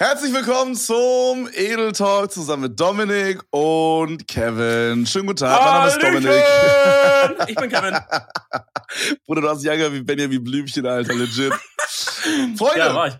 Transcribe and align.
Herzlich 0.00 0.32
willkommen 0.32 0.76
zum 0.76 1.48
Edel 1.52 1.90
Talk 1.90 2.30
zusammen 2.30 2.62
mit 2.62 2.78
Dominik 2.78 3.42
und 3.50 4.28
Kevin. 4.28 5.04
Schönen 5.04 5.26
guten 5.26 5.40
Tag, 5.40 5.60
mein 5.60 5.74
Name 5.74 5.88
ist 5.88 6.00
Dominik. 6.00 7.48
Ich 7.48 7.56
bin 7.56 7.68
Kevin. 7.68 7.98
Bruder, 9.26 9.40
du 9.40 9.48
hast 9.48 9.64
Jager 9.64 9.92
wie 9.92 10.00
Benjamin 10.00 10.44
Blümchen, 10.44 10.86
Alter, 10.86 11.14
legit. 11.14 11.52
Freunde, 12.56 12.78
Ja, 12.78 13.18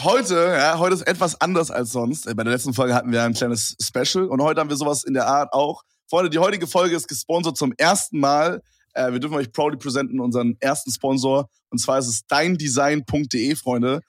heute, 0.00 0.34
ja, 0.34 0.80
heute 0.80 0.94
ist 0.94 1.02
etwas 1.02 1.40
anders 1.40 1.70
als 1.70 1.92
sonst. 1.92 2.24
Bei 2.24 2.42
der 2.42 2.54
letzten 2.54 2.74
Folge 2.74 2.92
hatten 2.92 3.12
wir 3.12 3.22
ein 3.22 3.34
kleines 3.34 3.76
Special 3.80 4.26
und 4.26 4.42
heute 4.42 4.58
haben 4.58 4.68
wir 4.68 4.76
sowas 4.76 5.04
in 5.04 5.14
der 5.14 5.28
Art 5.28 5.52
auch. 5.52 5.84
Freunde, 6.08 6.28
die 6.28 6.40
heutige 6.40 6.66
Folge 6.66 6.96
ist 6.96 7.06
gesponsert 7.06 7.56
zum 7.56 7.72
ersten 7.76 8.18
Mal. 8.18 8.62
Äh, 8.94 9.12
wir 9.12 9.20
dürfen 9.20 9.36
euch 9.36 9.52
proudly 9.52 9.78
presenten 9.78 10.18
unseren 10.18 10.56
ersten 10.58 10.90
Sponsor 10.90 11.48
und 11.70 11.78
zwar 11.78 12.00
ist 12.00 12.08
es 12.08 12.26
deindesign.de, 12.26 13.54
Freunde. 13.54 14.00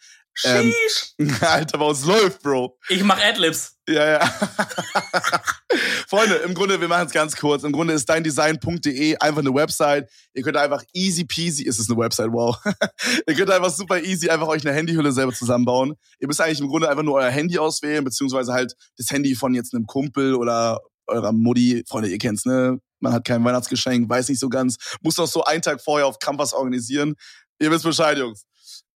Ähm, 0.44 0.72
Sheesh. 1.18 1.42
Alter, 1.42 1.82
uns 1.82 2.06
läuft, 2.06 2.42
Bro. 2.42 2.78
Ich 2.90 3.04
mach 3.04 3.20
Adlibs. 3.22 3.76
Ja, 3.88 4.08
ja. 4.08 4.20
Freunde, 6.08 6.36
im 6.36 6.54
Grunde, 6.54 6.80
wir 6.80 6.88
machen 6.88 7.08
es 7.08 7.14
ganz 7.14 7.36
kurz. 7.36 7.64
Im 7.64 7.72
Grunde 7.72 7.94
ist 7.94 8.08
deindesign.de 8.08 9.18
einfach 9.18 9.40
eine 9.40 9.54
Website. 9.54 10.10
Ihr 10.34 10.44
könnt 10.44 10.58
einfach 10.58 10.84
easy 10.94 11.26
peasy, 11.26 11.64
ist 11.64 11.80
es 11.80 11.90
eine 11.90 12.00
Website, 12.00 12.32
wow. 12.32 12.58
Ihr 13.28 13.36
könnt 13.36 13.50
einfach 13.50 13.72
super 13.72 14.02
easy 14.02 14.30
einfach 14.30 14.48
euch 14.48 14.66
eine 14.66 14.76
Handyhülle 14.76 15.12
selber 15.12 15.34
zusammenbauen. 15.34 15.96
Ihr 16.20 16.28
müsst 16.28 16.40
eigentlich 16.40 16.62
im 16.62 16.68
Grunde 16.68 16.90
einfach 16.90 17.04
nur 17.04 17.16
euer 17.16 17.30
Handy 17.30 17.58
auswählen, 17.58 18.04
beziehungsweise 18.04 18.54
halt 18.54 18.74
das 18.98 19.10
Handy 19.10 19.36
von 19.36 19.54
jetzt 19.54 19.74
einem 19.74 19.86
Kumpel 19.86 20.36
oder 20.36 20.80
eurer 21.08 21.32
Mutti. 21.34 21.84
Freunde, 21.88 22.10
ihr 22.10 22.18
kennt's, 22.18 22.46
ne? 22.46 22.80
Man 23.00 23.14
hat 23.14 23.26
kein 23.26 23.44
Weihnachtsgeschenk, 23.44 24.08
weiß 24.10 24.30
nicht 24.30 24.40
so 24.40 24.48
ganz. 24.48 24.78
Muss 25.02 25.16
doch 25.16 25.28
so 25.28 25.44
einen 25.44 25.62
Tag 25.62 25.82
vorher 25.82 26.08
auf 26.08 26.20
Campus 26.20 26.54
organisieren. 26.54 27.16
Ihr 27.60 27.72
wisst 27.72 27.84
Bescheid, 27.84 28.18
Jungs. 28.18 28.46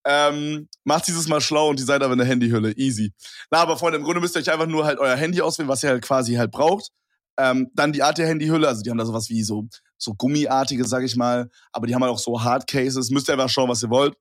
Ähm, 0.08 0.70
macht 0.84 1.08
dieses 1.08 1.28
Mal 1.28 1.42
schlau 1.42 1.70
und 1.70 1.80
designt 1.80 2.04
aber 2.04 2.14
eine 2.14 2.26
Handyhülle. 2.26 2.74
Easy. 2.78 3.12
Na, 3.50 3.58
aber 3.60 3.76
Freunde, 3.76 3.98
im 3.98 4.04
Grunde 4.04 4.22
müsst 4.22 4.36
ihr 4.36 4.42
euch 4.42 4.52
einfach 4.52 4.68
nur 4.68 4.86
halt 4.86 5.00
euer 5.00 5.16
Handy 5.16 5.42
auswählen, 5.42 5.68
was 5.68 5.82
ihr 5.82 5.90
halt 5.90 6.04
quasi 6.04 6.36
halt 6.36 6.52
braucht. 6.52 6.92
Ähm, 7.38 7.72
dann 7.74 7.92
die 7.92 8.04
Art 8.04 8.18
der 8.18 8.28
Handyhülle, 8.28 8.68
also 8.68 8.84
die 8.84 8.92
haben 8.92 9.00
da 9.00 9.06
sowas 9.06 9.30
wie 9.30 9.44
so, 9.44 9.68
so 9.98 10.14
Gummiartige, 10.14 10.86
sag 10.86 11.04
ich 11.04 11.16
mal, 11.16 11.50
aber 11.72 11.88
die 11.88 11.96
haben 11.96 12.04
halt 12.04 12.14
auch 12.14 12.20
so 12.20 12.44
Hardcases. 12.44 13.10
Müsst 13.10 13.30
ihr 13.30 13.34
einfach 13.34 13.50
schauen, 13.50 13.68
was 13.68 13.82
ihr 13.82 13.90
wollt. 13.90 14.16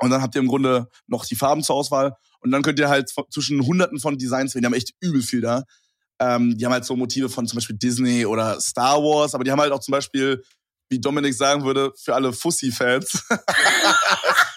Und 0.00 0.10
dann 0.10 0.22
habt 0.22 0.34
ihr 0.36 0.40
im 0.40 0.48
Grunde 0.48 0.88
noch 1.06 1.24
die 1.24 1.36
Farben 1.36 1.62
zur 1.62 1.76
Auswahl. 1.76 2.16
Und 2.40 2.52
dann 2.52 2.62
könnt 2.62 2.78
ihr 2.78 2.88
halt 2.88 3.12
zwischen 3.30 3.66
hunderten 3.66 3.98
von 3.98 4.16
Designs 4.16 4.54
wählen. 4.54 4.62
Die 4.62 4.66
haben 4.66 4.74
echt 4.74 4.94
übel 5.00 5.22
viel 5.22 5.40
da. 5.40 5.64
Ähm, 6.20 6.56
die 6.56 6.64
haben 6.64 6.72
halt 6.72 6.84
so 6.84 6.94
Motive 6.94 7.28
von 7.28 7.46
zum 7.46 7.56
Beispiel 7.56 7.76
Disney 7.76 8.24
oder 8.26 8.60
Star 8.60 9.02
Wars, 9.02 9.34
aber 9.34 9.42
die 9.42 9.50
haben 9.50 9.60
halt 9.60 9.72
auch 9.72 9.80
zum 9.80 9.92
Beispiel, 9.92 10.42
wie 10.88 11.00
Dominik 11.00 11.34
sagen 11.34 11.64
würde, 11.64 11.92
für 11.96 12.14
alle 12.14 12.32
Fussi-Fans. 12.32 13.24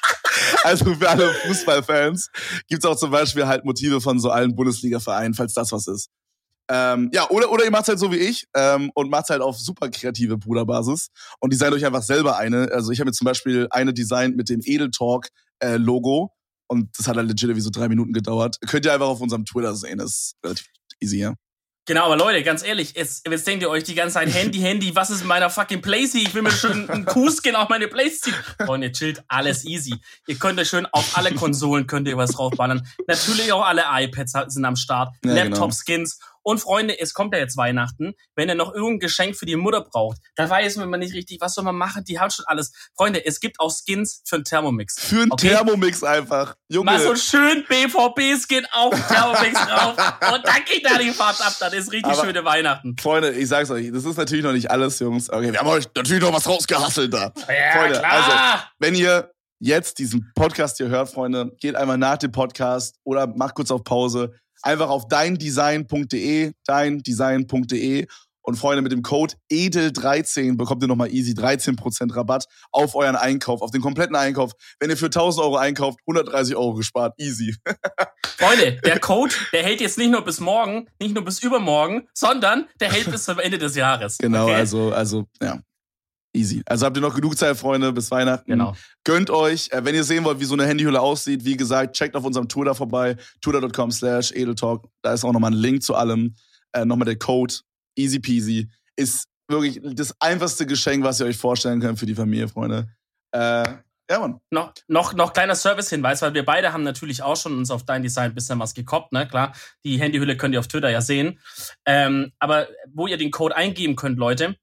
also 0.64 0.94
für 0.96 1.10
alle 1.10 1.34
Fußballfans 1.46 2.30
gibt's 2.68 2.86
auch 2.86 2.96
zum 2.96 3.12
Beispiel 3.12 3.48
halt 3.48 3.66
Motive 3.66 4.02
von 4.02 4.20
so 4.20 4.30
allen 4.30 4.56
Bundesliga-Vereinen, 4.56 5.34
falls 5.34 5.54
das 5.54 5.72
was 5.72 5.88
ist. 5.88 6.10
Ähm, 6.70 7.10
ja, 7.14 7.30
oder, 7.30 7.52
oder 7.52 7.64
ihr 7.64 7.72
macht's 7.72 7.88
halt 7.88 8.00
so 8.00 8.12
wie 8.12 8.18
ich 8.18 8.46
ähm, 8.54 8.92
und 8.94 9.10
macht's 9.10 9.30
halt 9.30 9.42
auf 9.42 9.58
super 9.58 9.90
kreative 9.90 10.38
Bruderbasis 10.38 11.08
und 11.40 11.54
designt 11.54 11.74
euch 11.74 11.86
einfach 11.86 12.04
selber 12.04 12.38
eine. 12.38 12.70
Also 12.72 12.92
ich 12.92 13.00
habe 13.00 13.10
mir 13.10 13.14
zum 13.14 13.26
Beispiel 13.26 13.68
eine 13.70 13.94
designt 13.94 14.36
mit 14.36 14.50
dem 14.50 14.60
Edel 14.64 14.92
Talk 14.92 15.28
äh, 15.60 15.78
und 16.70 16.90
das 16.98 17.08
hat 17.08 17.16
halt 17.16 17.30
legit 17.30 17.56
wie 17.56 17.62
so 17.62 17.70
drei 17.70 17.88
Minuten 17.88 18.12
gedauert. 18.12 18.58
Könnt 18.68 18.86
ihr 18.86 18.94
einfach 18.94 19.08
auf 19.08 19.22
unserem 19.22 19.46
Twitter 19.46 19.74
sehen, 19.76 20.00
das 20.00 20.10
ist 20.10 20.36
relativ 20.44 20.68
easy, 21.00 21.20
ja. 21.20 21.34
Genau, 21.88 22.04
aber 22.04 22.18
Leute, 22.18 22.44
ganz 22.44 22.66
ehrlich, 22.66 22.96
jetzt, 22.98 23.26
jetzt 23.26 23.48
denkt 23.48 23.64
ihr 23.64 23.70
euch 23.70 23.86
die 23.86 23.96
ganze 23.96 24.16
Zeit 24.16 24.28
Handy, 24.34 24.60
Handy, 24.60 24.94
was 24.94 25.10
ist 25.10 25.22
in 25.22 25.28
meiner 25.28 25.50
fucking 25.50 25.82
Playsee? 25.82 26.20
Ich 26.20 26.34
will 26.34 26.42
mir 26.42 26.52
schon 26.52 26.90
einen 26.90 27.06
Q-Skin 27.06 27.56
auf 27.56 27.70
meine 27.70 27.88
Playsee. 27.88 28.34
Freunde, 28.66 28.92
chillt, 28.92 29.24
alles 29.30 29.64
easy. 29.64 29.96
Ihr 30.28 30.36
könnt 30.36 30.60
euch 30.60 30.68
schön 30.68 30.86
auf 30.88 31.18
alle 31.18 31.34
Konsolen 31.34 31.88
könnt 31.88 32.10
ihr 32.10 32.18
was 32.18 32.32
draufballern. 32.32 32.86
Natürlich 33.08 33.54
auch 33.54 33.66
alle 33.66 33.84
iPads 33.90 34.34
sind 34.48 34.66
am 34.66 34.76
Start, 34.76 35.16
Ja, 35.24 35.46
genau. 35.46 35.70
Und 36.48 36.60
Freunde, 36.60 36.98
es 36.98 37.14
kommt 37.14 37.34
ja 37.34 37.42
jetzt 37.42 37.58
Weihnachten. 37.58 38.14
Wenn 38.34 38.48
ihr 38.48 38.56
noch 38.56 38.74
irgendein 38.74 39.00
Geschenk 39.00 39.36
für 39.36 39.46
die 39.46 39.58
Mutter 39.58 39.82
braucht, 39.82 40.20
da 40.38 40.50
weiß 40.50 40.78
man 40.78 40.98
nicht 40.98 41.14
richtig, 41.14 41.42
was 41.42 41.54
soll 41.56 41.66
man 41.66 41.76
machen. 41.76 42.06
Die 42.06 42.22
haben 42.22 42.30
schon 42.32 42.46
alles. 42.48 42.72
Freunde, 42.96 43.26
es 43.26 43.42
gibt 43.42 43.60
auch 43.60 43.70
Skins 43.70 44.22
für 44.26 44.36
einen 44.38 44.46
Thermomix. 44.46 44.96
Für 44.98 45.24
einen 45.24 45.32
Okay. 45.34 45.50
Thermomix 45.50 46.04
einfach. 46.04 46.56
Junge. 46.70 46.86
Mal 46.92 47.02
so 47.02 47.18
schön 47.18 47.66
BVB-Skin 47.68 48.66
auf 48.72 48.94
Thermomix 49.10 49.60
drauf. 49.60 49.98
Und 50.34 50.48
dann 50.48 50.64
geht 50.66 50.86
da 50.86 50.98
die 50.98 51.12
Fahrt 51.12 51.42
ab. 51.42 51.54
Das 51.60 51.74
ist 51.74 51.92
richtig 51.92 52.14
Aber- 52.14 52.24
schöne 52.26 52.46
Weihnachten. 52.46 52.96
Freunde, 52.98 53.32
ich 53.32 53.50
sag's 53.50 53.70
euch, 53.70 53.92
das 53.92 54.06
ist 54.06 54.16
natürlich 54.16 54.46
noch 54.46 54.54
nicht 54.54 54.72
alles, 54.72 55.00
Jungs. 55.00 55.30
Okay, 55.30 55.52
wir 55.52 55.60
haben 55.60 55.68
euch 55.68 55.86
natürlich 55.96 56.24
noch 56.24 56.32
was 56.32 56.48
rausgehasselt 56.48 57.14
da. 57.14 57.34
Ja, 57.50 57.78
Freunde, 57.78 58.00
klar. 58.00 58.12
also, 58.14 58.64
wenn 58.80 58.96
ihr 58.96 59.34
jetzt 59.60 60.00
diesen 60.00 60.32
Podcast 60.34 60.78
hier 60.78 60.88
hört, 60.88 61.10
Freunde, 61.10 61.52
geht 61.60 61.76
einmal 61.76 61.98
nach 61.98 62.18
dem 62.20 62.32
Podcast 62.32 62.96
oder 63.04 63.28
macht 63.28 63.54
kurz 63.56 63.70
auf 63.70 63.84
Pause. 63.84 64.34
Einfach 64.62 64.90
auf 64.90 65.08
deindesign.de, 65.08 66.52
deindesign.de 66.66 68.08
und 68.48 68.56
Freunde, 68.56 68.82
mit 68.82 68.94
dem 68.94 69.02
Code 69.02 69.34
EDEL13 69.52 70.56
bekommt 70.56 70.82
ihr 70.82 70.88
nochmal 70.88 71.12
easy 71.14 71.34
13% 71.34 72.16
Rabatt 72.16 72.46
auf 72.72 72.96
euren 72.96 73.18
Einkauf, 73.18 73.62
auf 73.62 73.72
den 73.72 73.82
kompletten 73.82 74.16
Einkauf. 74.16 74.54
Wenn 74.80 74.90
ihr 74.90 74.96
für 74.96 75.08
1000 75.08 75.44
Euro 75.44 75.58
einkauft, 75.58 76.00
130 76.08 76.56
Euro 76.56 76.76
gespart, 76.76 77.14
easy. 77.18 77.54
Freunde, 78.38 78.80
der 78.86 79.02
Code, 79.02 79.34
der 79.52 79.64
hält 79.64 79.82
jetzt 79.82 79.98
nicht 79.98 80.12
nur 80.12 80.24
bis 80.24 80.40
morgen, 80.40 80.88
nicht 80.98 81.14
nur 81.14 81.26
bis 81.26 81.44
übermorgen, 81.44 82.08
sondern 82.14 82.70
der 82.80 82.90
hält 82.90 83.12
bis 83.12 83.26
zum 83.26 83.38
Ende 83.40 83.58
des 83.58 83.76
Jahres. 83.76 84.18
Genau, 84.18 84.46
Okay? 84.46 84.56
also, 84.56 84.94
also, 84.94 85.26
ja. 85.42 85.60
Easy. 86.38 86.62
Also 86.66 86.86
habt 86.86 86.96
ihr 86.96 87.02
noch 87.02 87.16
genug 87.16 87.38
Zeit, 87.38 87.58
Freunde, 87.58 87.92
bis 87.92 88.12
Weihnachten. 88.12 88.50
Genau. 88.50 88.76
Gönnt 89.04 89.30
euch, 89.30 89.70
äh, 89.72 89.84
wenn 89.84 89.96
ihr 89.96 90.04
sehen 90.04 90.24
wollt, 90.24 90.40
wie 90.40 90.46
so 90.46 90.54
eine 90.54 90.66
Handyhülle 90.66 91.02
aussieht, 91.02 91.44
wie 91.44 91.58
gesagt, 91.58 91.96
checkt 91.96 92.16
auf 92.16 92.24
unserem 92.24 92.48
Twitter 92.48 92.76
vorbei, 92.76 93.18
twitter.com 93.42 93.92
slash 93.92 94.32
edeltalk. 94.32 94.86
Da 95.02 95.14
ist 95.14 95.26
auch 95.26 95.34
nochmal 95.34 95.52
ein 95.52 95.58
Link 95.58 95.82
zu 95.82 95.96
allem. 95.96 96.36
Äh, 96.74 96.86
nochmal 96.86 97.06
der 97.06 97.18
Code, 97.18 97.56
easy 97.98 98.20
peasy. 98.20 98.70
Ist 98.96 99.28
wirklich 99.48 99.82
das 99.84 100.14
einfachste 100.20 100.66
Geschenk, 100.66 101.04
was 101.04 101.20
ihr 101.20 101.26
euch 101.26 101.38
vorstellen 101.38 101.80
könnt 101.80 102.00
für 102.00 102.06
die 102.06 102.16
Familie, 102.16 102.48
Freunde. 102.48 102.88
Äh, 103.32 103.64
ja, 104.10 104.20
Mann. 104.20 104.40
Noch, 104.52 104.74
noch, 104.88 105.14
noch 105.14 105.34
kleiner 105.34 105.56
Service-Hinweis, 105.56 106.22
weil 106.22 106.34
wir 106.34 106.46
beide 106.46 106.72
haben 106.72 106.84
natürlich 106.84 107.24
auch 107.24 107.36
schon 107.36 107.58
uns 107.58 107.72
auf 107.72 107.84
Dein 107.84 108.04
Design 108.04 108.32
ein 108.32 108.36
bisschen 108.36 108.60
was 108.60 108.74
gekoppt, 108.74 109.12
ne? 109.12 109.28
Klar, 109.28 109.54
die 109.84 110.00
Handyhülle 110.00 110.38
könnt 110.38 110.54
ihr 110.54 110.62
auf 110.62 110.68
Twitter 110.68 110.90
ja 110.90 111.02
sehen. 111.02 111.40
Ähm, 111.86 112.32
aber 112.40 112.68
wo 112.94 113.08
ihr 113.08 113.18
den 113.18 113.32
Code 113.32 113.56
eingeben 113.56 113.98
könnt, 113.98 114.18
Leute, 114.18 114.56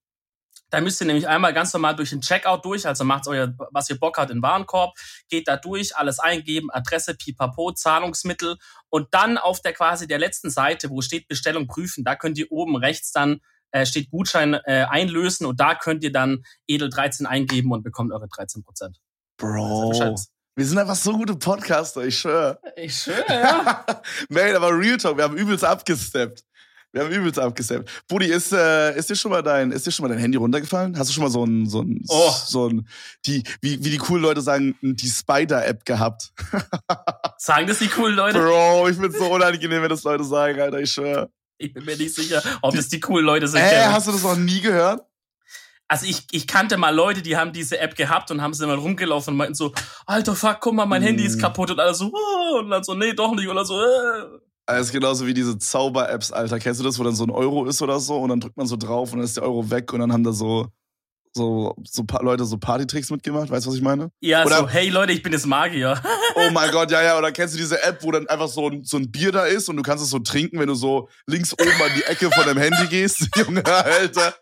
da 0.74 0.80
müsst 0.80 1.00
ihr 1.00 1.06
nämlich 1.06 1.28
einmal 1.28 1.54
ganz 1.54 1.72
normal 1.72 1.94
durch 1.94 2.10
den 2.10 2.20
Checkout 2.20 2.64
durch, 2.64 2.84
also 2.84 3.04
macht 3.04 3.28
euer, 3.28 3.54
was 3.70 3.88
ihr 3.90 3.96
Bock 3.96 4.18
habt, 4.18 4.32
in 4.32 4.42
Warenkorb, 4.42 4.98
geht 5.28 5.46
da 5.46 5.56
durch, 5.56 5.96
alles 5.96 6.18
eingeben, 6.18 6.68
Adresse, 6.72 7.14
Pipapo, 7.14 7.70
Zahlungsmittel 7.70 8.56
und 8.88 9.06
dann 9.12 9.38
auf 9.38 9.62
der 9.62 9.72
quasi 9.72 10.08
der 10.08 10.18
letzten 10.18 10.50
Seite, 10.50 10.90
wo 10.90 11.00
steht 11.00 11.28
Bestellung 11.28 11.68
prüfen, 11.68 12.02
da 12.02 12.16
könnt 12.16 12.38
ihr 12.38 12.50
oben 12.50 12.74
rechts 12.74 13.12
dann 13.12 13.40
äh, 13.70 13.86
steht 13.86 14.10
Gutschein 14.10 14.54
äh, 14.54 14.86
einlösen 14.90 15.46
und 15.46 15.60
da 15.60 15.76
könnt 15.76 16.02
ihr 16.02 16.10
dann 16.10 16.44
Edel 16.66 16.90
13 16.90 17.24
eingeben 17.24 17.70
und 17.70 17.84
bekommt 17.84 18.12
eure 18.12 18.26
13 18.26 18.64
Prozent. 18.64 18.98
Bro. 19.36 19.92
Wir 20.56 20.66
sind 20.66 20.78
einfach 20.78 20.96
so 20.96 21.12
gute 21.16 21.36
Podcaster, 21.36 22.04
ich 22.04 22.18
schwöre. 22.18 22.58
Ich 22.74 22.96
schwöre, 22.96 23.24
ja. 23.28 23.84
Man, 24.28 24.56
aber 24.56 24.76
Real 24.76 24.96
Talk, 24.96 25.18
wir 25.18 25.24
haben 25.24 25.36
übelst 25.36 25.64
abgesteppt. 25.64 26.44
Wir 26.94 27.02
haben 27.02 27.10
übelst 27.12 27.40
abgesteppt. 27.40 27.90
Buddy, 28.06 28.26
ist, 28.26 28.52
äh, 28.52 28.96
ist 28.96 29.10
dir 29.10 29.16
schon 29.16 29.32
mal 29.32 29.42
dein, 29.42 29.72
ist 29.72 29.84
dir 29.84 29.90
schon 29.90 30.04
mal 30.04 30.10
dein 30.10 30.18
Handy 30.18 30.38
runtergefallen? 30.38 30.96
Hast 30.96 31.10
du 31.10 31.12
schon 31.14 31.24
mal 31.24 31.30
so 31.30 31.44
ein, 31.44 31.68
so 31.68 31.80
ein, 31.82 32.04
Oh. 32.08 32.32
so 32.46 32.68
ein, 32.68 32.86
die, 33.26 33.42
wie, 33.60 33.84
wie 33.84 33.90
die 33.90 33.98
coolen 33.98 34.22
Leute 34.22 34.40
sagen, 34.40 34.76
die 34.80 35.08
Spider-App 35.08 35.84
gehabt? 35.84 36.32
Sagen 37.38 37.66
das 37.66 37.80
die 37.80 37.88
coolen 37.88 38.14
Leute? 38.14 38.38
Bro, 38.38 38.88
ich 38.88 38.96
find's 38.96 39.18
so 39.18 39.26
unangenehm, 39.26 39.82
wenn 39.82 39.88
das 39.88 40.04
Leute 40.04 40.22
sagen, 40.24 40.60
Alter, 40.60 40.78
ich 40.80 40.92
schwöre. 40.92 41.30
Ich 41.58 41.72
bin 41.74 41.84
mir 41.84 41.96
nicht 41.96 42.14
sicher, 42.14 42.40
ob 42.62 42.74
das 42.74 42.88
die 42.88 43.00
coolen 43.00 43.26
Leute 43.26 43.48
sind. 43.48 43.60
Äh, 43.60 43.68
Kevin. 43.70 43.92
hast 43.92 44.06
du 44.06 44.12
das 44.12 44.22
noch 44.22 44.36
nie 44.36 44.60
gehört? 44.60 45.02
Also 45.88 46.06
ich, 46.06 46.22
ich 46.30 46.46
kannte 46.46 46.76
mal 46.78 46.94
Leute, 46.94 47.22
die 47.22 47.36
haben 47.36 47.52
diese 47.52 47.78
App 47.78 47.96
gehabt 47.96 48.30
und 48.30 48.40
haben 48.40 48.54
sie 48.54 48.66
mal 48.66 48.76
rumgelaufen 48.76 49.32
und 49.34 49.38
meinten 49.38 49.54
so, 49.54 49.72
alter 50.06 50.34
Fuck, 50.34 50.60
guck 50.60 50.74
mal, 50.74 50.86
mein 50.86 51.02
Mm. 51.02 51.06
Handy 51.06 51.24
ist 51.24 51.38
kaputt 51.40 51.70
und 51.72 51.78
alles 51.80 51.98
so, 51.98 52.10
"Oh", 52.14 52.58
und 52.60 52.70
dann 52.70 52.82
so, 52.84 52.94
nee, 52.94 53.12
doch 53.12 53.34
nicht 53.34 53.48
oder 53.48 53.64
so. 53.64 53.78
"Äh." 53.82 54.38
Das 54.66 54.86
ist 54.86 54.92
genauso 54.92 55.26
wie 55.26 55.34
diese 55.34 55.58
Zauber-Apps, 55.58 56.32
Alter. 56.32 56.58
Kennst 56.58 56.80
du 56.80 56.84
das, 56.84 56.98
wo 56.98 57.04
dann 57.04 57.14
so 57.14 57.24
ein 57.24 57.30
Euro 57.30 57.66
ist 57.66 57.82
oder 57.82 58.00
so 58.00 58.16
und 58.18 58.30
dann 58.30 58.40
drückt 58.40 58.56
man 58.56 58.66
so 58.66 58.76
drauf 58.76 59.12
und 59.12 59.18
dann 59.18 59.24
ist 59.24 59.36
der 59.36 59.44
Euro 59.44 59.70
weg 59.70 59.92
und 59.92 60.00
dann 60.00 60.10
haben 60.12 60.24
da 60.24 60.32
so, 60.32 60.68
so, 61.36 61.74
so 61.84 62.04
paar 62.04 62.22
Leute 62.22 62.44
so 62.46 62.56
Partytricks 62.56 63.10
mitgemacht. 63.10 63.50
Weißt 63.50 63.66
du, 63.66 63.70
was 63.70 63.76
ich 63.76 63.82
meine? 63.82 64.10
Ja, 64.20 64.44
Oder- 64.46 64.58
so, 64.60 64.68
hey 64.68 64.88
Leute, 64.88 65.12
ich 65.12 65.22
bin 65.22 65.32
jetzt 65.32 65.46
Magier. 65.46 66.00
Oh 66.36 66.50
mein 66.50 66.70
Gott, 66.72 66.90
ja, 66.90 67.00
ja. 67.02 67.16
Oder 67.16 67.30
kennst 67.30 67.54
du 67.54 67.58
diese 67.58 67.80
App, 67.84 68.02
wo 68.02 68.10
dann 68.10 68.26
einfach 68.26 68.48
so 68.48 68.68
ein, 68.68 68.82
so 68.82 68.96
ein 68.96 69.10
Bier 69.12 69.30
da 69.30 69.44
ist 69.44 69.68
und 69.68 69.76
du 69.76 69.82
kannst 69.84 70.02
es 70.02 70.10
so 70.10 70.18
trinken, 70.18 70.58
wenn 70.58 70.66
du 70.66 70.74
so 70.74 71.08
links 71.26 71.52
oben 71.52 71.70
an 71.70 71.90
die 71.96 72.02
Ecke 72.04 72.28
von 72.30 72.44
deinem 72.44 72.58
Handy 72.58 72.86
gehst? 72.88 73.28
Junge, 73.36 73.64
Alter. 73.64 74.34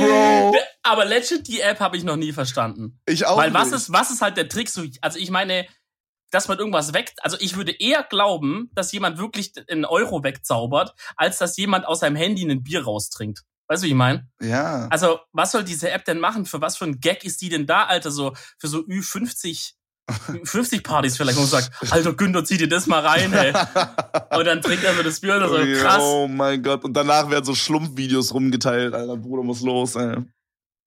Bro. 0.00 0.54
Aber 0.82 1.04
legit, 1.06 1.46
die 1.48 1.60
App 1.60 1.80
habe 1.80 1.96
ich 1.96 2.04
noch 2.04 2.16
nie 2.16 2.32
verstanden. 2.32 3.00
Ich 3.06 3.24
auch 3.24 3.38
Weil 3.38 3.54
was 3.54 3.66
nicht. 3.70 3.76
ist, 3.76 3.92
was 3.92 4.10
ist 4.10 4.20
halt 4.20 4.36
der 4.36 4.48
Trick? 4.50 4.68
So, 4.68 4.82
also 5.00 5.18
ich 5.18 5.30
meine, 5.30 5.66
dass 6.34 6.48
man 6.48 6.58
irgendwas 6.58 6.92
weg, 6.92 7.12
also 7.22 7.36
ich 7.40 7.56
würde 7.56 7.72
eher 7.72 8.02
glauben, 8.02 8.70
dass 8.74 8.92
jemand 8.92 9.18
wirklich 9.18 9.52
einen 9.70 9.84
Euro 9.84 10.24
wegzaubert, 10.24 10.94
als 11.16 11.38
dass 11.38 11.56
jemand 11.56 11.86
aus 11.86 12.00
seinem 12.00 12.16
Handy 12.16 12.42
ein 12.50 12.62
Bier 12.62 12.84
raustrinkt. 12.84 13.42
Weißt 13.68 13.82
du, 13.82 13.86
wie 13.86 13.90
ich 13.90 13.96
meine? 13.96 14.28
Ja. 14.42 14.88
Also, 14.88 15.20
was 15.32 15.52
soll 15.52 15.64
diese 15.64 15.90
App 15.90 16.04
denn 16.04 16.18
machen? 16.18 16.44
Für 16.44 16.60
was 16.60 16.76
für 16.76 16.84
ein 16.84 17.00
Gag 17.00 17.24
ist 17.24 17.40
die 17.40 17.48
denn 17.48 17.66
da, 17.66 17.84
Alter? 17.84 18.10
So, 18.10 18.34
für 18.58 18.68
so 18.68 18.80
Ü50 18.80 19.72
50 20.44 20.82
Partys 20.84 21.16
vielleicht 21.16 21.38
und 21.38 21.46
sagt, 21.46 21.70
Alter 21.90 22.12
Günther, 22.12 22.44
zieh 22.44 22.58
dir 22.58 22.68
das 22.68 22.86
mal 22.86 23.00
rein, 23.00 23.32
ey. 23.32 23.54
Und 24.38 24.44
dann 24.44 24.60
trinkt 24.60 24.84
er 24.84 24.94
so 24.94 25.02
das 25.02 25.20
Bier 25.20 25.36
und 25.36 25.48
so, 25.48 25.80
krass. 25.80 26.02
Oh 26.02 26.28
mein 26.28 26.62
Gott. 26.62 26.84
Und 26.84 26.92
danach 26.92 27.30
werden 27.30 27.44
so 27.44 27.54
Schlumpfvideos 27.54 28.34
rumgeteilt, 28.34 28.92
Alter. 28.92 29.16
Bruder 29.16 29.42
muss 29.42 29.62
los, 29.62 29.94
ey. 29.94 30.16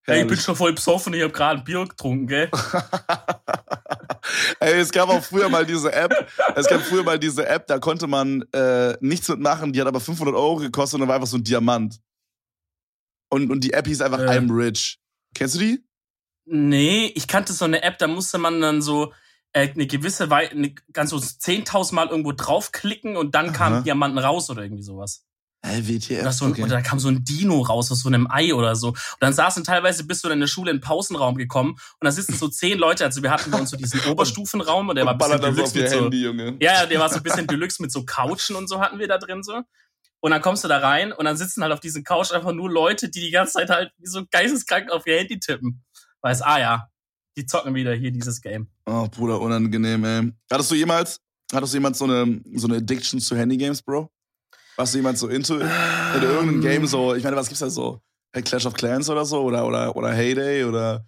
Ey, 0.05 0.21
ich 0.21 0.27
bin 0.27 0.37
schon 0.37 0.55
voll 0.55 0.73
besoffen, 0.73 1.13
ich 1.13 1.23
hab 1.23 1.33
gerade 1.33 1.59
ein 1.59 1.63
Bier 1.63 1.85
getrunken, 1.85 2.27
gell? 2.27 2.49
Ey, 4.59 4.79
es 4.79 4.91
gab 4.91 5.09
auch 5.09 5.23
früher 5.23 5.49
mal 5.49 5.65
diese 5.65 5.91
App. 5.93 6.27
Es 6.55 6.67
gab 6.67 6.81
früher 6.81 7.03
mal 7.03 7.19
diese 7.19 7.47
App, 7.47 7.67
da 7.67 7.79
konnte 7.79 8.07
man 8.07 8.43
äh, 8.53 8.97
nichts 9.01 9.27
mitmachen. 9.29 9.73
Die 9.73 9.81
hat 9.81 9.87
aber 9.87 9.99
500 9.99 10.35
Euro 10.35 10.57
gekostet 10.57 10.95
und 10.95 11.01
dann 11.01 11.09
war 11.09 11.15
einfach 11.15 11.27
so 11.27 11.37
ein 11.37 11.43
Diamant. 11.43 11.99
Und, 13.29 13.51
und 13.51 13.63
die 13.63 13.73
App 13.73 13.87
hieß 13.87 14.01
einfach 14.01 14.19
Äh. 14.19 14.37
I'm 14.37 14.49
Rich. 14.49 14.99
Kennst 15.33 15.55
du 15.55 15.59
die? 15.59 15.83
Nee, 16.45 17.11
ich 17.15 17.27
kannte 17.27 17.53
so 17.53 17.65
eine 17.65 17.83
App, 17.83 17.97
da 17.97 18.07
musste 18.07 18.37
man 18.37 18.61
dann 18.61 18.81
so 18.81 19.13
äh, 19.51 19.69
eine 19.69 19.85
gewisse 19.85 20.29
Weile, 20.29 20.51
eine, 20.51 20.73
ganz 20.93 21.09
so 21.09 21.17
10.000 21.17 21.93
Mal 21.93 22.07
irgendwo 22.07 22.31
draufklicken 22.31 23.17
und 23.17 23.35
dann 23.35 23.47
Aha. 23.47 23.53
kamen 23.53 23.83
Diamanten 23.83 24.19
raus 24.19 24.49
oder 24.49 24.63
irgendwie 24.63 24.83
sowas. 24.83 25.26
Äh, 25.63 25.81
WTF. 25.83 26.31
So 26.31 26.45
ein, 26.45 26.51
okay. 26.51 26.63
oder 26.63 26.75
da 26.75 26.81
kam 26.81 26.99
so 26.99 27.09
ein 27.09 27.23
Dino 27.23 27.61
raus 27.61 27.91
aus 27.91 28.01
so 28.01 28.09
einem 28.09 28.27
Ei 28.29 28.53
oder 28.53 28.75
so. 28.75 28.89
Und 28.89 28.97
dann 29.19 29.33
saßen 29.33 29.63
teilweise 29.63 30.05
bist 30.05 30.23
du 30.23 30.29
in 30.29 30.39
der 30.39 30.47
Schule 30.47 30.71
in 30.71 30.77
den 30.77 30.81
Pausenraum 30.81 31.35
gekommen 31.35 31.71
und 31.71 32.05
da 32.05 32.11
sitzen 32.11 32.35
so 32.35 32.47
zehn 32.47 32.77
Leute. 32.77 33.05
Also 33.05 33.23
wir 33.23 33.31
hatten 33.31 33.51
bei 33.51 33.59
uns 33.59 33.71
so 33.71 33.77
diesen 33.77 33.99
Oberstufenraum 34.09 34.89
und 34.89 34.95
der 34.95 35.05
war 35.05 35.13
ein 35.13 35.21
und 35.21 35.29
bisschen 35.29 35.55
Deluxe 35.55 35.77
mit 35.79 35.89
so. 35.89 36.01
Handy, 36.03 36.21
Junge. 36.23 36.57
Ja, 36.59 36.85
der 36.85 36.99
war 36.99 37.09
so 37.09 37.17
ein 37.17 37.23
bisschen 37.23 37.47
Deluxe 37.47 37.81
mit 37.81 37.91
so 37.91 38.05
Couchen 38.05 38.55
und 38.55 38.67
so 38.67 38.79
hatten 38.79 38.99
wir 38.99 39.07
da 39.07 39.17
drin 39.17 39.43
so. 39.43 39.61
Und 40.19 40.31
dann 40.31 40.41
kommst 40.41 40.63
du 40.63 40.67
da 40.67 40.77
rein 40.79 41.11
und 41.11 41.25
dann 41.25 41.37
sitzen 41.37 41.61
halt 41.61 41.73
auf 41.73 41.79
diesen 41.79 42.03
Couch 42.03 42.31
einfach 42.31 42.51
nur 42.51 42.69
Leute, 42.69 43.09
die 43.09 43.21
die 43.21 43.31
ganze 43.31 43.53
Zeit 43.53 43.69
halt 43.69 43.91
wie 43.97 44.07
so 44.07 44.23
geisteskrank 44.29 44.91
auf 44.91 45.05
ihr 45.05 45.17
Handy 45.17 45.39
tippen. 45.39 45.83
Weiß, 46.21 46.41
ah 46.41 46.59
ja, 46.59 46.87
die 47.35 47.45
zocken 47.45 47.75
wieder 47.75 47.93
hier 47.93 48.11
dieses 48.11 48.41
Game. 48.41 48.67
Oh, 48.85 49.07
Bruder, 49.07 49.39
unangenehm, 49.39 50.03
ey. 50.03 50.31
Hattest 50.51 50.71
du 50.71 50.75
jemals, 50.75 51.21
hattest 51.53 51.73
du 51.73 51.77
jemals 51.77 51.99
so 51.99 52.05
eine, 52.05 52.41
so 52.55 52.67
eine 52.67 52.77
Addiction 52.77 53.19
zu 53.19 53.35
Handygames, 53.35 53.83
Bro? 53.83 54.09
Warst 54.77 54.93
du 54.93 54.99
jemals 54.99 55.19
so 55.19 55.27
into, 55.27 55.55
into 55.55 55.67
irgendein 56.27 56.49
Ähm. 56.55 56.61
Game 56.61 56.87
so, 56.87 57.15
ich 57.15 57.23
meine, 57.23 57.35
was 57.35 57.47
gibt's 57.47 57.59
da 57.59 57.69
so? 57.69 57.99
Clash 58.45 58.65
of 58.67 58.73
Clans 58.73 59.09
oder 59.09 59.25
so? 59.25 59.41
Oder, 59.41 59.65
oder, 59.65 59.95
oder 59.95 60.11
Heyday 60.13 60.63
oder, 60.63 61.05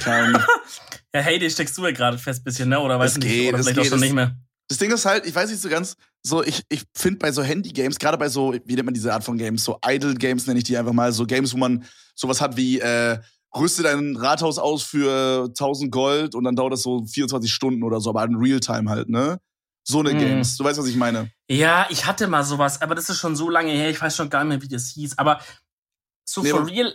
kein, 0.00 0.32
Ja, 1.14 1.20
hey, 1.20 1.38
die 1.38 1.48
steckst 1.50 1.76
du 1.78 1.84
ja 1.84 1.92
gerade 1.92 2.18
fest 2.18 2.42
bisschen, 2.44 2.68
ne? 2.68 2.80
Oder 2.80 2.98
weiß 2.98 3.12
Es 3.12 3.18
nicht, 3.18 3.28
geht, 3.28 3.54
oder 3.54 3.62
vielleicht 3.62 3.78
auch 3.78 3.82
geht, 3.82 3.90
schon 3.90 3.98
es- 3.98 4.04
nicht 4.04 4.14
mehr. 4.14 4.36
Das 4.68 4.78
Ding 4.78 4.90
ist 4.90 5.04
halt, 5.04 5.26
ich 5.26 5.34
weiß 5.34 5.50
nicht 5.50 5.60
so 5.60 5.68
ganz, 5.68 5.96
so, 6.24 6.42
ich, 6.42 6.62
ich 6.70 6.84
finde 6.96 7.18
bei 7.18 7.30
so 7.30 7.42
Handy-Games, 7.42 7.98
gerade 7.98 8.16
bei 8.16 8.28
so, 8.28 8.54
wie 8.64 8.74
nennt 8.74 8.86
man 8.86 8.94
diese 8.94 9.12
Art 9.12 9.22
von 9.22 9.36
Games, 9.36 9.62
so 9.64 9.78
Idle-Games 9.86 10.46
nenne 10.46 10.58
ich 10.58 10.64
die 10.64 10.78
einfach 10.78 10.92
mal, 10.94 11.12
so 11.12 11.26
Games, 11.26 11.52
wo 11.52 11.58
man 11.58 11.84
sowas 12.14 12.40
hat 12.40 12.56
wie, 12.56 12.78
äh, 12.80 13.18
rüste 13.54 13.82
dein 13.82 14.16
Rathaus 14.16 14.58
aus 14.58 14.82
für 14.82 15.44
1000 15.48 15.92
Gold 15.92 16.34
und 16.34 16.44
dann 16.44 16.56
dauert 16.56 16.72
das 16.72 16.82
so 16.82 17.04
24 17.04 17.52
Stunden 17.52 17.82
oder 17.82 18.00
so, 18.00 18.10
aber 18.10 18.24
in 18.24 18.36
Realtime 18.36 18.88
halt, 18.88 19.10
ne? 19.10 19.38
So 19.84 20.00
eine 20.00 20.14
Mhm. 20.14 20.18
Games. 20.18 20.56
Du 20.56 20.64
weißt, 20.64 20.78
was 20.78 20.86
ich 20.86 20.96
meine. 20.96 21.30
Ja, 21.48 21.86
ich 21.90 22.06
hatte 22.06 22.28
mal 22.28 22.44
sowas, 22.44 22.80
aber 22.82 22.94
das 22.94 23.08
ist 23.10 23.18
schon 23.18 23.36
so 23.36 23.50
lange 23.50 23.72
her, 23.72 23.90
ich 23.90 24.00
weiß 24.00 24.16
schon 24.16 24.30
gar 24.30 24.44
nicht 24.44 24.48
mehr, 24.50 24.62
wie 24.62 24.72
das 24.74 24.88
hieß. 24.90 25.18
Aber 25.18 25.40
so 26.24 26.42
Nee, 26.42 26.50
for 26.50 26.66
real, 26.66 26.94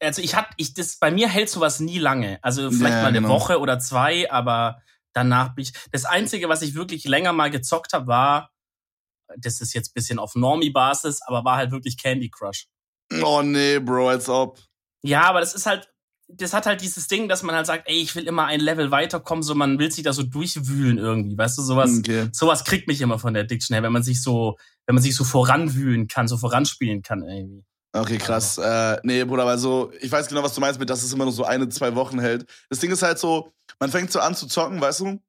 also 0.00 0.22
ich 0.22 0.34
hatte, 0.36 0.50
ich, 0.56 0.74
das, 0.74 0.98
bei 0.98 1.10
mir 1.10 1.28
hält 1.28 1.50
sowas 1.50 1.80
nie 1.80 1.98
lange. 1.98 2.38
Also 2.42 2.70
vielleicht 2.70 2.94
Ja, 2.96 3.02
mal 3.02 3.08
eine 3.08 3.18
genau. 3.20 3.30
Woche 3.30 3.58
oder 3.58 3.78
zwei, 3.80 4.30
aber 4.30 4.80
danach 5.12 5.54
bin 5.54 5.64
ich. 5.64 5.72
Das 5.90 6.04
Einzige, 6.04 6.48
was 6.48 6.62
ich 6.62 6.74
wirklich 6.74 7.04
länger 7.04 7.32
mal 7.32 7.50
gezockt 7.50 7.92
habe, 7.92 8.06
war, 8.06 8.50
das 9.36 9.60
ist 9.60 9.74
jetzt 9.74 9.90
ein 9.90 9.94
bisschen 9.94 10.18
auf 10.18 10.34
Normie-Basis, 10.36 11.22
aber 11.22 11.44
war 11.44 11.56
halt 11.56 11.72
wirklich 11.72 11.98
Candy 12.00 12.30
Crush. 12.30 12.68
Oh 13.22 13.42
nee, 13.42 13.78
Bro, 13.78 14.08
als 14.10 14.28
ob. 14.28 14.58
Ja, 15.02 15.22
aber 15.22 15.40
das 15.40 15.54
ist 15.54 15.66
halt, 15.66 15.92
das 16.28 16.52
hat 16.52 16.66
halt 16.66 16.82
dieses 16.82 17.08
Ding, 17.08 17.28
dass 17.28 17.42
man 17.42 17.54
halt 17.54 17.66
sagt, 17.66 17.88
ey, 17.88 18.00
ich 18.00 18.14
will 18.14 18.26
immer 18.26 18.44
ein 18.46 18.60
Level 18.60 18.90
weiterkommen, 18.90 19.42
so 19.42 19.54
man 19.54 19.78
will 19.78 19.90
sich 19.90 20.04
da 20.04 20.12
so 20.12 20.22
durchwühlen 20.22 20.98
irgendwie, 20.98 21.36
weißt 21.36 21.56
du, 21.58 21.62
sowas. 21.62 21.98
Okay. 21.98 22.28
sowas 22.32 22.64
kriegt 22.64 22.86
mich 22.86 23.00
immer 23.00 23.18
von 23.18 23.34
der 23.34 23.44
Addiction 23.44 23.74
her, 23.74 23.82
wenn 23.82 23.92
man 23.92 24.02
sich 24.02 24.22
so, 24.22 24.58
wenn 24.86 24.94
man 24.94 25.02
sich 25.02 25.16
so 25.16 25.24
voranwühlen 25.24 26.06
kann, 26.06 26.28
so 26.28 26.36
voranspielen 26.36 27.02
kann 27.02 27.22
irgendwie. 27.22 27.64
Okay, 27.92 28.18
krass. 28.18 28.58
Äh, 28.58 28.98
nee, 29.02 29.24
Bruder, 29.24 29.42
aber 29.42 29.56
so, 29.56 29.90
ich 30.00 30.12
weiß 30.12 30.28
genau, 30.28 30.42
was 30.42 30.54
du 30.54 30.60
meinst 30.60 30.78
mit, 30.78 30.90
dass 30.90 31.02
es 31.02 31.12
immer 31.12 31.24
nur 31.24 31.32
so 31.32 31.44
eine, 31.44 31.68
zwei 31.70 31.94
Wochen 31.94 32.20
hält. 32.20 32.44
Das 32.68 32.78
Ding 32.80 32.90
ist 32.90 33.02
halt 33.02 33.18
so, 33.18 33.50
man 33.80 33.90
fängt 33.90 34.12
so 34.12 34.20
an 34.20 34.34
zu 34.34 34.46
zocken, 34.46 34.80
weißt 34.80 35.00
du? 35.00 35.20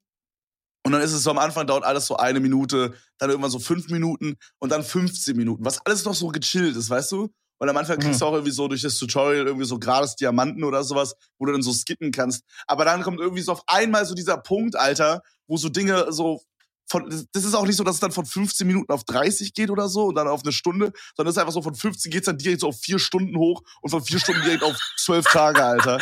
Und 0.85 0.91
dann 0.91 1.01
ist 1.01 1.13
es 1.13 1.23
so 1.23 1.31
am 1.31 1.37
Anfang 1.37 1.67
dauert 1.67 1.83
alles 1.83 2.05
so 2.05 2.17
eine 2.17 2.39
Minute, 2.39 2.93
dann 3.17 3.29
irgendwann 3.29 3.51
so 3.51 3.59
fünf 3.59 3.89
Minuten 3.89 4.37
und 4.59 4.71
dann 4.71 4.83
15 4.83 5.35
Minuten, 5.35 5.63
was 5.63 5.85
alles 5.85 6.03
noch 6.05 6.13
so 6.13 6.27
gechillt 6.29 6.75
ist, 6.75 6.89
weißt 6.89 7.11
du? 7.13 7.29
Und 7.59 7.69
am 7.69 7.77
Anfang 7.77 7.99
kriegst 7.99 8.21
du 8.21 8.25
auch 8.25 8.33
irgendwie 8.33 8.51
so 8.51 8.67
durch 8.67 8.81
das 8.81 8.95
Tutorial 8.97 9.45
irgendwie 9.45 9.65
so 9.65 9.77
gratis 9.79 10.15
Diamanten 10.15 10.63
oder 10.63 10.83
sowas, 10.83 11.15
wo 11.37 11.45
du 11.45 11.51
dann 11.51 11.61
so 11.61 11.71
skippen 11.73 12.11
kannst. 12.11 12.43
Aber 12.67 12.85
dann 12.85 13.03
kommt 13.03 13.19
irgendwie 13.19 13.41
so 13.41 13.51
auf 13.51 13.63
einmal 13.67 14.05
so 14.05 14.15
dieser 14.15 14.37
Punkt, 14.37 14.75
Alter, 14.77 15.21
wo 15.47 15.57
so 15.57 15.69
Dinge 15.69 16.07
so 16.11 16.41
von, 16.89 17.07
das 17.33 17.43
ist 17.43 17.53
auch 17.53 17.67
nicht 17.67 17.75
so, 17.75 17.83
dass 17.83 17.95
es 17.95 17.99
dann 18.01 18.11
von 18.11 18.25
15 18.25 18.65
Minuten 18.65 18.91
auf 18.91 19.03
30 19.03 19.53
geht 19.53 19.69
oder 19.69 19.87
so 19.89 20.05
und 20.05 20.15
dann 20.15 20.27
auf 20.27 20.41
eine 20.43 20.51
Stunde, 20.51 20.91
sondern 21.15 21.29
es 21.29 21.35
ist 21.35 21.41
einfach 21.41 21.53
so 21.53 21.61
von 21.61 21.75
15 21.75 22.11
geht's 22.11 22.25
dann 22.25 22.37
direkt 22.39 22.61
so 22.61 22.67
auf 22.69 22.79
vier 22.79 22.97
Stunden 22.97 23.37
hoch 23.37 23.61
und 23.81 23.91
von 23.91 24.03
vier 24.03 24.19
Stunden 24.19 24.41
direkt 24.41 24.63
auf 24.63 24.75
zwölf 24.97 25.25
Tage, 25.25 25.63
Alter. 25.63 25.99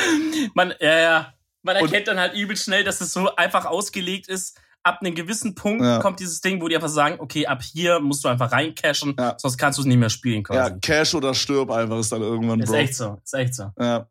Man, 0.54 0.74
ja, 0.80 0.98
ja, 1.00 1.34
man 1.64 1.76
Und- 1.78 1.88
erkennt 1.88 2.08
dann 2.08 2.20
halt 2.20 2.36
übel 2.36 2.56
schnell, 2.56 2.86
dass 2.86 3.02
es 3.02 3.12
so 3.12 3.36
einfach 3.36 3.66
ausgelegt 3.66 4.30
ist. 4.30 4.58
Ab 4.88 5.00
einem 5.02 5.16
gewissen 5.16 5.54
Punkt 5.54 5.84
Ja. 5.84 6.00
kommt 6.00 6.20
dieses 6.22 6.40
Ding, 6.40 6.62
wo 6.62 6.68
die 6.70 6.76
einfach 6.76 6.88
sagen, 6.88 7.18
okay, 7.20 7.46
ab 7.46 7.62
hier 7.62 8.00
musst 8.00 8.24
du 8.24 8.30
einfach 8.30 8.52
reincashen, 8.52 9.16
Ja. 9.20 9.36
sonst 9.38 9.58
kannst 9.58 9.78
du 9.78 9.82
es 9.82 9.86
nicht 9.88 9.98
mehr 9.98 10.10
spielen 10.10 10.44
Ja, 10.50 10.70
quasi. 10.70 10.80
Cash 10.82 11.14
oder 11.16 11.34
stirb 11.34 11.70
einfach 11.72 12.00
ist 12.00 12.12
dann 12.12 12.22
irgendwann, 12.22 12.60
ist 12.62 12.70
Bro. 12.70 12.76
echt 12.78 12.96
so, 12.96 13.18
ist 13.24 13.34
echt 13.34 13.54
so. 13.56 13.72
Ja. 13.80 14.08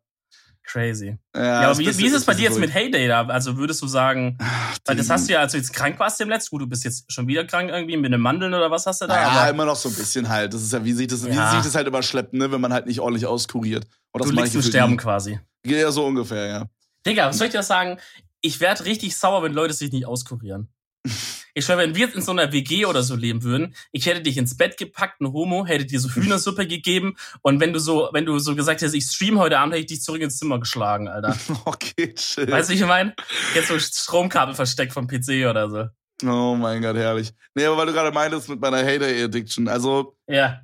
Crazy. 0.63 1.17
Ja, 1.33 1.43
Ja, 1.43 1.59
aber 1.61 1.71
ist 1.71 1.77
wie, 1.79 1.85
bisschen- 1.85 2.03
wie 2.03 2.07
ist 2.07 2.13
es 2.13 2.25
bei 2.25 2.33
dir 2.33 2.43
jetzt 2.49 2.59
mit. 2.59 2.73
Heyday 2.73 3.07
da? 3.07 3.25
Also 3.27 3.55
würdest 3.57 3.81
du 3.81 3.87
sagen, 3.87 4.37
weil 4.85 4.97
das 4.97 5.09
hast 5.09 5.29
du 5.29 5.33
ja, 5.33 5.39
als 5.39 5.53
du 5.53 5.57
jetzt 5.57 5.71
krank 5.73 5.97
warst 5.97 6.19
im 6.19 6.27
letzten, 6.27 6.49
gut, 6.51 6.61
du 6.63 6.67
bist 6.67 6.83
jetzt 6.83 7.09
schon 7.11 7.25
wieder 7.25 7.45
krank 7.45 7.69
irgendwie 7.69 7.95
mit 7.95 8.11
den 8.11 8.19
Mandeln 8.19 8.53
oder 8.53 8.69
was 8.69 8.85
hast 8.85 9.01
du 9.01 9.07
da? 9.07 9.15
Ja, 9.15 9.27
aber 9.29 9.49
immer 9.49 9.63
noch 9.65 9.77
so 9.77 9.87
ein 9.87 9.95
bisschen 9.95 10.27
halt. 10.27 10.53
Das 10.53 10.61
ist 10.61 10.73
ja, 10.73 10.83
wie 10.83 10.91
sich 10.91 11.07
das, 11.07 11.25
wie 11.25 11.29
Ja. 11.31 11.51
sich 11.51 11.61
das 11.61 11.73
halt 11.73 11.87
überschleppt, 11.87 12.33
ne, 12.33 12.51
wenn 12.51 12.59
man 12.59 12.73
halt 12.73 12.85
nicht 12.85 12.99
ordentlich 12.99 13.25
auskuriert. 13.25 13.87
Und 14.11 14.21
das 14.23 14.29
du 14.29 14.35
liegst 14.35 14.55
im 14.55 14.61
Sterben 14.61 14.97
quasi. 14.97 15.39
Ja, 15.65 15.89
so 15.89 16.05
ungefähr, 16.05 16.45
ja. 16.47 16.65
Digga, 17.05 17.27
was 17.29 17.37
soll 17.37 17.47
ich 17.47 17.53
dir 17.53 17.63
sagen? 17.63 17.97
Ich 18.41 18.59
werd 18.59 18.85
richtig 18.85 19.15
sauer, 19.17 19.43
wenn 19.43 19.53
Leute 19.53 19.73
sich 19.73 19.91
nicht 19.91 20.05
auskurieren. 20.05 20.69
Ich 21.53 21.65
schwöre, 21.65 21.79
wenn 21.79 21.95
wir 21.95 22.05
jetzt 22.05 22.15
in 22.15 22.21
so 22.21 22.29
einer 22.33 22.51
WG 22.53 22.85
oder 22.85 23.01
so 23.01 23.15
leben 23.15 23.41
würden, 23.41 23.73
ich 23.91 24.05
hätte 24.05 24.21
dich 24.21 24.37
ins 24.37 24.55
Bett 24.57 24.77
gepackt, 24.77 25.21
ein 25.21 25.33
Homo, 25.33 25.65
hätte 25.65 25.85
dir 25.87 25.99
so 25.99 26.07
Hühnersuppe 26.07 26.67
gegeben 26.67 27.15
und 27.41 27.59
wenn 27.59 27.73
du 27.73 27.79
so, 27.79 28.09
wenn 28.13 28.27
du 28.27 28.37
so 28.37 28.53
gesagt 28.55 28.81
hättest, 28.81 28.93
ich 28.93 29.05
stream 29.05 29.39
heute 29.39 29.57
Abend, 29.57 29.73
hätte 29.73 29.79
ich 29.81 29.87
dich 29.87 30.03
zurück 30.03 30.21
ins 30.21 30.37
Zimmer 30.37 30.59
geschlagen, 30.59 31.07
Alter. 31.07 31.35
Okay, 31.65 32.13
chill. 32.13 32.51
Weißt 32.51 32.69
du, 32.69 32.73
wie 32.73 32.77
ich 32.77 32.85
meine? 32.85 33.15
Jetzt 33.55 33.69
so 33.69 33.79
Stromkabel 33.79 34.53
versteckt 34.53 34.93
vom 34.93 35.07
PC 35.07 35.47
oder 35.49 35.67
so. 35.67 35.85
Oh 36.29 36.55
mein 36.55 36.83
Gott, 36.83 36.95
herrlich. 36.95 37.33
Nee, 37.55 37.65
aber 37.65 37.77
weil 37.77 37.87
du 37.87 37.93
gerade 37.93 38.11
meintest 38.11 38.49
mit 38.49 38.61
meiner 38.61 38.83
Heyday-Addiction. 38.83 39.67
Also, 39.67 40.15
Ja. 40.27 40.61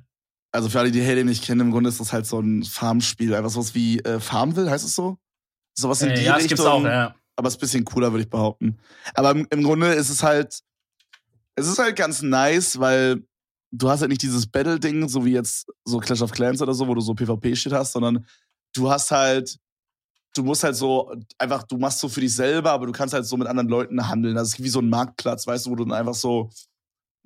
also 0.52 0.68
für 0.68 0.78
alle, 0.78 0.92
die 0.92 1.02
Heyday 1.02 1.24
nicht 1.24 1.42
kennen, 1.44 1.60
im 1.62 1.70
Grunde 1.72 1.88
ist 1.88 1.98
das 1.98 2.12
halt 2.12 2.26
so 2.26 2.38
ein 2.38 2.62
Farmspiel. 2.62 3.34
Einfach 3.34 3.50
sowas 3.50 3.74
wie 3.74 3.98
äh, 3.98 4.20
Farmville, 4.20 4.70
heißt 4.70 4.84
es 4.84 4.94
so? 4.94 5.18
Sowas 5.76 6.02
in 6.02 6.10
Äh, 6.10 6.14
die 6.14 6.22
ja, 6.22 6.34
das 6.34 6.44
Richtung. 6.44 6.56
gibt's 6.56 6.64
auch, 6.70 6.84
ja. 6.84 7.16
Aber 7.36 7.48
ist 7.48 7.56
ein 7.56 7.60
bisschen 7.60 7.84
cooler, 7.84 8.12
würde 8.12 8.24
ich 8.24 8.30
behaupten. 8.30 8.78
Aber 9.14 9.30
im, 9.32 9.46
im 9.50 9.62
Grunde 9.62 9.92
ist 9.92 10.10
es 10.10 10.22
halt, 10.22 10.60
es 11.56 11.66
ist 11.66 11.78
halt 11.78 11.96
ganz 11.96 12.22
nice, 12.22 12.78
weil 12.78 13.24
du 13.70 13.88
hast 13.90 14.00
halt 14.00 14.10
nicht 14.10 14.22
dieses 14.22 14.46
Battle-Ding, 14.46 15.08
so 15.08 15.24
wie 15.24 15.32
jetzt 15.32 15.66
so 15.84 15.98
Clash 15.98 16.22
of 16.22 16.32
Clans 16.32 16.62
oder 16.62 16.74
so, 16.74 16.86
wo 16.86 16.94
du 16.94 17.00
so 17.00 17.14
PvP-Shit 17.14 17.72
hast, 17.72 17.92
sondern 17.92 18.26
du 18.74 18.90
hast 18.90 19.10
halt, 19.10 19.58
du 20.34 20.42
musst 20.44 20.64
halt 20.64 20.76
so 20.76 21.12
einfach, 21.38 21.62
du 21.64 21.76
machst 21.78 22.00
so 22.00 22.08
für 22.08 22.20
dich 22.20 22.34
selber, 22.34 22.72
aber 22.72 22.86
du 22.86 22.92
kannst 22.92 23.14
halt 23.14 23.26
so 23.26 23.36
mit 23.36 23.46
anderen 23.48 23.68
Leuten 23.68 24.08
handeln. 24.08 24.34
Das 24.34 24.48
ist 24.48 24.62
wie 24.62 24.68
so 24.68 24.80
ein 24.80 24.88
Marktplatz, 24.88 25.46
weißt 25.46 25.66
du, 25.66 25.70
wo 25.70 25.76
du 25.76 25.84
dann 25.84 25.92
einfach 25.98 26.14
so 26.14 26.50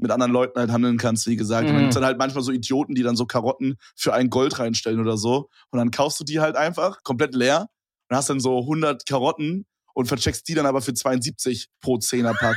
mit 0.00 0.11
anderen 0.11 0.33
Leuten 0.33 0.59
halt 0.59 0.71
handeln 0.71 0.97
kannst, 0.97 1.27
wie 1.27 1.37
gesagt. 1.37 1.69
Und 1.69 1.75
dann 1.75 1.77
Mhm. 1.77 1.87
gibt's 1.87 1.95
dann 1.95 2.05
halt 2.05 2.19
manchmal 2.19 2.45
so 2.45 2.53
Idioten, 2.53 2.95
die 2.95 3.03
dann 3.03 3.17
so 3.17 3.27
Karotten 3.27 3.77
für 3.97 4.15
ein 4.15 4.31
Gold 4.31 4.59
reinstellen 4.59 5.00
oder 5.00 5.17
so. 5.17 5.49
Und 5.71 5.79
dann 5.79 5.91
kaufst 5.91 6.21
du 6.21 6.25
die 6.25 6.38
halt 6.41 6.55
einfach 6.57 7.03
komplett 7.03 7.35
leer 7.35 7.69
und 8.09 8.17
hast 8.17 8.31
dann 8.31 8.41
so 8.41 8.61
100 8.61 9.07
Karotten 9.07 9.67
und 9.99 10.07
vercheckst 10.07 10.47
die 10.47 10.55
dann 10.55 10.64
aber 10.64 10.81
für 10.81 10.95
72 10.95 11.69
pro 11.81 11.97
10er 11.97 12.33
Pack. 12.38 12.57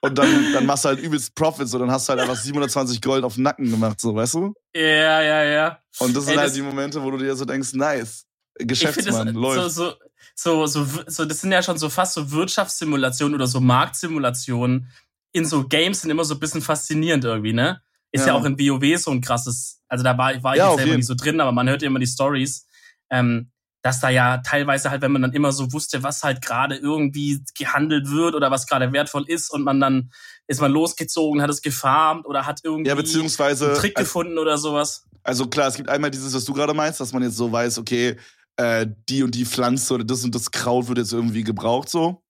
und 0.00 0.18
dann, 0.18 0.50
dann 0.52 0.66
machst 0.66 0.84
du 0.84 0.88
halt 0.88 0.98
übelst 1.00 1.34
Profits 1.36 1.72
und 1.72 1.80
dann 1.80 1.90
hast 1.90 2.08
du 2.08 2.10
halt 2.10 2.20
einfach 2.20 2.34
720 2.36 3.00
Gold 3.00 3.22
auf 3.22 3.34
den 3.34 3.44
Nacken 3.44 3.70
gemacht, 3.70 4.00
so, 4.00 4.14
weißt 4.14 4.34
du? 4.34 4.54
Ja, 4.74 5.22
ja, 5.22 5.44
ja. 5.44 5.78
Und 6.00 6.16
das 6.16 6.24
sind 6.24 6.32
Ey, 6.32 6.38
halt 6.38 6.48
das- 6.48 6.54
die 6.54 6.62
Momente, 6.62 7.00
wo 7.02 7.10
du 7.12 7.18
dir 7.18 7.36
so 7.36 7.44
denkst, 7.44 7.74
nice, 7.74 8.24
Geschäftsmann, 8.58 9.26
finde 9.28 9.40
läuft. 9.40 9.58
das 9.66 9.74
so, 9.76 9.92
so, 10.34 10.66
so, 10.66 10.84
so, 10.84 11.02
so, 11.06 11.24
das 11.24 11.40
sind 11.40 11.52
ja 11.52 11.62
schon 11.62 11.78
so 11.78 11.88
fast 11.88 12.14
so 12.14 12.30
Wirtschaftssimulationen 12.30 13.34
oder 13.36 13.46
so 13.46 13.60
Marktsimulationen 13.60 14.90
in 15.32 15.44
so 15.44 15.66
Games 15.68 16.00
sind 16.00 16.10
immer 16.10 16.24
so 16.24 16.34
ein 16.34 16.40
bisschen 16.40 16.60
faszinierend 16.60 17.24
irgendwie, 17.24 17.52
ne? 17.52 17.80
Ist 18.10 18.22
ja, 18.26 18.28
Ja. 18.28 18.34
auch 18.34 18.44
in 18.44 18.58
WoW 18.58 18.98
so 19.00 19.12
ein 19.12 19.20
krasses, 19.20 19.80
also 19.88 20.02
da 20.02 20.18
war, 20.18 20.42
war 20.42 20.54
ich 20.54 20.58
Ja, 20.58 20.66
jetzt 20.70 20.76
selber 20.76 20.88
jeden. 20.88 20.96
nicht 20.98 21.06
so 21.06 21.14
drin, 21.14 21.40
aber 21.40 21.52
man 21.52 21.68
hört 21.68 21.82
ja 21.82 21.86
immer 21.86 22.00
die 22.00 22.06
Stories, 22.08 22.66
ähm, 23.10 23.52
dass 23.82 24.00
da 24.00 24.10
ja 24.10 24.38
teilweise 24.38 24.90
halt, 24.90 25.02
wenn 25.02 25.12
man 25.12 25.22
dann 25.22 25.32
immer 25.32 25.52
so 25.52 25.72
wusste, 25.72 26.02
was 26.02 26.22
halt 26.22 26.42
gerade 26.42 26.76
irgendwie 26.76 27.42
gehandelt 27.56 28.10
wird 28.10 28.34
oder 28.34 28.50
was 28.50 28.66
gerade 28.66 28.92
wertvoll 28.92 29.24
ist 29.26 29.50
und 29.50 29.62
man 29.62 29.80
dann 29.80 30.10
ist 30.46 30.60
man 30.60 30.72
losgezogen, 30.72 31.40
hat 31.40 31.50
es 31.50 31.62
gefarmt 31.62 32.26
oder 32.26 32.44
hat 32.44 32.60
irgendwie 32.64 32.88
ja, 32.88 32.96
beziehungsweise, 32.96 33.66
einen 33.66 33.74
Trick 33.76 33.96
also, 33.96 34.06
gefunden 34.06 34.38
oder 34.38 34.58
sowas. 34.58 35.04
also 35.22 35.46
klar, 35.46 35.68
es 35.68 35.76
gibt 35.76 35.88
einmal 35.88 36.10
dieses, 36.10 36.34
was 36.34 36.44
du 36.44 36.52
gerade 36.52 36.74
meinst, 36.74 37.00
dass 37.00 37.12
man 37.12 37.22
jetzt 37.22 37.36
so 37.36 37.52
weiß, 37.52 37.78
okay, 37.78 38.16
äh, 38.56 38.86
die 39.08 39.22
und 39.22 39.34
die 39.34 39.46
Pflanze 39.46 39.94
oder 39.94 40.04
das 40.04 40.24
und 40.24 40.34
das 40.34 40.50
Kraut 40.50 40.88
wird 40.88 40.98
jetzt 40.98 41.12
irgendwie 41.12 41.44
gebraucht, 41.44 41.88
so. 41.88 42.22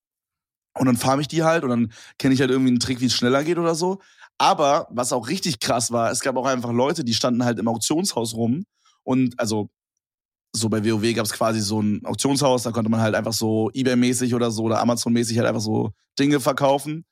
Und 0.79 0.87
dann 0.87 0.97
farm 0.97 1.19
ich 1.19 1.29
die 1.29 1.43
halt 1.43 1.65
und 1.65 1.71
dann 1.71 1.93
kenne 2.19 2.35
ich 2.35 2.41
halt 2.41 2.51
irgendwie 2.51 2.71
einen 2.71 2.79
Trick, 2.79 3.01
wie 3.01 3.07
es 3.07 3.15
schneller 3.15 3.43
geht 3.43 3.59
oder 3.59 3.75
so. 3.75 4.01
Aber 4.39 4.87
was 4.91 5.13
auch 5.13 5.29
richtig 5.29 5.59
krass 5.59 5.91
war, 5.91 6.11
es 6.11 6.21
gab 6.21 6.37
auch 6.37 6.47
einfach 6.47 6.73
Leute, 6.73 7.05
die 7.05 7.15
standen 7.15 7.45
halt 7.45 7.59
im 7.59 7.69
Auktionshaus 7.69 8.35
rum 8.35 8.65
und 9.03 9.39
also 9.41 9.71
so 10.53 10.69
bei 10.69 10.85
WoW 10.85 11.15
gab 11.15 11.25
es 11.25 11.33
quasi 11.33 11.61
so 11.61 11.81
ein 11.81 12.05
Auktionshaus, 12.05 12.65
da 12.65 12.73
konnte 12.73 12.91
man 12.91 13.01
halt 13.01 13.15
einfach 13.15 13.33
so 13.33 13.71
Ebay-mäßig 13.73 14.35
oder 14.35 14.51
so 14.51 14.65
oder 14.65 14.81
Amazon-mäßig 14.81 15.39
halt 15.39 15.49
einfach 15.49 15.61
so 15.61 15.93
Dinge 16.19 16.41
verkaufen. 16.41 17.05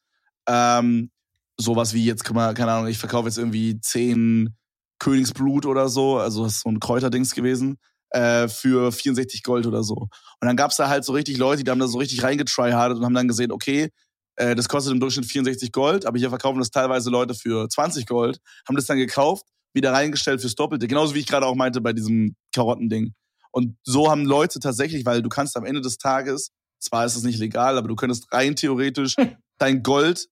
Ähm, 0.49 1.11
sowas 1.57 1.95
wie 1.95 2.05
jetzt, 2.05 2.25
keine 2.25 2.73
Ahnung, 2.73 2.89
ich 2.89 2.99
verkaufe 2.99 3.29
jetzt 3.29 3.39
irgendwie 3.39 3.81
zehn 3.81 4.57
Königsblut 4.99 5.67
oder 5.67 5.89
so, 5.89 6.19
also 6.19 6.45
das 6.45 6.55
ist 6.55 6.63
so 6.63 6.71
ein 6.71 6.81
Kräuterdings 6.81 7.35
gewesen, 7.35 7.79
äh, 8.11 8.49
für 8.49 8.91
64 8.91 9.43
Gold 9.43 9.67
oder 9.67 9.83
so. 9.83 9.95
Und 9.95 10.11
dann 10.47 10.57
gab's 10.57 10.77
da 10.77 10.89
halt 10.89 11.05
so 11.05 11.13
richtig 11.13 11.39
Leute, 11.39 11.63
die 11.63 11.71
haben 11.71 11.79
da 11.79 11.87
so 11.87 11.99
richtig 11.99 12.23
reingetryhardet 12.23 12.99
und 12.99 13.05
haben 13.05 13.15
dann 13.15 13.29
gesehen, 13.29 13.53
okay, 13.53 13.91
äh, 14.37 14.55
das 14.55 14.69
kostet 14.69 14.93
im 14.93 15.01
Durchschnitt 15.01 15.27
64 15.27 15.73
Gold, 15.73 16.07
aber 16.07 16.19
hier 16.19 16.31
verkaufen 16.31 16.59
das 16.59 16.71
teilweise 16.71 17.11
Leute 17.11 17.35
für 17.35 17.69
20 17.69 18.07
Gold, 18.07 18.39
haben 18.67 18.77
das 18.77 18.87
dann 18.87 18.99
gekauft, 18.99 19.45
wieder 19.75 19.93
reingestellt 19.93 20.41
fürs 20.41 20.55
Doppelte. 20.55 20.89
Genauso 20.89 21.15
wie 21.15 21.21
ich 21.21 21.27
gerade 21.27 21.47
auch 21.47 21.55
meinte 21.55 21.81
bei 21.81 21.93
diesem 21.93 22.35
Karottending. 22.55 23.15
Und 23.51 23.77
so 23.83 24.11
haben 24.11 24.25
Leute 24.25 24.61
tatsächlich, 24.61 25.05
weil 25.07 25.23
du 25.23 25.29
kannst 25.29 25.57
am 25.57 25.65
Ende 25.65 25.81
des 25.81 25.99
Tages, 25.99 26.51
zwar 26.81 27.05
ist 27.05 27.17
es 27.17 27.23
nicht 27.23 27.39
legal, 27.39 27.79
aber 27.79 27.89
du 27.89 27.97
könntest 27.97 28.33
rein 28.33 28.57
theoretisch 28.57 29.17
dein 29.59 29.83
Gold 29.83 30.29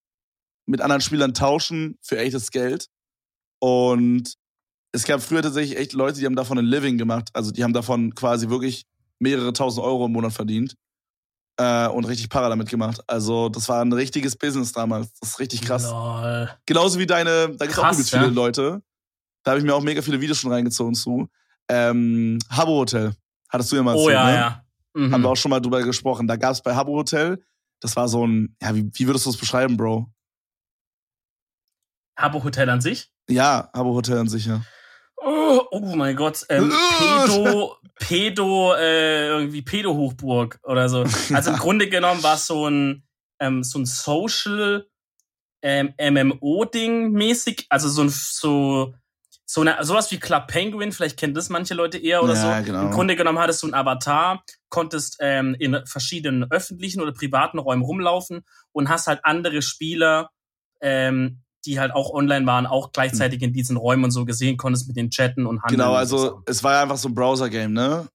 mit 0.66 0.80
anderen 0.80 1.00
Spielern 1.00 1.34
tauschen 1.34 1.98
für 2.02 2.18
echtes 2.18 2.50
Geld. 2.50 2.88
Und 3.60 4.34
es 4.92 5.04
gab 5.04 5.22
früher 5.22 5.42
tatsächlich 5.42 5.78
echt 5.78 5.92
Leute, 5.92 6.18
die 6.18 6.26
haben 6.26 6.36
davon 6.36 6.58
ein 6.58 6.64
Living 6.64 6.98
gemacht. 6.98 7.30
Also 7.32 7.50
die 7.50 7.64
haben 7.64 7.72
davon 7.72 8.14
quasi 8.14 8.48
wirklich 8.48 8.84
mehrere 9.18 9.52
tausend 9.52 9.84
Euro 9.84 10.06
im 10.06 10.12
Monat 10.12 10.32
verdient. 10.32 10.76
Äh, 11.58 11.88
und 11.88 12.04
richtig 12.04 12.28
Para 12.28 12.50
damit 12.50 12.68
gemacht. 12.68 13.00
Also, 13.06 13.48
das 13.48 13.66
war 13.70 13.82
ein 13.82 13.92
richtiges 13.92 14.36
Business 14.36 14.72
damals. 14.72 15.10
Das 15.20 15.30
ist 15.30 15.38
richtig 15.38 15.62
krass. 15.62 15.84
Lol. 15.84 16.50
Genauso 16.66 16.98
wie 16.98 17.06
deine, 17.06 17.56
da 17.56 17.64
gibt 17.64 17.72
es 17.72 17.78
auch 17.78 17.92
übelst 17.92 18.10
viele 18.10 18.26
ja. 18.26 18.30
Leute. 18.30 18.82
Da 19.42 19.52
habe 19.52 19.60
ich 19.60 19.64
mir 19.64 19.74
auch 19.74 19.82
mega 19.82 20.02
viele 20.02 20.20
Videos 20.20 20.38
schon 20.38 20.52
reingezogen 20.52 20.94
zu. 20.94 21.28
Ähm, 21.68 22.38
Habbo 22.50 22.78
Hotel. 22.80 23.14
Hattest 23.48 23.72
du 23.72 23.76
ja 23.76 23.82
mal 23.82 23.94
Oh 23.94 24.08
erzählt, 24.08 24.14
ja, 24.14 24.24
ne? 24.24 24.34
ja. 24.34 24.64
Mhm. 24.94 25.12
Haben 25.12 25.22
wir 25.22 25.30
auch 25.30 25.36
schon 25.36 25.50
mal 25.50 25.60
drüber 25.60 25.82
gesprochen. 25.82 26.26
Da 26.26 26.36
gab 26.36 26.52
es 26.52 26.62
bei 26.62 26.74
Habbo 26.74 26.94
Hotel, 26.94 27.42
das 27.80 27.96
war 27.96 28.08
so 28.08 28.26
ein, 28.26 28.56
ja, 28.62 28.74
wie, 28.74 28.90
wie 28.92 29.06
würdest 29.06 29.26
du 29.26 29.30
das 29.30 29.38
beschreiben, 29.38 29.76
Bro? 29.76 30.10
Habbo 32.16 32.42
Hotel 32.42 32.68
an 32.70 32.80
sich? 32.80 33.10
Ja, 33.28 33.70
Habbo 33.74 33.94
Hotel 33.94 34.18
an 34.18 34.28
sich, 34.28 34.46
ja. 34.46 34.62
Oh, 35.18 35.60
oh 35.70 35.96
mein 35.96 36.16
Gott. 36.16 36.46
Ähm, 36.48 36.72
Pedo, 36.98 37.76
Pedo, 37.96 38.74
äh, 38.74 39.28
irgendwie 39.28 39.62
Pedo-Hochburg 39.62 40.60
oder 40.62 40.88
so. 40.88 41.04
Also 41.34 41.50
im 41.50 41.56
Grunde 41.58 41.88
genommen 41.88 42.22
war 42.22 42.36
es 42.36 42.46
so 42.46 42.68
ein, 42.68 43.04
ähm, 43.40 43.62
so 43.62 43.78
ein 43.78 43.86
Social 43.86 44.88
ähm, 45.62 45.94
MMO-Ding 45.98 47.10
mäßig. 47.12 47.66
Also 47.68 47.88
so 47.88 48.02
ein, 48.02 48.08
so, 48.08 48.94
so 49.48 49.60
eine, 49.60 49.76
sowas 49.82 50.10
wie 50.10 50.18
Club 50.18 50.48
Penguin, 50.48 50.90
vielleicht 50.90 51.16
kennen 51.18 51.32
das 51.32 51.48
manche 51.48 51.72
Leute 51.74 51.98
eher 51.98 52.22
oder 52.22 52.34
Ja, 52.34 52.58
so. 52.58 52.64
genau. 52.64 52.82
Im 52.82 52.90
Grunde 52.90 53.14
genommen 53.14 53.38
hattest 53.38 53.62
du 53.62 53.68
einen 53.68 53.74
Avatar, 53.74 54.42
konntest 54.68 55.18
ähm, 55.20 55.54
in 55.58 55.78
verschiedenen 55.86 56.50
öffentlichen 56.50 57.00
oder 57.00 57.12
privaten 57.12 57.58
Räumen 57.60 57.82
rumlaufen 57.82 58.44
und 58.72 58.88
hast 58.88 59.06
halt 59.06 59.20
andere 59.22 59.62
Spieler, 59.62 60.30
ähm, 60.80 61.42
die 61.64 61.78
halt 61.78 61.92
auch 61.92 62.10
online 62.10 62.44
waren, 62.46 62.66
auch 62.66 62.90
gleichzeitig 62.92 63.40
in 63.42 63.52
diesen 63.52 63.76
Räumen 63.76 64.04
und 64.04 64.10
so 64.10 64.24
gesehen, 64.24 64.56
konntest 64.56 64.88
mit 64.88 64.96
den 64.96 65.10
chatten 65.10 65.46
und 65.46 65.62
handeln. 65.62 65.78
Genau, 65.78 65.90
so 65.92 65.96
also 65.96 66.18
Sachen. 66.18 66.42
es 66.46 66.64
war 66.64 66.72
ja 66.74 66.82
einfach 66.82 66.96
so 66.96 67.08
ein 67.08 67.14
Browser-Game, 67.14 67.72
ne? 67.72 68.06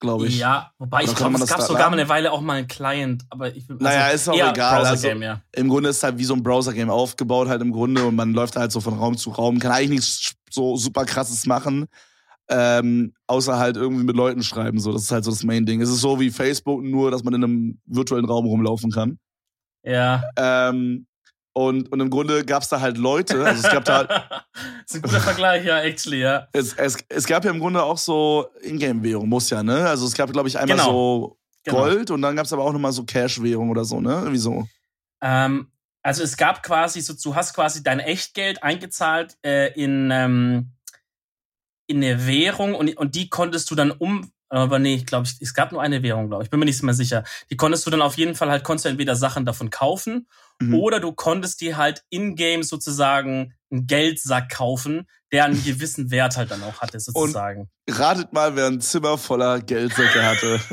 Glaube 0.00 0.26
ich. 0.26 0.38
Ja, 0.38 0.70
wobei 0.78 1.02
Oder 1.02 1.12
ich 1.12 1.16
glaube, 1.16 1.34
es 1.36 1.46
gab 1.46 1.58
da 1.58 1.66
sogar 1.66 1.88
mal 1.88 1.98
eine 1.98 2.08
Weile 2.08 2.32
auch 2.32 2.40
mal 2.40 2.54
einen 2.58 2.66
Client, 2.66 3.24
aber 3.30 3.54
ich 3.54 3.68
will 3.68 3.76
Naja, 3.80 4.08
ist 4.08 4.28
auch 4.28 4.34
egal, 4.34 4.84
also- 4.84 5.08
ja. 5.08 5.40
Im 5.52 5.68
Grunde 5.68 5.88
ist 5.88 5.98
es 5.98 6.02
halt 6.02 6.18
wie 6.18 6.24
so 6.24 6.34
ein 6.34 6.42
Browser-Game 6.42 6.90
aufgebaut, 6.90 7.48
halt 7.48 7.62
im 7.62 7.72
Grunde, 7.72 8.04
und 8.04 8.14
man 8.16 8.34
läuft 8.34 8.56
halt 8.56 8.72
so 8.72 8.80
von 8.80 8.94
Raum 8.94 9.16
zu 9.16 9.30
Raum, 9.30 9.58
kann 9.58 9.72
eigentlich 9.72 9.90
nichts 9.90 10.34
so 10.50 10.76
super 10.76 11.04
krasses 11.04 11.46
machen. 11.46 11.86
Ähm, 12.48 13.14
außer 13.26 13.58
halt 13.58 13.76
irgendwie 13.76 14.04
mit 14.04 14.16
Leuten 14.16 14.42
schreiben, 14.42 14.78
so. 14.78 14.92
Das 14.92 15.04
ist 15.04 15.10
halt 15.10 15.24
so 15.24 15.30
das 15.30 15.44
Main-Ding. 15.44 15.80
Es 15.80 15.88
ist 15.88 16.00
so 16.02 16.20
wie 16.20 16.30
Facebook, 16.30 16.82
nur 16.82 17.10
dass 17.10 17.24
man 17.24 17.32
in 17.34 17.42
einem 17.44 17.80
virtuellen 17.86 18.26
Raum 18.26 18.44
rumlaufen 18.44 18.90
kann. 18.90 19.18
Ja. 19.82 20.24
Ähm, 20.36 21.06
und, 21.54 21.90
und 21.90 22.00
im 22.00 22.10
Grunde 22.10 22.44
gab 22.44 22.62
es 22.62 22.68
da 22.68 22.80
halt 22.80 22.98
Leute, 22.98 23.44
also 23.44 23.66
es 23.66 23.72
gab 23.72 23.84
da, 23.84 24.04
das 24.04 24.20
ist 24.86 24.96
ein 24.96 25.02
guter 25.02 25.20
Vergleich, 25.20 25.64
ja, 25.64 25.80
actually, 25.80 26.20
ja. 26.20 26.48
es, 26.52 26.74
es, 26.74 26.98
es 27.08 27.26
gab 27.26 27.44
ja 27.44 27.50
im 27.50 27.60
Grunde 27.60 27.82
auch 27.82 27.96
so 27.96 28.48
Ingame-Währung, 28.60 29.28
muss 29.28 29.48
ja, 29.50 29.62
ne? 29.62 29.88
Also 29.88 30.06
es 30.06 30.14
gab, 30.14 30.30
glaube 30.32 30.48
ich, 30.48 30.58
einmal 30.58 30.76
Genau. 30.76 30.90
so 30.90 31.38
Genau. 31.64 31.78
Gold 31.78 32.10
und 32.10 32.20
dann 32.22 32.36
gab 32.36 32.44
es 32.44 32.52
aber 32.52 32.62
auch 32.62 32.72
nochmal 32.72 32.92
so 32.92 33.04
Cash-Währung 33.04 33.70
oder 33.70 33.84
so, 33.84 34.00
ne? 34.00 34.12
Irgendwie 34.12 34.38
so. 34.38 34.68
Ähm, 35.22 35.68
also 36.02 36.22
es 36.22 36.36
gab 36.36 36.62
quasi, 36.62 37.00
so, 37.00 37.14
du 37.14 37.34
hast 37.34 37.54
quasi 37.54 37.82
dein 37.82 38.00
Echtgeld 38.00 38.62
eingezahlt 38.62 39.38
äh, 39.42 39.72
in, 39.72 40.10
ähm, 40.10 40.72
in 41.86 42.04
eine 42.04 42.26
Währung 42.26 42.74
und, 42.74 42.94
und 42.98 43.14
die 43.14 43.30
konntest 43.30 43.70
du 43.70 43.74
dann 43.74 43.90
um, 43.90 44.30
aber 44.50 44.78
nee, 44.78 44.94
ich 44.94 45.06
glaube, 45.06 45.26
es 45.40 45.54
gab 45.54 45.72
nur 45.72 45.80
eine 45.80 46.02
Währung, 46.02 46.28
glaube 46.28 46.44
ich, 46.44 46.50
bin 46.50 46.60
mir 46.60 46.66
nicht 46.66 46.82
mehr 46.82 46.94
sicher. 46.94 47.24
Die 47.50 47.56
konntest 47.56 47.86
du 47.86 47.90
dann 47.90 48.02
auf 48.02 48.18
jeden 48.18 48.34
Fall 48.34 48.50
halt, 48.50 48.62
konntest 48.62 48.84
du 48.84 48.90
entweder 48.90 49.16
Sachen 49.16 49.46
davon 49.46 49.70
kaufen 49.70 50.28
Mhm. 50.60 50.74
oder 50.74 51.00
du 51.00 51.12
konntest 51.12 51.60
dir 51.60 51.76
halt 51.76 52.02
in-game 52.10 52.62
sozusagen 52.62 53.54
einen 53.70 53.86
Geldsack 53.86 54.50
kaufen, 54.50 55.08
der 55.32 55.44
einen 55.46 55.62
gewissen 55.64 56.10
Wert 56.10 56.36
halt 56.36 56.50
dann 56.50 56.62
auch 56.62 56.80
hatte, 56.80 57.00
sozusagen. 57.00 57.68
Ratet 57.88 58.32
mal, 58.32 58.54
wer 58.56 58.66
ein 58.66 58.80
Zimmer 58.80 59.18
voller 59.18 59.60
Geldsäcke 59.60 60.22
hatte. 60.24 60.60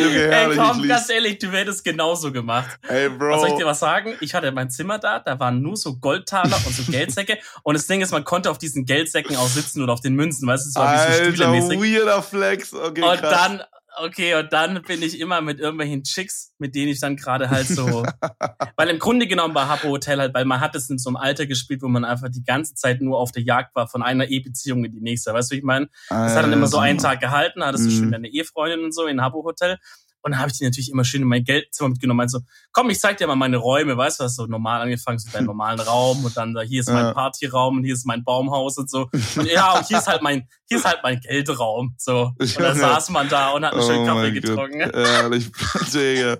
Junge, 0.00 0.28
Ey, 0.34 0.56
komm, 0.56 0.88
ganz 0.88 1.08
ehrlich, 1.08 1.38
du 1.38 1.50
hättest 1.52 1.84
genauso 1.84 2.32
gemacht. 2.32 2.78
Ey, 2.88 3.08
Bro. 3.08 3.30
Was 3.30 3.40
soll 3.42 3.50
ich 3.50 3.56
dir 3.56 3.66
was 3.66 3.78
sagen? 3.78 4.14
Ich 4.20 4.34
hatte 4.34 4.50
mein 4.50 4.68
Zimmer 4.70 4.98
da, 4.98 5.20
da 5.20 5.38
waren 5.38 5.62
nur 5.62 5.76
so 5.76 5.96
Goldtaler 5.96 6.56
und 6.66 6.74
so 6.74 6.82
Geldsäcke. 6.90 7.38
und 7.62 7.74
das 7.74 7.86
Ding 7.86 8.00
ist, 8.00 8.10
man 8.10 8.24
konnte 8.24 8.50
auf 8.50 8.58
diesen 8.58 8.84
Geldsäcken 8.86 9.36
auch 9.36 9.46
sitzen 9.48 9.82
oder 9.82 9.92
auf 9.92 10.00
den 10.00 10.14
Münzen, 10.14 10.48
weißt 10.48 10.64
du, 10.64 10.68
es 10.70 10.74
war 10.74 10.92
wie 10.92 11.36
so 11.36 11.44
Alter, 11.44 11.80
weirder 11.80 12.22
Flex. 12.22 12.74
Okay, 12.74 13.02
Und 13.02 13.18
krass. 13.20 13.30
dann, 13.30 13.62
okay, 13.98 14.34
und 14.34 14.52
dann 14.52 14.82
bin 14.82 15.02
ich 15.02 15.20
immer 15.20 15.40
mit 15.40 15.60
irgendwelchen 15.60 16.02
Chicks, 16.02 16.52
mit 16.58 16.74
denen 16.74 16.88
ich 16.88 17.00
dann 17.00 17.16
gerade 17.16 17.50
halt 17.50 17.66
so. 17.66 18.04
weil 18.76 18.88
im 18.88 18.98
Grunde 18.98 19.26
genommen 19.26 19.54
war 19.54 19.68
Habbo 19.68 19.88
Hotel 19.88 20.18
halt, 20.18 20.34
weil 20.34 20.44
man 20.44 20.60
hat 20.60 20.74
es 20.74 20.90
in 20.90 20.98
so 20.98 21.10
einem 21.10 21.16
Alter 21.16 21.46
gespielt, 21.46 21.82
wo 21.82 21.88
man 21.88 22.04
einfach 22.04 22.28
die 22.28 22.44
ganze 22.44 22.74
Zeit 22.74 23.00
nur 23.00 23.18
auf 23.18 23.32
der 23.32 23.42
Jagd 23.42 23.74
war 23.74 23.88
von 23.88 24.02
einer 24.02 24.26
Ehebeziehung 24.26 24.84
in 24.84 24.92
die 24.92 25.00
nächste. 25.00 25.32
Weißt 25.32 25.50
du, 25.50 25.54
wie 25.54 25.58
ich 25.58 25.64
meine? 25.64 25.88
Das 26.08 26.36
hat 26.36 26.44
dann 26.44 26.52
immer 26.52 26.66
so 26.66 26.78
einen 26.78 26.98
Tag 26.98 27.20
gehalten, 27.20 27.64
hattest 27.64 27.86
du 27.86 27.90
Mhm. 27.90 27.98
schön 27.98 28.12
deine 28.12 28.28
Ehefreundin 28.28 28.84
und 28.84 28.92
so 28.94 29.06
in 29.06 29.20
Habbo 29.20 29.44
Hotel. 29.44 29.78
Und 30.24 30.32
dann 30.32 30.40
habe 30.40 30.50
ich 30.50 30.56
die 30.58 30.64
natürlich 30.64 30.90
immer 30.90 31.04
schön 31.04 31.20
in 31.22 31.28
mein 31.28 31.44
Geldzimmer 31.44 31.90
mitgenommen. 31.90 32.20
Also, 32.20 32.40
komm, 32.72 32.88
ich 32.88 32.98
zeig 32.98 33.18
dir 33.18 33.26
mal 33.26 33.36
meine 33.36 33.58
Räume, 33.58 33.94
weißt 33.96 34.18
du, 34.20 34.24
hast 34.24 34.36
so 34.36 34.46
normal 34.46 34.80
angefangen, 34.80 35.18
so 35.18 35.30
deinen 35.30 35.44
normalen 35.52 35.78
Raum 35.80 36.24
und 36.24 36.34
dann 36.36 36.54
da, 36.54 36.62
hier 36.62 36.80
ist 36.80 36.88
mein 36.88 37.04
Ja. 37.04 37.12
Partyraum 37.12 37.76
und 37.76 37.84
hier 37.84 37.92
ist 37.94 38.06
mein 38.06 38.24
Baumhaus 38.24 38.78
und 38.78 38.88
so. 38.90 39.08
Und 39.36 39.46
ja, 39.46 39.76
und 39.78 39.86
hier 39.86 39.98
ist 39.98 40.06
halt 40.08 40.22
mein, 40.22 40.48
hier 40.68 40.78
ist 40.78 40.84
halt 40.86 41.00
mein 41.02 41.20
Geldraum. 41.20 41.94
So. 41.98 42.32
Und 42.38 42.58
dann 42.58 42.76
saß 42.78 43.10
man 43.10 43.28
da 43.28 43.50
und 43.50 43.64
hat 43.66 43.74
einen 43.74 43.82
schönen 43.82 44.02
Oh 44.04 44.06
Kaffee 44.06 44.20
mein 44.22 44.34
getrunken. 44.34 44.80
Ehrlich, 44.80 45.50
Digga. 45.92 46.38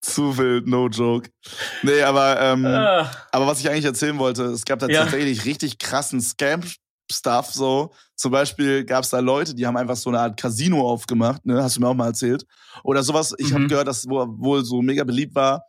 Zu 0.00 0.36
wild, 0.38 0.66
no 0.66 0.88
joke. 0.88 1.28
Nee, 1.82 2.02
aber, 2.02 2.40
ähm, 2.40 2.64
Ah, 2.66 3.10
aber 3.32 3.46
was 3.46 3.60
ich 3.60 3.68
eigentlich 3.70 3.84
erzählen 3.84 4.18
wollte, 4.18 4.44
es 4.44 4.64
gab 4.64 4.78
da 4.78 4.86
Ja. 4.88 5.02
tatsächlich 5.02 5.44
richtig 5.44 5.78
krassen 5.78 6.20
Scam-Stuff, 7.10 7.52
so. 7.52 7.92
Zum 8.14 8.32
Beispiel 8.32 8.84
gab 8.84 9.04
es 9.04 9.10
da 9.10 9.20
Leute, 9.20 9.54
die 9.54 9.66
haben 9.66 9.76
einfach 9.76 9.96
so 9.96 10.10
eine 10.10 10.20
Art 10.20 10.38
Casino 10.38 10.88
aufgemacht, 10.88 11.44
ne? 11.44 11.62
Hast 11.62 11.76
du 11.76 11.80
mir 11.80 11.88
auch 11.88 11.94
mal 11.94 12.06
erzählt. 12.06 12.46
Oder 12.82 13.02
sowas, 13.02 13.34
ich 13.38 13.52
habe 13.52 13.64
Mhm. 13.64 13.68
gehört, 13.68 13.88
dass 13.88 14.08
wo, 14.08 14.26
wohl 14.38 14.64
so 14.64 14.82
mega 14.82 15.04
beliebt 15.04 15.34
war. 15.34 15.62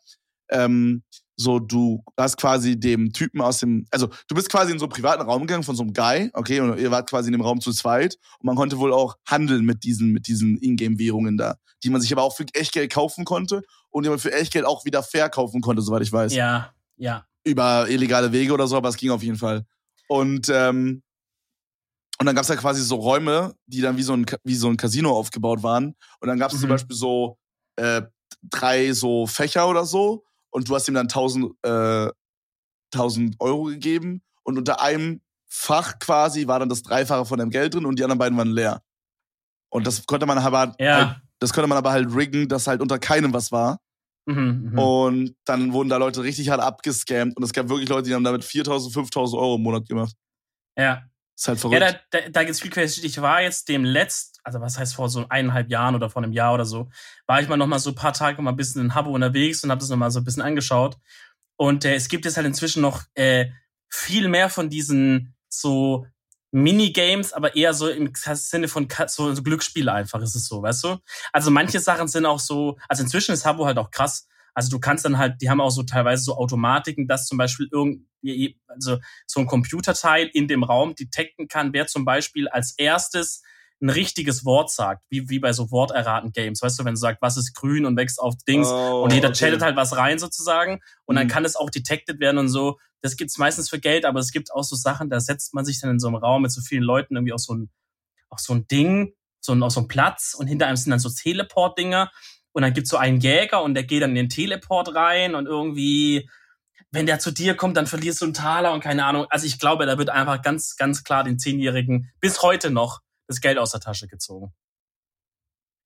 Ähm, 0.49 1.03
so, 1.35 1.59
du 1.59 2.03
hast 2.17 2.37
quasi 2.37 2.79
dem 2.79 3.13
Typen 3.13 3.41
aus 3.41 3.59
dem, 3.59 3.85
also 3.91 4.07
du 4.27 4.33
bist 4.33 4.49
quasi 4.49 4.71
in 4.71 4.79
so 4.79 4.85
einen 4.85 4.91
privaten 4.91 5.21
Raum 5.21 5.41
gegangen 5.41 5.63
von 5.63 5.75
so 5.75 5.83
einem 5.83 5.93
Guy, 5.93 6.31
okay, 6.33 6.59
und 6.61 6.79
ihr 6.79 6.89
wart 6.89 7.07
quasi 7.07 7.27
in 7.27 7.33
dem 7.33 7.41
Raum 7.41 7.61
zu 7.61 7.71
zweit 7.73 8.17
und 8.39 8.45
man 8.47 8.55
konnte 8.55 8.79
wohl 8.79 8.91
auch 8.91 9.17
handeln 9.27 9.63
mit 9.63 9.83
diesen, 9.83 10.13
mit 10.13 10.27
diesen 10.27 10.57
Ingame-Währungen 10.57 11.37
da, 11.37 11.57
die 11.83 11.91
man 11.91 12.01
sich 12.01 12.11
aber 12.11 12.23
auch 12.23 12.35
für 12.35 12.45
Echtgeld 12.53 12.91
kaufen 12.91 13.23
konnte 13.23 13.61
und 13.91 14.03
die 14.03 14.09
man 14.09 14.17
für 14.17 14.33
Echtgeld 14.33 14.65
auch 14.65 14.83
wieder 14.85 15.03
verkaufen 15.03 15.61
konnte, 15.61 15.83
soweit 15.83 16.01
ich 16.01 16.11
weiß 16.11 16.33
ja, 16.33 16.73
ja. 16.95 17.23
über 17.43 17.87
illegale 17.87 18.31
Wege 18.31 18.51
oder 18.53 18.65
so, 18.65 18.75
aber 18.75 18.89
es 18.89 18.97
ging 18.97 19.11
auf 19.11 19.21
jeden 19.21 19.37
Fall. 19.37 19.63
Und, 20.07 20.49
ähm, 20.51 21.03
und 22.19 22.25
dann 22.25 22.35
gab's 22.35 22.47
ja 22.49 22.55
quasi 22.55 22.81
so 22.81 22.95
Räume, 22.95 23.53
die 23.67 23.81
dann 23.81 23.97
wie 23.97 24.03
so 24.03 24.13
ein, 24.13 24.25
wie 24.43 24.55
so 24.55 24.67
ein 24.69 24.77
Casino 24.77 25.11
aufgebaut 25.15 25.61
waren. 25.63 25.95
Und 26.19 26.27
dann 26.27 26.39
gab's 26.39 26.55
zum 26.59 26.63
Mhm. 26.69 26.73
Beispiel 26.73 26.95
so 26.95 27.37
äh, 27.75 28.01
drei 28.41 28.91
so 28.93 29.27
Fächer 29.27 29.67
oder 29.69 29.85
so. 29.85 30.23
Und 30.49 30.67
du 30.67 30.75
hast 30.75 30.87
ihm 30.87 30.95
dann 30.95 31.07
1000, 31.07 31.53
äh, 31.63 32.09
1000 32.93 33.35
Euro 33.39 33.65
gegeben. 33.65 34.21
Und 34.43 34.57
unter 34.57 34.81
einem 34.81 35.21
Fach 35.49 35.99
quasi 35.99 36.47
war 36.47 36.59
dann 36.59 36.69
das 36.69 36.81
Dreifache 36.81 37.25
von 37.25 37.39
dem 37.39 37.49
Geld 37.49 37.73
drin 37.73 37.85
und 37.85 37.99
die 37.99 38.03
anderen 38.03 38.19
beiden 38.19 38.37
waren 38.37 38.49
leer. 38.51 38.81
Und 39.69 39.85
das 39.85 40.05
konnte 40.05 40.25
man 40.25 40.37
aber 40.37 40.75
Ja. 40.79 40.95
halt, 40.95 41.21
das 41.39 41.53
konnte 41.53 41.67
man 41.67 41.77
aber 41.77 41.91
halt 41.91 42.13
riggen, 42.15 42.47
dass 42.47 42.67
halt 42.67 42.81
unter 42.81 42.97
keinem 42.99 43.33
was 43.33 43.51
war. 43.51 43.79
Mhm, 44.25 44.71
mhm. 44.71 44.79
Und 44.79 45.35
dann 45.45 45.71
wurden 45.71 45.89
da 45.89 45.97
Leute 45.97 46.21
richtig 46.23 46.49
hart 46.49 46.59
abgescammt 46.61 47.37
und 47.37 47.43
es 47.43 47.53
gab 47.53 47.69
wirklich 47.69 47.87
Leute, 47.89 48.09
die 48.09 48.15
haben 48.15 48.23
damit 48.25 48.43
4000, 48.43 48.93
5000 48.93 49.39
Euro 49.39 49.55
im 49.55 49.61
Monat 49.61 49.87
gemacht. 49.87 50.15
Ja. 50.77 51.03
Ist 51.37 51.47
halt 51.47 51.59
verrückt. 51.59 51.79
Ja, 51.79 51.91
da, 51.91 51.99
da, 52.09 52.29
da 52.29 52.43
gibt's 52.43 52.61
viel 52.61 52.71
Qualität. 52.71 53.03
Ich 53.03 53.21
war 53.21 53.43
jetzt 53.43 53.69
dem 53.69 53.85
letzt, 53.85 54.39
also 54.43 54.59
was 54.59 54.79
heißt 54.79 54.95
vor 54.95 55.07
so 55.07 55.25
eineinhalb 55.29 55.69
Jahren 55.69 55.93
oder 55.93 56.09
vor 56.09 56.23
einem 56.23 56.33
Jahr 56.33 56.55
oder 56.55 56.65
so, 56.65 56.89
war 57.27 57.39
ich 57.39 57.47
mal 57.47 57.57
noch 57.57 57.67
mal 57.67 57.77
so 57.77 57.91
ein 57.91 57.95
paar 57.95 58.13
Tage 58.13 58.41
mal 58.41 58.51
ein 58.51 58.55
bisschen 58.55 58.81
in 58.81 58.95
Habbo 58.95 59.11
unterwegs 59.11 59.63
und 59.63 59.69
habe 59.69 59.79
das 59.79 59.89
noch 59.89 59.97
mal 59.97 60.09
so 60.09 60.19
ein 60.19 60.23
bisschen 60.23 60.41
angeschaut. 60.41 60.97
Und 61.55 61.85
äh, 61.85 61.93
es 61.93 62.09
gibt 62.09 62.25
jetzt 62.25 62.37
halt 62.37 62.47
inzwischen 62.47 62.81
noch 62.81 63.03
äh, 63.13 63.51
viel 63.87 64.29
mehr 64.29 64.49
von 64.49 64.69
diesen 64.69 65.35
so 65.47 66.07
Minigames, 66.51 67.33
aber 67.33 67.55
eher 67.55 67.73
so 67.73 67.87
im 67.87 68.11
Sinne 68.15 68.67
von 68.67 68.87
so, 69.07 69.33
so 69.33 69.43
Glücksspiele 69.43 69.93
einfach 69.93 70.21
ist 70.21 70.35
es 70.35 70.47
so, 70.47 70.63
weißt 70.63 70.85
du? 70.85 70.97
Also 71.33 71.51
manche 71.51 71.79
Sachen 71.79 72.07
sind 72.07 72.25
auch 72.25 72.39
so, 72.39 72.77
also 72.89 73.03
inzwischen 73.03 73.33
ist 73.33 73.45
Habbo 73.45 73.65
halt 73.67 73.77
auch 73.77 73.91
krass. 73.91 74.27
Also 74.57 74.71
du 74.71 74.79
kannst 74.79 75.05
dann 75.05 75.19
halt, 75.19 75.39
die 75.39 75.51
haben 75.51 75.61
auch 75.61 75.69
so 75.69 75.83
teilweise 75.83 76.23
so 76.23 76.35
Automatiken, 76.35 77.07
dass 77.07 77.27
zum 77.27 77.37
Beispiel 77.37 77.69
irgend, 77.71 78.07
also 78.65 78.97
so 79.27 79.39
ein 79.39 79.45
Computerteil 79.45 80.31
in 80.33 80.47
dem 80.47 80.63
Raum 80.63 80.95
detekten 80.95 81.47
kann, 81.47 81.73
wer 81.73 81.85
zum 81.85 82.05
Beispiel 82.05 82.47
als 82.47 82.73
erstes 82.75 83.43
ein 83.83 83.91
richtiges 83.91 84.45
Wort 84.45 84.71
sagt, 84.71 85.03
wie, 85.11 85.29
wie 85.29 85.37
bei 85.37 85.53
so 85.53 85.69
Worterraten-Games. 85.69 86.59
Weißt 86.63 86.79
du, 86.79 86.85
wenn 86.85 86.95
du 86.95 86.99
sagst, 86.99 87.21
was 87.21 87.37
ist 87.37 87.53
grün 87.53 87.85
und 87.85 87.97
wächst 87.97 88.19
auf 88.19 88.33
Dings 88.47 88.67
oh, 88.69 89.03
und 89.03 89.13
jeder 89.13 89.29
okay. 89.29 89.37
chattet 89.37 89.61
halt 89.61 89.75
was 89.75 89.95
rein 89.95 90.17
sozusagen 90.17 90.79
und 91.05 91.13
mhm. 91.13 91.19
dann 91.19 91.27
kann 91.27 91.45
es 91.45 91.55
auch 91.55 91.69
detected 91.69 92.19
werden 92.19 92.39
und 92.39 92.49
so. 92.49 92.79
Das 93.01 93.15
gibt's 93.15 93.37
meistens 93.37 93.69
für 93.69 93.79
Geld, 93.79 94.05
aber 94.05 94.19
es 94.19 94.31
gibt 94.31 94.51
auch 94.51 94.63
so 94.63 94.75
Sachen, 94.75 95.11
da 95.11 95.19
setzt 95.19 95.53
man 95.53 95.65
sich 95.65 95.79
dann 95.79 95.91
in 95.91 95.99
so 95.99 96.07
einem 96.07 96.15
Raum 96.15 96.41
mit 96.41 96.51
so 96.51 96.61
vielen 96.61 96.81
Leuten 96.81 97.15
irgendwie 97.15 97.33
auf 97.33 97.41
so 97.41 97.53
ein, 97.53 97.69
auf 98.29 98.39
so 98.39 98.55
ein 98.55 98.65
Ding, 98.65 99.13
so 99.39 99.53
ein, 99.53 99.61
auf 99.61 99.71
so 99.73 99.81
einen 99.81 99.87
Platz 99.87 100.33
und 100.35 100.47
hinter 100.47 100.65
einem 100.65 100.77
sind 100.77 100.89
dann 100.89 100.99
so 100.99 101.11
Teleport-Dinger 101.11 102.09
und 102.57 102.63
dann 102.63 102.73
gibt's 102.73 102.89
so 102.89 102.97
einen 102.97 103.19
Jäger 103.19 103.61
und 103.61 103.75
der 103.75 103.83
geht 103.83 104.01
dann 104.01 104.09
in 104.09 104.15
den 104.15 104.29
Teleport 104.29 104.95
rein 104.95 105.35
und 105.35 105.45
irgendwie, 105.45 106.27
wenn 106.89 107.05
der 107.05 107.19
zu 107.19 107.29
dir 107.29 107.53
kommt, 107.53 107.77
dann 107.77 107.85
verlierst 107.85 108.21
du 108.21 108.25
einen 108.25 108.33
Taler 108.33 108.73
und 108.73 108.79
keine 108.79 109.05
Ahnung. 109.05 109.27
Also 109.29 109.45
ich 109.45 109.59
glaube, 109.59 109.85
da 109.85 109.99
wird 109.99 110.09
einfach 110.09 110.41
ganz, 110.41 110.75
ganz 110.75 111.03
klar 111.03 111.23
den 111.23 111.37
Zehnjährigen 111.37 112.11
bis 112.19 112.41
heute 112.41 112.71
noch 112.71 113.01
das 113.27 113.41
Geld 113.41 113.59
aus 113.59 113.73
der 113.73 113.79
Tasche 113.79 114.07
gezogen. 114.07 114.55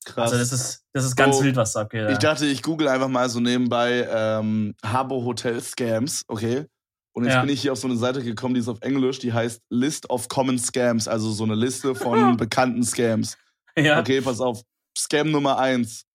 Krass. 0.06 0.32
Also 0.32 0.38
das 0.38 0.54
ist, 0.54 0.86
das 0.94 1.04
ist 1.04 1.18
ganz 1.18 1.36
oh, 1.36 1.44
wild, 1.44 1.58
was 1.58 1.74
da 1.74 1.82
abgeht. 1.82 2.10
Ich 2.10 2.20
dachte, 2.20 2.46
ich 2.46 2.64
google 2.64 2.88
einfach 2.88 3.10
mal 3.10 3.28
so 3.28 3.42
nebenbei 3.42 4.08
ähm, 4.10 4.74
Habo 4.82 5.26
Hotel 5.26 5.60
Scams, 5.60 6.24
okay? 6.30 6.68
Und 7.12 7.26
jetzt 7.26 7.34
ja. 7.34 7.42
bin 7.42 7.50
ich 7.50 7.62
hier 7.62 7.74
auf 7.74 7.80
so 7.80 7.90
eine 7.90 7.98
Seite 7.98 8.24
gekommen, 8.24 8.54
die 8.54 8.62
ist 8.62 8.70
auf 8.70 8.80
Englisch, 8.80 9.20
die 9.20 9.34
heißt 9.34 9.62
List 9.70 10.10
of 10.10 10.30
Common 10.30 10.58
Scams, 10.58 11.10
also 11.10 11.32
so 11.32 11.44
eine 11.44 11.56
Liste 11.56 11.96
von 11.96 12.38
bekannten 12.38 12.84
Scams. 12.84 13.38
Ja. 13.78 14.00
Okay, 14.00 14.22
pass 14.22 14.40
auf. 14.40 14.62
Scam 14.98 15.32
Nummer 15.32 15.58
eins. 15.58 16.06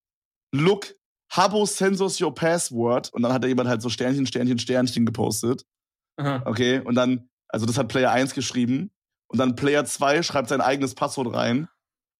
Look, 0.57 0.95
Habo 1.31 1.67
sensors 1.67 2.21
your 2.21 2.35
password. 2.35 3.13
Und 3.13 3.23
dann 3.23 3.33
hat 3.33 3.43
da 3.43 3.49
jemand 3.49 3.69
halt 3.69 3.83
so 3.83 3.89
Sternchen, 3.89 4.27
Sternchen, 4.27 4.59
Sternchen 4.59 5.07
gepostet. 5.07 5.65
Aha. 6.17 6.43
Okay, 6.45 6.81
und 6.81 6.95
dann, 6.95 7.29
also 7.49 7.67
das 7.67 7.77
hat 7.77 7.89
Player 7.89 8.11
1 8.11 8.35
geschrieben. 8.35 8.91
Und 9.29 9.39
dann 9.39 9.57
Player 9.57 9.85
2 9.85 10.23
schreibt 10.23 10.49
sein 10.49 10.61
eigenes 10.61 10.95
Passwort 10.95 11.35
rein. 11.35 11.69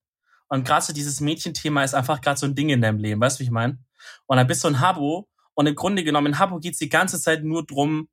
und 0.50 0.66
gerade 0.66 0.86
so 0.86 0.94
dieses 0.94 1.22
Mädchenthema 1.22 1.84
ist 1.84 1.94
einfach 1.94 2.22
gerade 2.22 2.40
so 2.40 2.46
ein 2.46 2.56
Ding 2.56 2.70
in 2.70 2.82
deinem 2.82 3.00
Leben, 3.00 3.22
weißt 3.22 3.38
du, 3.38 3.42
wie 3.42 3.46
ich 3.46 3.52
meine? 3.52 3.78
Und 4.26 4.38
dann 4.38 4.48
bist 4.48 4.64
du 4.64 4.68
ein 4.68 4.80
Habo 4.80 5.28
und 5.54 5.68
im 5.68 5.76
Grunde 5.76 6.04
genommen 6.04 6.28
in 6.28 6.40
Habo 6.40 6.60
geht's 6.60 6.80
die 6.80 6.90
ganze 6.90 7.20
Zeit 7.22 7.44
nur 7.44 7.66
drum, 7.66 8.10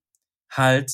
halt 0.50 0.92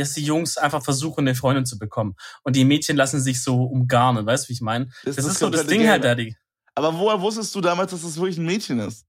dass 0.00 0.14
die 0.14 0.24
Jungs 0.24 0.56
einfach 0.56 0.82
versuchen, 0.82 1.20
eine 1.20 1.34
Freundin 1.34 1.66
zu 1.66 1.78
bekommen. 1.78 2.16
Und 2.42 2.56
die 2.56 2.64
Mädchen 2.64 2.96
lassen 2.96 3.20
sich 3.20 3.42
so 3.42 3.62
umgarnen, 3.64 4.26
weißt 4.26 4.44
du, 4.44 4.48
wie 4.48 4.54
ich 4.54 4.60
meine? 4.60 4.88
Das, 5.04 5.16
das, 5.16 5.24
ist 5.24 5.38
so 5.38 5.50
das 5.50 5.66
Ding 5.66 5.88
halt, 5.88 6.04
Daddy. 6.04 6.36
Aber 6.74 6.98
woher 6.98 7.20
wusstest 7.20 7.54
du 7.54 7.60
damals, 7.60 7.92
dass 7.92 8.02
das 8.02 8.16
wirklich 8.16 8.38
ein 8.38 8.46
Mädchen 8.46 8.80
ist? 8.80 9.06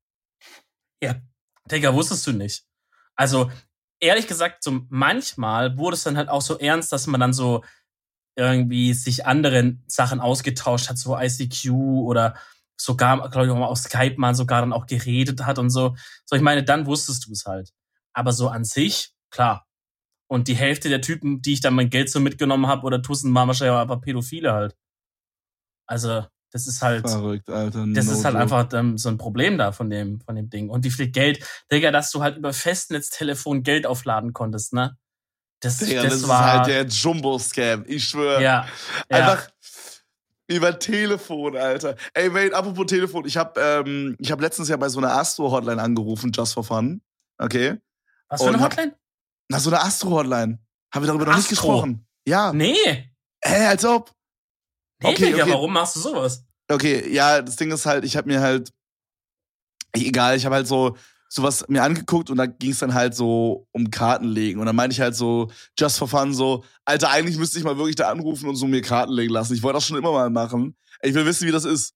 Ja, 1.02 1.16
Digga, 1.72 1.94
wusstest 1.94 2.26
du 2.28 2.32
nicht. 2.32 2.64
Also, 3.16 3.52
ehrlich 4.00 4.28
gesagt, 4.28 4.64
so 4.64 4.82
manchmal 4.90 5.78
wurde 5.78 5.96
es 5.96 6.04
dann 6.04 6.18
halt 6.18 6.30
auch 6.30 6.42
so 6.42 6.60
ernst, 6.60 6.92
dass 6.92 7.08
man 7.08 7.20
dann 7.20 7.34
so 7.34 7.64
irgendwie 8.36 8.94
sich 8.94 9.26
anderen 9.26 9.84
Sachen 9.88 10.20
ausgetauscht 10.20 10.90
hat, 10.90 10.98
so 10.98 11.18
ICQ 11.18 11.72
oder 11.72 12.36
sogar, 12.78 13.30
glaube 13.30 13.46
ich, 13.46 13.52
auch 13.52 13.58
mal 13.58 13.68
auf 13.68 13.78
Skype 13.78 14.16
mal 14.18 14.36
sogar 14.36 14.62
dann 14.62 14.74
auch 14.74 14.86
geredet 14.86 15.46
hat 15.46 15.60
und 15.60 15.70
so. 15.70 15.96
So, 16.26 16.36
ich 16.36 16.42
meine, 16.42 16.64
dann 16.64 16.86
wusstest 16.86 17.28
du 17.28 17.32
es 17.32 17.46
halt. 17.46 17.72
Aber 18.14 18.34
so 18.34 18.50
an 18.50 18.66
sich, 18.66 19.12
klar, 19.30 19.66
und 20.28 20.48
die 20.48 20.56
Hälfte 20.56 20.90
der 20.90 21.02
Typen, 21.02 21.42
die 21.42 21.54
ich 21.54 21.62
dann 21.62 21.76
mein 21.76 21.90
Geld 21.90 22.10
so 22.10 22.20
mitgenommen 22.20 22.68
habe 22.68 22.86
oder 22.86 23.02
Tussen, 23.02 23.34
waren 23.34 23.48
wahrscheinlich 23.48 23.76
auch 23.76 23.82
einfach 23.82 24.02
Pädophile 24.02 24.54
halt. 24.54 24.76
Also, 25.86 26.26
das 26.52 26.68
ist 26.68 26.82
halt. 26.82 27.08
Verrückt, 27.08 27.50
Alter. 27.50 27.86
Das 27.94 28.08
no 28.08 28.14
ist 28.14 28.26
halt 28.26 28.34
joke. 28.36 28.42
einfach 28.42 28.74
ähm, 28.74 28.98
so 28.98 29.10
ein 29.10 29.18
Problem 29.18 29.58
da 29.58 29.72
von 29.72 29.90
dem, 29.90 30.20
von 30.22 30.36
dem 30.36 30.50
Ding. 30.50 30.70
Und 30.70 30.84
wie 30.84 30.92
viel 30.92 31.10
Geld, 31.10 31.46
Digga, 31.72 31.92
dass 31.92 32.12
du 32.12 32.24
halt 32.24 32.38
über 32.38 32.54
Festnetztelefon 32.54 33.64
Geld 33.64 33.86
aufladen 33.86 34.34
konntest, 34.34 34.74
ne? 34.74 34.98
Das, 35.66 35.78
Digga, 35.80 36.04
das, 36.04 36.22
das 36.22 36.28
war 36.28 36.46
ist 36.46 36.52
halt 36.52 36.68
der 36.68 36.86
Jumbo-Scam, 36.86 37.86
ich 37.88 38.08
schwöre. 38.08 38.40
Ja. 38.40 38.68
Einfach 39.10 39.48
ja. 39.48 40.56
über 40.56 40.78
Telefon, 40.78 41.58
Alter. 41.58 41.96
Ey, 42.14 42.32
wait, 42.32 42.54
apropos 42.54 42.86
Telefon, 42.86 43.26
ich 43.26 43.36
habe 43.36 43.60
ähm, 43.60 44.16
ich 44.20 44.32
hab 44.32 44.40
letztens 44.40 44.70
ja 44.70 44.78
bei 44.78 44.90
so 44.90 45.00
einer 45.00 45.12
Astro-Hotline 45.18 45.82
angerufen, 45.82 46.32
just 46.32 46.54
for 46.54 46.64
fun. 46.64 47.02
Okay. 47.40 47.78
Was 48.30 48.44
für 48.44 48.50
eine 48.50 48.62
Hotline? 48.62 48.96
Na, 49.50 49.60
so 49.60 49.72
eine 49.72 49.82
Astro-Hotline. 49.82 50.60
Haben 50.94 51.04
wir 51.04 51.08
darüber 51.08 51.26
noch 51.26 51.36
nicht 51.36 51.50
gesprochen? 51.50 52.06
Ja. 52.28 52.54
Nee. 52.54 53.10
Hä, 53.44 53.66
als 53.66 53.84
ob. 53.86 54.14
Nee, 55.02 55.10
okay, 55.10 55.26
Digga, 55.32 55.44
okay. 55.44 55.52
warum 55.52 55.74
machst 55.74 55.96
du 55.96 56.00
sowas? 56.00 56.46
Okay, 56.68 57.12
ja, 57.12 57.42
das 57.42 57.56
Ding 57.56 57.72
ist 57.72 57.88
halt, 57.88 58.06
ich 58.06 58.16
habe 58.16 58.28
mir 58.28 58.40
halt, 58.40 58.72
egal, 59.94 60.38
ich 60.38 60.46
habe 60.46 60.56
halt 60.56 60.68
so 60.68 60.96
sowas 61.36 61.66
mir 61.68 61.84
angeguckt 61.84 62.30
und 62.30 62.38
da 62.38 62.46
ging 62.46 62.72
es 62.72 62.80
dann 62.80 62.94
halt 62.94 63.14
so 63.14 63.68
um 63.74 63.92
Karten 63.92 64.26
legen. 64.26 64.60
Und 64.60 64.68
dann 64.68 64.76
meinte 64.76 64.94
ich 64.94 65.02
halt 65.02 65.16
so, 65.16 65.52
just 65.78 65.98
for 65.98 66.08
fun, 66.08 66.34
so, 66.34 66.64
Alter, 66.86 67.10
eigentlich 67.12 67.38
müsste 67.38 67.58
ich 67.58 67.66
mal 67.66 67.78
wirklich 67.78 67.98
da 67.98 68.10
anrufen 68.10 68.48
und 68.48 68.56
so 68.56 68.68
mir 68.68 68.82
Karten 68.82 69.12
legen 69.12 69.34
lassen. 69.34 69.54
Ich 69.54 69.62
wollte 69.62 69.76
das 69.76 69.86
schon 69.86 69.98
immer 69.98 70.14
mal 70.14 70.30
machen. 70.30 70.78
Ich 71.02 71.14
will 71.14 71.26
wissen, 71.26 71.46
wie 71.46 71.52
das 71.52 71.66
ist. 71.66 71.94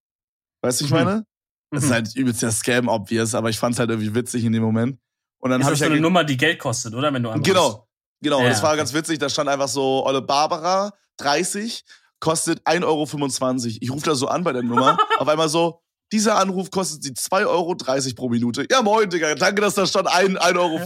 Weißt 0.62 0.82
du, 0.82 0.86
ich 0.86 0.92
mhm. 0.92 0.98
meine? 0.98 1.26
Das 1.72 1.84
ist 1.84 1.90
mhm. 1.90 1.94
halt 1.94 2.16
übelst 2.16 2.42
der 2.42 2.52
Scam, 2.52 2.90
obvious, 2.90 3.34
aber 3.34 3.50
ich 3.50 3.58
fand 3.58 3.74
es 3.74 3.80
halt 3.80 3.90
irgendwie 3.90 4.14
witzig 4.14 4.44
in 4.44 4.52
dem 4.52 4.64
Moment. 4.64 5.00
Und 5.40 5.52
dann 5.52 5.64
habe 5.64 5.74
ich 5.74 5.80
so 5.80 5.86
eine 5.86 6.02
Nummer, 6.02 6.26
die 6.26 6.36
Geld 6.36 6.60
kostet, 6.60 6.94
oder? 6.94 7.14
Wenn 7.14 7.24
du 7.24 7.32
Genau, 7.42 7.88
genau. 8.22 8.42
Ja, 8.42 8.50
das 8.50 8.62
war 8.62 8.76
ganz 8.76 8.94
witzig. 8.94 9.20
Da 9.20 9.30
stand 9.30 9.48
einfach 9.48 9.70
so, 9.70 10.06
Olle 10.06 10.22
Barbara, 10.22 10.92
30, 11.18 11.86
kostet 12.20 12.60
1,25 12.68 12.84
Euro. 12.84 13.78
Ich 13.80 13.92
rufe 13.92 14.06
da 14.06 14.16
so 14.16 14.28
an 14.28 14.44
bei 14.44 14.52
der 14.52 14.64
Nummer. 14.64 14.98
auf 15.18 15.28
einmal 15.30 15.48
so, 15.48 15.82
dieser 16.12 16.38
Anruf 16.38 16.72
kostet 16.72 17.04
sie 17.04 17.12
2,30 17.12 17.48
Euro 17.48 17.76
pro 18.16 18.30
Minute. 18.30 18.66
Ja, 18.70 18.82
moin, 18.82 19.10
Digga. 19.10 19.36
Danke, 19.36 19.62
dass 19.62 19.76
da 19.76 19.86
stand 19.86 20.08
1,15 20.08 20.58
Euro. 20.58 20.80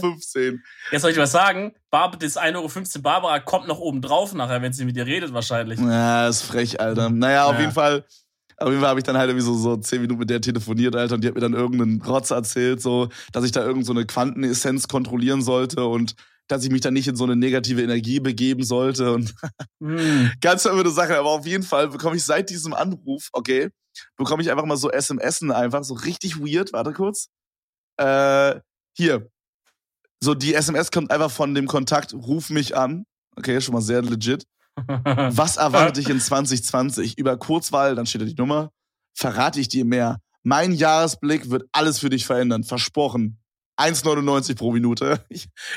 Jetzt 0.90 1.02
soll 1.02 1.10
ich 1.10 1.16
was 1.16 1.32
sagen. 1.32 1.74
Barb, 1.90 2.20
das 2.20 2.36
1,15 2.36 2.56
Euro 2.56 3.02
Barbara 3.02 3.40
kommt 3.40 3.68
noch 3.68 3.78
oben 3.78 4.02
drauf 4.02 4.34
nachher, 4.34 4.60
wenn 4.62 4.72
sie 4.72 4.84
mit 4.84 4.96
dir 4.96 5.06
redet, 5.06 5.32
wahrscheinlich. 5.32 5.80
Ja, 5.80 6.28
ist 6.28 6.42
frech, 6.42 6.80
Alter. 6.80 7.10
Naja, 7.10 7.46
auf 7.46 7.54
ja. 7.54 7.60
jeden 7.60 7.72
Fall 7.72 8.04
auf 8.56 8.68
jeden 8.68 8.80
Fall 8.80 8.90
habe 8.90 9.00
ich 9.00 9.04
dann 9.04 9.18
halt 9.18 9.28
irgendwie 9.28 9.44
so, 9.44 9.54
so 9.54 9.76
zehn 9.76 10.00
Minuten 10.00 10.20
mit 10.20 10.30
der 10.30 10.40
telefoniert, 10.40 10.94
Alter, 10.94 11.16
und 11.16 11.22
die 11.22 11.28
hat 11.28 11.34
mir 11.34 11.40
dann 11.40 11.54
irgendeinen 11.54 12.00
Rotz 12.02 12.30
erzählt, 12.30 12.80
so, 12.80 13.08
dass 13.32 13.44
ich 13.44 13.52
da 13.52 13.64
irgendeine 13.64 14.00
so 14.00 14.06
Quantenessenz 14.06 14.86
kontrollieren 14.86 15.42
sollte 15.42 15.84
und 15.84 16.14
dass 16.46 16.62
ich 16.62 16.70
mich 16.70 16.82
dann 16.82 16.94
nicht 16.94 17.08
in 17.08 17.16
so 17.16 17.24
eine 17.24 17.36
negative 17.36 17.82
Energie 17.82 18.20
begeben 18.20 18.64
sollte 18.64 19.12
und 19.12 19.34
mm. 19.80 20.26
ganz 20.40 20.62
verwirrte 20.62 20.90
Sache. 20.90 21.18
Aber 21.18 21.30
auf 21.30 21.46
jeden 21.46 21.64
Fall 21.64 21.88
bekomme 21.88 22.16
ich 22.16 22.24
seit 22.24 22.50
diesem 22.50 22.74
Anruf, 22.74 23.28
okay, 23.32 23.70
bekomme 24.16 24.42
ich 24.42 24.50
einfach 24.50 24.64
mal 24.64 24.76
so 24.76 24.90
SMSen 24.90 25.50
einfach, 25.50 25.84
so 25.84 25.94
richtig 25.94 26.38
weird, 26.38 26.72
warte 26.72 26.92
kurz. 26.92 27.28
Äh, 27.96 28.60
hier. 28.96 29.30
So, 30.20 30.34
die 30.34 30.54
SMS 30.54 30.90
kommt 30.90 31.10
einfach 31.10 31.30
von 31.30 31.54
dem 31.54 31.66
Kontakt, 31.66 32.14
ruf 32.14 32.50
mich 32.50 32.76
an. 32.76 33.04
Okay, 33.36 33.60
schon 33.60 33.74
mal 33.74 33.82
sehr 33.82 34.02
legit. 34.02 34.46
Was 34.76 35.56
erwartet 35.56 35.98
dich 35.98 36.08
in 36.08 36.20
2020? 36.20 37.18
Über 37.18 37.36
Kurzwahl, 37.36 37.94
dann 37.94 38.06
steht 38.06 38.22
da 38.22 38.24
die 38.24 38.34
Nummer. 38.34 38.70
Verrate 39.14 39.60
ich 39.60 39.68
dir 39.68 39.84
mehr. 39.84 40.20
Mein 40.42 40.72
Jahresblick 40.72 41.50
wird 41.50 41.64
alles 41.72 41.98
für 41.98 42.10
dich 42.10 42.26
verändern. 42.26 42.64
Versprochen. 42.64 43.38
1,99 43.76 44.56
pro 44.56 44.72
Minute. 44.72 45.24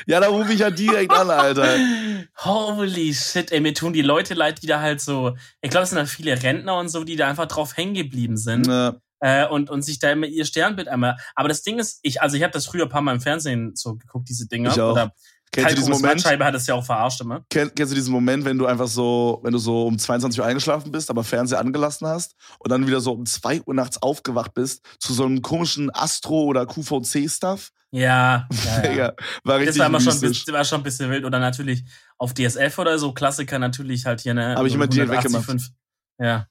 Ja, 0.06 0.20
da 0.20 0.28
rufe 0.28 0.52
ich 0.52 0.60
ja 0.60 0.70
direkt 0.70 1.12
an, 1.12 1.30
Alter. 1.30 1.76
Holy 2.36 3.12
shit, 3.12 3.50
ey, 3.50 3.60
mir 3.60 3.74
tun 3.74 3.92
die 3.92 4.02
Leute 4.02 4.34
leid, 4.34 4.62
die 4.62 4.66
da 4.66 4.80
halt 4.80 5.00
so, 5.00 5.36
ich 5.60 5.70
glaube, 5.70 5.84
es 5.84 5.90
sind 5.90 5.98
halt 5.98 6.08
viele 6.08 6.40
Rentner 6.42 6.78
und 6.78 6.88
so, 6.88 7.04
die 7.04 7.16
da 7.16 7.28
einfach 7.28 7.46
drauf 7.46 7.76
hängen 7.76 7.94
geblieben 7.94 8.36
sind. 8.36 8.66
Ja. 8.66 8.96
Äh, 9.20 9.48
und, 9.48 9.68
und 9.68 9.82
sich 9.82 9.98
da 9.98 10.12
immer 10.12 10.26
ihr 10.26 10.44
Sternbild 10.44 10.86
einmal. 10.86 11.16
Aber 11.34 11.48
das 11.48 11.62
Ding 11.62 11.80
ist, 11.80 11.98
ich, 12.02 12.22
also 12.22 12.36
ich 12.36 12.42
habe 12.44 12.52
das 12.52 12.66
früher 12.66 12.84
ein 12.84 12.88
paar 12.88 13.02
Mal 13.02 13.14
im 13.14 13.20
Fernsehen 13.20 13.74
so 13.74 13.96
geguckt, 13.96 14.28
diese 14.28 14.46
Dinger. 14.46 14.70
Ich 14.70 14.80
auch. 14.80 14.92
Oder 14.92 15.12
Kennst 15.52 15.72
du 15.72 15.76
diesen 15.76 15.92
Moment? 15.92 16.24
Hat 16.24 16.54
es 16.54 16.66
ja 16.66 16.74
auch 16.74 16.84
verarscht 16.84 17.20
immer. 17.20 17.44
Kenn, 17.50 17.70
kennst 17.74 17.92
du 17.92 17.94
diesen 17.94 18.12
Moment, 18.12 18.44
wenn 18.44 18.58
du 18.58 18.66
einfach 18.66 18.88
so, 18.88 19.40
wenn 19.42 19.52
du 19.52 19.58
so 19.58 19.86
um 19.86 19.98
22 19.98 20.40
Uhr 20.40 20.46
eingeschlafen 20.46 20.92
bist, 20.92 21.10
aber 21.10 21.24
Fernseher 21.24 21.58
angelassen 21.60 22.06
hast 22.06 22.34
und 22.58 22.70
dann 22.70 22.86
wieder 22.86 23.00
so 23.00 23.12
um 23.12 23.24
2 23.26 23.62
Uhr 23.62 23.74
nachts 23.74 24.00
aufgewacht 24.02 24.54
bist 24.54 24.82
zu 24.98 25.12
so 25.14 25.24
einem 25.24 25.42
komischen 25.42 25.90
Astro- 25.94 26.44
oder 26.44 26.66
QVC-Stuff? 26.66 27.70
Ja, 27.90 28.46
ja, 28.66 28.90
ja. 28.92 29.12
War 29.44 29.56
richtig 29.56 29.76
Das 29.76 29.78
war, 29.78 29.86
immer 29.86 30.00
schon, 30.00 30.20
bisschen- 30.20 30.52
war 30.54 30.64
schon 30.64 30.80
ein 30.80 30.84
bisschen 30.84 31.10
wild. 31.10 31.24
Oder 31.24 31.38
natürlich 31.38 31.84
auf 32.18 32.34
DSF 32.34 32.78
oder 32.78 32.98
so, 32.98 33.12
Klassiker 33.12 33.58
natürlich 33.58 34.04
halt 34.04 34.20
hier, 34.20 34.34
ne? 34.34 34.54
Hab 34.56 34.66
ich 34.66 34.74
immer 34.74 34.86
direkt 34.86 35.10
180,5. 35.24 35.70
Ja. 36.18 36.46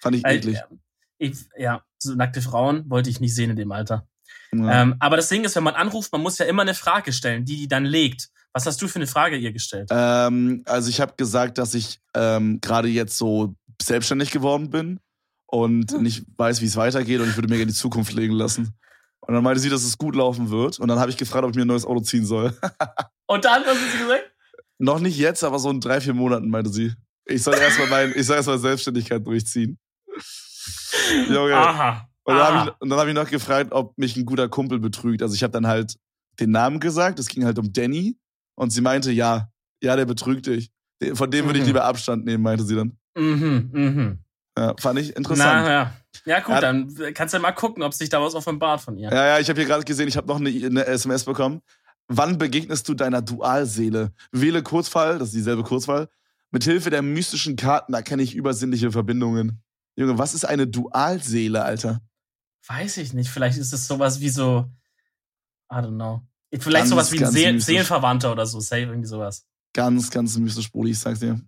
Fand 0.00 0.16
ich 0.16 0.24
Äh, 0.26 0.36
eklig. 0.36 0.58
Ich, 1.16 1.38
ja, 1.56 1.82
so 1.98 2.14
nackte 2.14 2.42
Frauen 2.42 2.90
wollte 2.90 3.08
ich 3.08 3.20
nicht 3.20 3.34
sehen 3.34 3.50
in 3.50 3.56
dem 3.56 3.72
Alter. 3.72 4.06
Ja. 4.54 4.82
Ähm, 4.82 4.96
aber 4.98 5.16
das 5.16 5.28
Ding 5.28 5.44
ist, 5.44 5.56
wenn 5.56 5.62
man 5.62 5.74
anruft, 5.74 6.12
man 6.12 6.20
muss 6.20 6.36
ja 6.36 6.44
immer 6.44 6.62
eine 6.62 6.74
Frage 6.74 7.12
stellen, 7.12 7.44
die 7.46 7.56
die 7.56 7.68
dann 7.68 7.84
legt. 7.86 8.28
Was 8.52 8.66
hast 8.66 8.80
du 8.82 8.88
für 8.88 8.96
eine 8.96 9.06
Frage 9.06 9.36
ihr 9.36 9.52
gestellt? 9.52 9.88
Ähm, 9.90 10.62
also 10.66 10.88
ich 10.90 11.00
habe 11.00 11.14
gesagt, 11.16 11.58
dass 11.58 11.74
ich 11.74 12.00
ähm, 12.14 12.60
gerade 12.60 12.88
jetzt 12.88 13.16
so 13.16 13.54
selbstständig 13.80 14.30
geworden 14.30 14.70
bin 14.70 15.00
und 15.46 15.92
Hm. 15.92 16.02
nicht 16.02 16.24
weiß, 16.36 16.60
wie 16.60 16.66
es 16.66 16.76
weitergeht 16.76 17.20
und 17.20 17.28
ich 17.30 17.36
würde 17.36 17.48
mir 17.48 17.56
gerne 17.56 17.72
die 17.72 17.76
Zukunft 17.78 18.12
legen 18.12 18.34
lassen. 18.34 18.74
Und 19.20 19.34
dann 19.34 19.44
meinte 19.44 19.60
sie, 19.60 19.70
dass 19.70 19.84
es 19.84 19.96
gut 19.96 20.16
laufen 20.16 20.50
wird. 20.50 20.80
Und 20.80 20.88
dann 20.88 20.98
habe 20.98 21.10
ich 21.10 21.16
gefragt, 21.16 21.44
ob 21.44 21.50
ich 21.50 21.56
mir 21.56 21.62
ein 21.62 21.68
neues 21.68 21.86
Auto 21.86 22.00
ziehen 22.00 22.26
soll. 22.26 22.52
Und 23.26 23.44
dann, 23.44 23.62
was 23.62 23.76
hat 23.78 23.92
sie 23.92 23.98
gesagt? 23.98 24.32
Noch 24.78 24.98
nicht 24.98 25.16
jetzt, 25.16 25.44
aber 25.44 25.60
so 25.60 25.70
in 25.70 25.80
drei, 25.80 26.00
vier 26.00 26.12
Monaten, 26.12 26.50
meinte 26.50 26.70
sie. 26.70 26.92
Ich 27.26 27.42
soll 27.42 27.54
erstmal 27.54 27.86
mein, 27.86 28.12
ich 28.16 28.26
soll 28.26 28.34
erstmal 28.36 28.58
Selbstständigkeit 28.58 29.24
durchziehen. 29.24 29.78
Junge. 31.28 31.54
Aha. 31.54 32.08
Und 32.24 32.34
dann 32.34 32.42
habe 32.54 32.70
ich, 32.70 32.80
und 32.80 32.90
dann 32.90 32.98
hab 32.98 33.06
ich 33.06 33.14
noch 33.14 33.30
gefragt, 33.30 33.72
ob 33.72 33.96
mich 33.96 34.16
ein 34.16 34.26
guter 34.26 34.48
Kumpel 34.48 34.80
betrügt. 34.80 35.22
Also 35.22 35.34
ich 35.34 35.42
habe 35.42 35.52
dann 35.52 35.66
halt 35.66 35.96
den 36.40 36.50
Namen 36.50 36.80
gesagt, 36.80 37.18
es 37.18 37.28
ging 37.28 37.44
halt 37.44 37.58
um 37.58 37.72
Danny. 37.72 38.16
Und 38.62 38.70
sie 38.70 38.80
meinte, 38.80 39.10
ja, 39.10 39.50
ja, 39.82 39.96
der 39.96 40.04
betrügt 40.04 40.46
dich. 40.46 40.70
Von 41.14 41.32
dem 41.32 41.46
würde 41.46 41.58
ich 41.58 41.64
Mhm. 41.64 41.70
lieber 41.70 41.84
Abstand 41.84 42.24
nehmen, 42.24 42.44
meinte 42.44 42.64
sie 42.64 42.76
dann. 42.76 42.96
Mhm, 43.18 43.70
mhm. 43.72 44.18
Ja, 44.56 44.74
fand 44.78 45.00
ich 45.00 45.16
interessant. 45.16 45.64
Na, 45.64 45.70
ja. 45.72 45.92
Ja, 46.24 46.38
gut, 46.40 46.54
Ja. 46.54 46.60
dann 46.60 46.94
kannst 47.14 47.34
du 47.34 47.38
ja 47.38 47.42
mal 47.42 47.50
gucken, 47.50 47.82
ob 47.82 47.92
sich 47.92 48.08
da 48.08 48.22
was 48.22 48.36
offenbart 48.36 48.80
von 48.82 48.96
ihr. 48.96 49.10
Ja, 49.10 49.26
ja, 49.26 49.38
ich 49.40 49.48
habe 49.48 49.58
hier 49.58 49.66
gerade 49.68 49.82
gesehen, 49.84 50.06
ich 50.06 50.16
habe 50.16 50.28
noch 50.28 50.38
eine, 50.38 50.50
eine 50.50 50.86
SMS 50.86 51.24
bekommen. 51.24 51.60
Wann 52.06 52.38
begegnest 52.38 52.88
du 52.88 52.94
deiner 52.94 53.20
Dualseele? 53.20 54.12
Wähle 54.30 54.62
Kurzfall, 54.62 55.18
das 55.18 55.28
ist 55.28 55.34
dieselbe 55.34 55.64
Kurzfall. 55.64 56.08
Mithilfe 56.52 56.90
der 56.90 57.02
mystischen 57.02 57.56
Karten 57.56 57.94
erkenne 57.94 58.22
ich 58.22 58.36
übersinnliche 58.36 58.92
Verbindungen. 58.92 59.60
Junge, 59.96 60.18
was 60.18 60.34
ist 60.34 60.44
eine 60.44 60.68
Dualseele, 60.68 61.64
Alter? 61.64 62.00
Weiß 62.68 62.98
ich 62.98 63.12
nicht. 63.12 63.28
Vielleicht 63.30 63.58
ist 63.58 63.72
es 63.72 63.88
sowas 63.88 64.20
wie 64.20 64.28
so, 64.28 64.70
I 65.72 65.76
don't 65.76 65.96
know. 65.96 66.22
Vielleicht 66.58 66.82
Ganz, 66.82 66.90
sowas 66.90 67.12
wie 67.12 67.24
ein 67.24 67.30
Seel 67.30 67.52
mystisch. 67.54 67.66
Seelenverwandter 67.66 68.32
oder 68.32 68.46
so, 68.46 68.60
safe, 68.60 68.82
irgendwie 68.82 69.08
sowas. 69.08 69.46
Ganz, 69.74 70.10
ganz 70.10 70.36
mystisch, 70.36 70.70
Brudi, 70.70 70.90
ich 70.90 70.98
sag's 70.98 71.20
dir. 71.20 71.40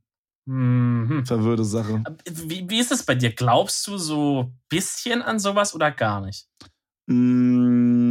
Mhm. 0.46 1.24
Verwirrte 1.26 1.64
Sache. 1.64 2.02
Wie, 2.26 2.68
wie 2.68 2.78
ist 2.78 2.92
es 2.92 3.02
bei 3.02 3.14
dir? 3.14 3.32
Glaubst 3.32 3.86
du 3.86 3.98
so 3.98 4.52
bisschen 4.68 5.22
an 5.22 5.38
sowas 5.38 5.74
oder 5.74 5.90
gar 5.90 6.20
nicht? 6.20 6.46
Mm, 7.06 8.03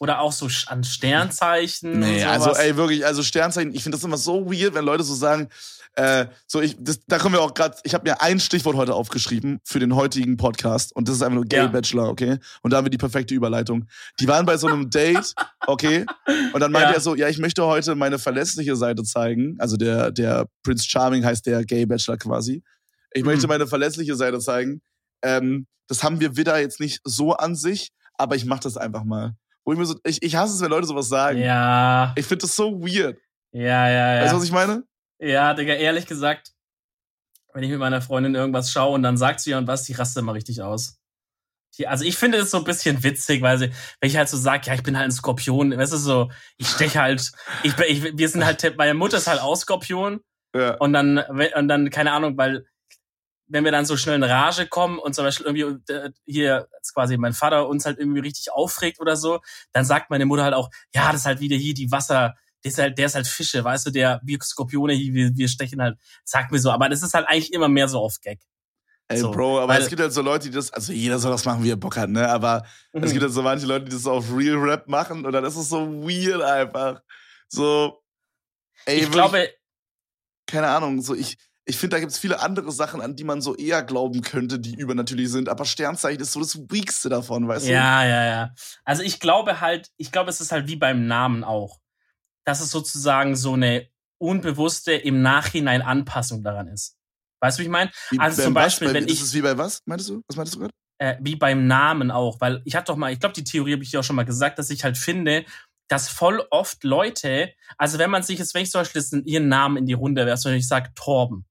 Oder 0.00 0.20
auch 0.20 0.32
so 0.32 0.48
an 0.66 0.82
Sternzeichen? 0.82 2.00
nee, 2.00 2.22
und 2.24 2.28
also 2.30 2.50
ey, 2.54 2.76
wirklich, 2.76 3.04
also 3.06 3.22
Sternzeichen, 3.22 3.72
ich 3.74 3.82
finde 3.82 3.96
das 3.98 4.04
immer 4.04 4.16
so 4.16 4.50
weird, 4.50 4.74
wenn 4.74 4.84
Leute 4.84 5.02
so 5.04 5.14
sagen, 5.14 5.48
äh, 5.94 6.26
so 6.46 6.60
ich, 6.60 6.76
das, 6.78 7.00
da 7.06 7.18
kommen 7.18 7.34
wir 7.34 7.42
auch 7.42 7.52
gerade, 7.52 7.76
ich 7.82 7.94
habe 7.94 8.08
mir 8.08 8.22
ein 8.22 8.38
Stichwort 8.40 8.76
heute 8.76 8.94
aufgeschrieben 8.94 9.58
für 9.64 9.78
den 9.80 9.94
heutigen 9.96 10.36
Podcast 10.36 10.94
und 10.94 11.08
das 11.08 11.16
ist 11.16 11.22
einfach 11.22 11.34
nur 11.34 11.44
Gay 11.44 11.58
Ja. 11.58 11.66
Bachelor, 11.66 12.08
okay? 12.08 12.38
Und 12.62 12.70
da 12.72 12.76
haben 12.78 12.84
wir 12.86 12.90
die 12.90 12.96
perfekte 12.98 13.34
Überleitung. 13.34 13.86
Die 14.20 14.28
waren 14.28 14.46
bei 14.46 14.56
so 14.56 14.68
einem 14.68 14.88
Date, 14.88 15.34
okay? 15.66 16.06
Und 16.52 16.60
dann 16.60 16.72
meinte 16.72 16.90
Ja. 16.90 16.94
er 16.94 17.00
so, 17.00 17.14
ja, 17.16 17.28
ich 17.28 17.38
möchte 17.38 17.64
heute 17.66 17.94
meine 17.96 18.18
verlässliche 18.18 18.76
Seite 18.76 19.02
zeigen. 19.02 19.56
Also 19.58 19.76
der, 19.76 20.10
der 20.12 20.46
Prince 20.62 20.88
Charming 20.88 21.24
heißt 21.24 21.44
der 21.46 21.64
Gay 21.64 21.84
Bachelor 21.86 22.16
quasi. 22.16 22.62
Ich 23.12 23.24
möchte 23.24 23.46
Mhm. 23.46 23.50
meine 23.50 23.66
verlässliche 23.66 24.14
Seite 24.14 24.38
zeigen. 24.38 24.80
Ähm, 25.22 25.66
das 25.88 26.04
haben 26.04 26.20
wir 26.20 26.36
Widder 26.36 26.58
jetzt 26.60 26.78
nicht 26.80 27.00
so 27.04 27.32
an 27.34 27.56
sich, 27.56 27.90
aber 28.14 28.36
ich 28.36 28.44
mach 28.44 28.60
das 28.60 28.76
einfach 28.76 29.02
mal. 29.04 29.34
Wo 29.64 29.72
ich 29.72 29.78
mir 29.78 29.86
so, 29.86 29.94
ich, 30.04 30.22
ich 30.22 30.36
hasse 30.36 30.54
es, 30.54 30.60
wenn 30.60 30.70
Leute 30.70 30.86
sowas 30.86 31.08
sagen. 31.08 31.38
Ja, 31.38 32.12
Ich 32.16 32.26
finde 32.26 32.42
das 32.42 32.56
so 32.56 32.80
weird. 32.80 33.18
ja, 33.52 33.88
ja, 33.88 34.14
ja. 34.16 34.22
Weißt 34.22 34.32
du, 34.32 34.36
was 34.38 34.44
ich 34.44 34.52
meine? 34.52 34.84
Ja, 35.20 35.52
Digga, 35.54 35.74
ehrlich 35.74 36.06
gesagt, 36.06 36.52
wenn 37.52 37.62
ich 37.62 37.70
mit 37.70 37.78
meiner 37.78 38.00
Freundin 38.00 38.34
irgendwas 38.34 38.70
schaue 38.70 38.94
und 38.94 39.02
dann 39.02 39.16
sagt 39.16 39.40
sie 39.40 39.54
und 39.54 39.66
was, 39.66 39.82
die 39.84 39.92
rastet 39.92 40.22
immer 40.22 40.34
richtig 40.34 40.62
aus. 40.62 40.98
Die, 41.78 41.86
also 41.86 42.04
ich 42.04 42.16
finde 42.16 42.38
es 42.38 42.50
so 42.50 42.58
ein 42.58 42.64
bisschen 42.64 43.02
witzig, 43.04 43.42
weil 43.42 43.58
sie, 43.58 43.70
wenn 44.00 44.08
ich 44.10 44.16
halt 44.16 44.28
so 44.28 44.36
sage, 44.36 44.66
ja, 44.66 44.74
ich 44.74 44.82
bin 44.82 44.96
halt 44.96 45.08
ein 45.08 45.12
Skorpion, 45.12 45.76
weißt 45.76 45.92
du 45.92 45.96
so, 45.98 46.30
ich 46.56 46.68
steche 46.68 47.00
halt, 47.00 47.30
ich, 47.62 47.76
ich, 47.78 48.16
wir 48.16 48.28
sind 48.28 48.44
halt, 48.44 48.76
meine 48.76 48.94
Mutter 48.94 49.18
ist 49.18 49.26
halt 49.28 49.40
auch 49.40 49.56
Skorpion 49.56 50.20
Ja. 50.54 50.74
und 50.76 50.92
dann, 50.92 51.18
und 51.18 51.68
dann, 51.68 51.90
keine 51.90 52.12
Ahnung, 52.12 52.36
weil 52.36 52.64
wenn 53.50 53.64
wir 53.64 53.72
dann 53.72 53.84
so 53.84 53.96
schnell 53.96 54.16
in 54.16 54.22
Rage 54.22 54.66
kommen 54.66 54.98
und 54.98 55.14
zum 55.14 55.24
Beispiel 55.24 55.46
irgendwie 55.46 55.92
äh, 55.92 56.10
hier 56.24 56.68
quasi 56.94 57.16
mein 57.16 57.32
Vater 57.32 57.68
uns 57.68 57.84
halt 57.84 57.98
irgendwie 57.98 58.20
richtig 58.20 58.52
aufregt 58.52 59.00
oder 59.00 59.16
so, 59.16 59.40
dann 59.72 59.84
sagt 59.84 60.08
meine 60.10 60.24
Mutter 60.26 60.44
halt 60.44 60.54
auch, 60.54 60.70
ja, 60.94 61.10
das 61.12 61.22
ist 61.22 61.26
halt 61.26 61.40
wieder 61.40 61.56
hier 61.56 61.74
die 61.74 61.90
Wasser, 61.90 62.34
der 62.64 62.70
ist 62.70 62.78
halt, 62.78 62.98
der 62.98 63.06
ist 63.06 63.14
halt 63.14 63.26
Fische, 63.26 63.64
weißt 63.64 63.86
du, 63.86 63.90
der, 63.90 64.20
wir 64.22 64.38
Skorpione, 64.42 64.92
hier, 64.92 65.12
wir, 65.14 65.36
wir 65.36 65.48
stechen 65.48 65.80
halt, 65.82 65.98
sagt 66.24 66.52
mir 66.52 66.58
so, 66.58 66.70
aber 66.70 66.88
das 66.88 67.02
ist 67.02 67.14
halt 67.14 67.26
eigentlich 67.28 67.52
immer 67.52 67.68
mehr 67.68 67.88
so 67.88 67.98
auf 68.00 68.20
Gag. 68.20 68.38
Ey, 69.08 69.18
So, 69.18 69.30
Bro, 69.32 69.60
aber 69.60 69.76
es 69.76 69.88
gibt 69.88 70.00
halt 70.00 70.12
so 70.12 70.22
Leute, 70.22 70.48
die 70.48 70.54
das, 70.54 70.72
also 70.72 70.92
jeder 70.92 71.18
soll 71.18 71.32
das 71.32 71.44
machen, 71.44 71.64
wie 71.64 71.70
er 71.70 71.76
Bock 71.76 71.96
hat, 71.96 72.10
ne? 72.10 72.28
Aber 72.28 72.64
es 72.92 73.02
Mhm. 73.02 73.10
gibt 73.10 73.22
halt 73.22 73.32
so 73.32 73.42
manche 73.42 73.66
Leute, 73.66 73.86
die 73.86 73.90
das 73.90 74.06
auf 74.06 74.26
Real 74.32 74.56
Rap 74.56 74.86
machen 74.86 75.26
und 75.26 75.32
dann 75.32 75.44
ist 75.44 75.56
es 75.56 75.68
so 75.68 75.78
weird 76.04 76.42
einfach. 76.42 77.02
So, 77.48 78.04
ey, 78.86 78.98
ich 78.98 79.02
wirklich, 79.02 79.14
glaube, 79.14 79.48
keine 80.46 80.68
Ahnung, 80.68 81.02
so 81.02 81.14
ich, 81.14 81.38
ich 81.70 81.78
finde, 81.78 81.96
da 81.96 82.00
gibt 82.00 82.12
es 82.12 82.18
viele 82.18 82.40
andere 82.40 82.70
Sachen, 82.72 83.00
an 83.00 83.16
die 83.16 83.24
man 83.24 83.40
so 83.40 83.56
eher 83.56 83.82
glauben 83.82 84.20
könnte, 84.22 84.58
die 84.58 84.74
übernatürlich 84.74 85.30
sind, 85.30 85.48
aber 85.48 85.64
Sternzeichen 85.64 86.20
ist 86.20 86.32
so 86.32 86.40
das 86.40 86.58
Weakste 86.70 87.08
davon, 87.08 87.48
weißt 87.48 87.66
du? 87.66 87.70
ja, 87.72 88.04
ja, 88.04 88.24
ja. 88.24 88.54
Also 88.84 89.02
ich 89.02 89.20
glaube 89.20 89.60
halt, 89.60 89.90
ich 89.96 90.12
glaube, 90.12 90.30
es 90.30 90.40
ist 90.40 90.52
halt 90.52 90.66
wie 90.68 90.76
beim 90.76 91.06
Namen 91.06 91.44
auch, 91.44 91.80
dass 92.44 92.60
es 92.60 92.70
sozusagen 92.70 93.36
so 93.36 93.54
eine 93.54 93.88
unbewusste 94.18 94.92
im 94.92 95.22
Nachhinein 95.22 95.82
Anpassung 95.82 96.42
daran 96.42 96.68
ist. 96.68 96.96
Weißt 97.42 97.58
du, 97.58 97.60
wie 97.62 97.66
ich 97.66 97.70
meine? 97.70 97.90
Also 98.18 98.42
zum 98.42 98.54
was? 98.54 98.64
Beispiel, 98.64 98.88
Bei- 98.88 98.94
wenn 98.94 99.04
ist 99.06 99.12
ich- 99.14 99.22
es 99.22 99.34
wie 99.34 99.40
bei 99.40 99.56
was, 99.56 99.80
meintest 99.86 100.10
du? 100.10 100.22
Was 100.28 100.36
meintest 100.36 100.56
du 100.56 100.60
gerade? 100.60 100.72
äh, 100.98 101.16
wie 101.20 101.36
beim 101.36 101.66
Namen 101.66 102.10
auch, 102.10 102.38
weil 102.42 102.60
ich 102.66 102.76
hatte 102.76 102.92
doch 102.92 102.96
mal, 102.96 103.10
ich 103.10 103.18
glaube, 103.20 103.32
die 103.34 103.44
Theorie 103.44 103.72
habe 103.72 103.82
ich 103.82 103.90
dir 103.90 104.00
auch 104.00 104.04
schon 104.04 104.16
mal 104.16 104.26
gesagt, 104.26 104.58
dass 104.58 104.68
ich 104.68 104.84
halt 104.84 104.98
finde, 104.98 105.46
dass 105.88 106.08
voll 106.10 106.46
oft 106.50 106.84
Leute, 106.84 107.54
also 107.78 107.98
wenn 107.98 108.10
man 108.10 108.22
sich 108.22 108.38
jetzt, 108.38 108.52
wenn 108.54 108.62
ich 108.62 108.70
zum 108.70 108.82
Beispiel 108.82 109.00
jetzt 109.00 109.14
ihren 109.26 109.48
Namen 109.48 109.78
in 109.78 109.86
die 109.86 109.94
Runde 109.94 110.26
werfe, 110.26 110.50
wenn 110.50 110.56
ich 110.58 110.68
sage 110.68 110.90
Torben, 110.94 111.46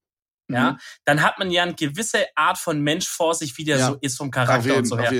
ja, 0.52 0.72
Mhm. 0.72 0.78
dann 1.04 1.22
hat 1.22 1.38
man 1.38 1.50
ja 1.50 1.62
eine 1.62 1.74
gewisse 1.74 2.26
Art 2.36 2.58
von 2.58 2.80
Mensch 2.80 3.08
vor 3.08 3.34
sich, 3.34 3.56
wie 3.58 3.64
der 3.64 3.78
Ja. 3.78 3.86
so 3.88 3.98
ist 4.00 4.16
vom 4.16 4.30
Charakter 4.30 4.66
jeden, 4.66 4.78
und 4.78 4.84
so 4.86 4.98
her. 4.98 5.12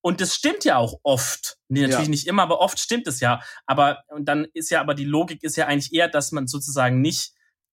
Und 0.00 0.20
das 0.20 0.34
stimmt 0.34 0.64
ja 0.64 0.76
auch 0.76 1.00
oft. 1.02 1.56
Nee, 1.68 1.82
natürlich 1.82 2.06
Ja. 2.06 2.10
nicht 2.10 2.26
immer, 2.28 2.42
aber 2.44 2.60
oft 2.60 2.78
stimmt 2.78 3.06
es 3.08 3.20
ja. 3.20 3.40
Aber 3.66 4.02
und 4.08 4.26
dann 4.26 4.46
ist 4.54 4.70
ja 4.70 4.80
aber 4.80 4.94
die 4.94 5.04
Logik 5.04 5.42
ist 5.42 5.56
ja 5.56 5.66
eigentlich 5.66 5.92
eher, 5.92 6.08
dass 6.08 6.30
man 6.32 6.46
sozusagen 6.46 7.00
nicht 7.00 7.32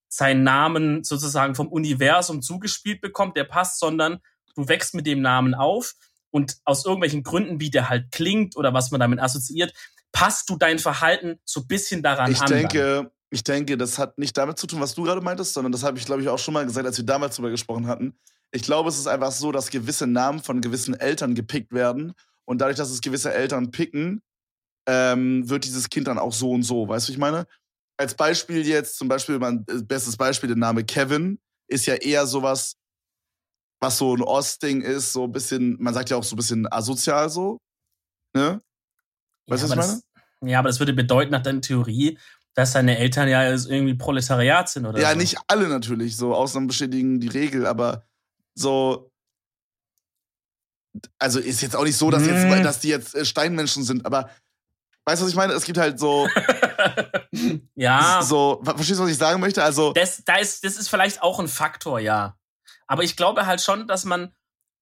seinen 0.09 0.43
Namen 0.43 1.03
sozusagen 1.03 1.55
vom 1.55 1.67
Universum 1.67 2.41
zugespielt 2.41 3.01
bekommt, 3.01 3.35
der 3.37 3.43
passt, 3.43 3.79
sondern 3.79 4.19
du 4.55 4.67
wächst 4.67 4.95
mit 4.95 5.05
dem 5.05 5.21
Namen 5.21 5.53
auf 5.53 5.93
und 6.31 6.57
aus 6.65 6.85
irgendwelchen 6.85 7.23
Gründen, 7.23 7.59
wie 7.59 7.69
der 7.69 7.89
halt 7.89 8.11
klingt 8.11 8.55
oder 8.57 8.73
was 8.73 8.91
man 8.91 8.99
damit 8.99 9.19
assoziiert, 9.19 9.73
passt 10.11 10.49
du 10.49 10.57
dein 10.57 10.79
Verhalten 10.79 11.39
so 11.45 11.61
ein 11.61 11.67
bisschen 11.67 12.01
daran 12.01 12.31
Ich 12.31 12.39
an. 12.41 12.47
dann. 12.49 12.57
denke, 12.59 13.11
ich 13.35 13.43
denke, 13.43 13.77
das 13.77 13.99
hat 13.99 14.17
nicht 14.17 14.37
damit 14.37 14.57
zu 14.57 14.65
tun, 14.65 14.79
was 14.79 14.95
du 14.95 15.03
gerade 15.03 15.19
meintest, 15.19 15.53
sondern 15.53 15.73
das 15.73 15.83
habe 15.83 15.97
ich, 15.97 16.05
glaube 16.05 16.21
ich, 16.21 16.29
auch 16.29 16.39
schon 16.39 16.53
mal 16.53 16.65
gesagt, 16.65 16.87
als 16.87 16.97
wir 16.97 17.05
damals 17.05 17.35
drüber 17.35 17.49
gesprochen 17.49 17.85
hatten. 17.85 18.17
Ich 18.51 18.63
glaube, 18.63 18.87
es 18.87 18.97
ist 18.97 19.07
einfach 19.07 19.33
so, 19.33 19.51
dass 19.51 19.69
gewisse 19.69 20.07
Namen 20.07 20.41
von 20.41 20.61
gewissen 20.61 20.93
Eltern 20.93 21.35
gepickt 21.35 21.73
werden 21.73 22.13
und 22.45 22.61
dadurch, 22.61 22.77
dass 22.77 22.89
es 22.89 23.01
gewisse 23.01 23.33
Eltern 23.33 23.71
picken, 23.71 24.21
ähm, 24.87 25.49
wird 25.49 25.65
dieses 25.65 25.89
Kind 25.89 26.07
dann 26.07 26.17
auch 26.17 26.31
so 26.31 26.51
und 26.51 26.63
so. 26.63 26.87
Weißt 26.87 27.07
du, 27.07 27.09
was 27.09 27.15
ich 27.15 27.17
meine? 27.17 27.45
Als 27.97 28.13
Beispiel 28.13 28.65
jetzt, 28.65 28.97
zum 28.97 29.09
Beispiel, 29.09 29.37
mein 29.37 29.65
äh, 29.69 29.81
bestes 29.81 30.15
Beispiel, 30.15 30.47
der 30.47 30.57
Name 30.57 30.85
Kevin 30.85 31.37
ist 31.67 31.85
ja 31.87 31.95
eher 31.95 32.25
sowas, 32.25 32.77
was 33.81 33.97
so 33.97 34.15
ein 34.15 34.21
Ostding 34.21 34.81
ist, 34.81 35.11
so 35.11 35.25
ein 35.25 35.33
bisschen, 35.33 35.75
man 35.81 35.93
sagt 35.93 36.09
ja 36.09 36.15
auch 36.15 36.23
so 36.23 36.35
ein 36.35 36.37
bisschen 36.37 36.71
asozial 36.71 37.29
so. 37.29 37.59
Ne? 38.33 38.61
Weißt 39.47 39.63
du, 39.63 39.67
ja, 39.67 39.71
was 39.71 39.71
ich 39.71 39.71
aber 39.71 39.81
das, 39.81 40.03
ja, 40.41 40.59
aber 40.59 40.69
das 40.69 40.79
würde 40.79 40.93
bedeuten 40.93 41.31
nach 41.31 41.43
deiner 41.43 41.61
Theorie, 41.61 42.17
dass 42.55 42.73
deine 42.73 42.97
Eltern 42.97 43.27
ja 43.27 43.43
irgendwie 43.47 43.93
Proletariat 43.93 44.69
sind 44.69 44.85
oder 44.85 44.99
Ja, 44.99 45.11
so. 45.11 45.17
nicht 45.17 45.37
alle 45.47 45.67
natürlich, 45.67 46.17
so 46.17 46.33
Ausnahmen 46.33 46.67
bestätigen 46.67 47.19
die 47.19 47.27
Regel, 47.27 47.67
aber 47.67 48.03
so. 48.55 49.11
Also 51.19 51.39
ist 51.39 51.61
jetzt 51.61 51.75
auch 51.75 51.83
nicht 51.83 51.97
so, 51.97 52.09
dass, 52.09 52.23
Hm. 52.23 52.49
jetzt, 52.49 52.65
dass 52.65 52.79
die 52.79 52.87
jetzt 52.87 53.13
äh, 53.15 53.25
Steinmenschen 53.25 53.83
sind, 53.83 54.05
aber 54.05 54.29
Weißt 55.07 55.21
du, 55.21 55.25
was 55.25 55.31
ich 55.31 55.37
meine? 55.37 55.53
Es 55.53 55.65
gibt 55.65 55.77
halt 55.77 55.99
so. 55.99 56.27
ja. 57.75 58.23
So, 58.23 58.59
verstehst 58.63 58.99
du, 58.99 59.03
was 59.03 59.11
ich 59.11 59.17
sagen 59.17 59.39
möchte? 59.39 59.63
Also. 59.63 59.93
Das, 59.93 60.23
da 60.25 60.37
ist, 60.37 60.63
das 60.63 60.77
ist 60.77 60.89
vielleicht 60.89 61.21
auch 61.21 61.39
ein 61.39 61.47
Faktor, 61.47 61.99
ja. 61.99 62.35
Aber 62.87 63.03
ich 63.03 63.15
glaube 63.15 63.45
halt 63.45 63.61
schon, 63.61 63.87
dass 63.87 64.03
man, 64.03 64.33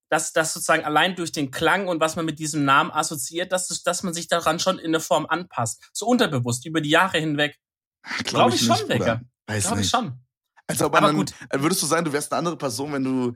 dass 0.09 0.31
das 0.31 0.53
sozusagen 0.53 0.85
allein 0.85 1.17
durch 1.17 1.33
den 1.33 1.51
Klang 1.51 1.89
und 1.89 1.99
was 1.99 2.15
man 2.15 2.23
mit 2.23 2.39
diesem 2.39 2.63
Namen 2.63 2.89
assoziiert, 2.91 3.51
dass, 3.51 3.67
dass 3.83 4.03
man 4.03 4.13
sich 4.13 4.29
daran 4.29 4.59
schon 4.59 4.79
in 4.79 4.93
der 4.93 5.01
Form 5.01 5.25
anpasst. 5.25 5.89
So 5.91 6.05
unterbewusst, 6.05 6.65
über 6.65 6.79
die 6.79 6.89
Jahre 6.91 7.17
hinweg. 7.17 7.59
Glaube 8.03 8.23
Glaub 8.23 8.53
ich, 8.53 8.61
ich 8.61 8.67
schon. 8.67 8.89
Digga. 8.89 9.21
Glaube 9.47 9.81
ich 9.81 9.89
schon. 9.89 10.19
Also, 10.67 10.85
ob 10.85 10.95
Aber 10.95 11.07
man, 11.07 11.15
gut. 11.17 11.33
dann- 11.49 11.61
würdest 11.61 11.81
du 11.81 11.85
sagen, 11.85 12.05
du 12.05 12.13
wärst 12.13 12.31
eine 12.31 12.39
andere 12.39 12.57
Person, 12.57 12.93
wenn 12.93 13.03
du 13.03 13.35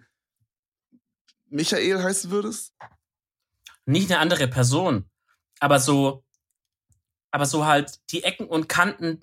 Michael 1.49 2.01
heißen 2.03 2.29
würdest? 2.31 2.73
Nicht 3.85 4.11
eine 4.11 4.19
andere 4.19 4.47
Person. 4.47 5.09
Aber 5.59 5.79
so, 5.79 6.25
aber 7.31 7.45
so 7.45 7.65
halt, 7.65 7.99
die 8.11 8.23
Ecken 8.23 8.47
und 8.47 8.67
Kanten 8.69 9.21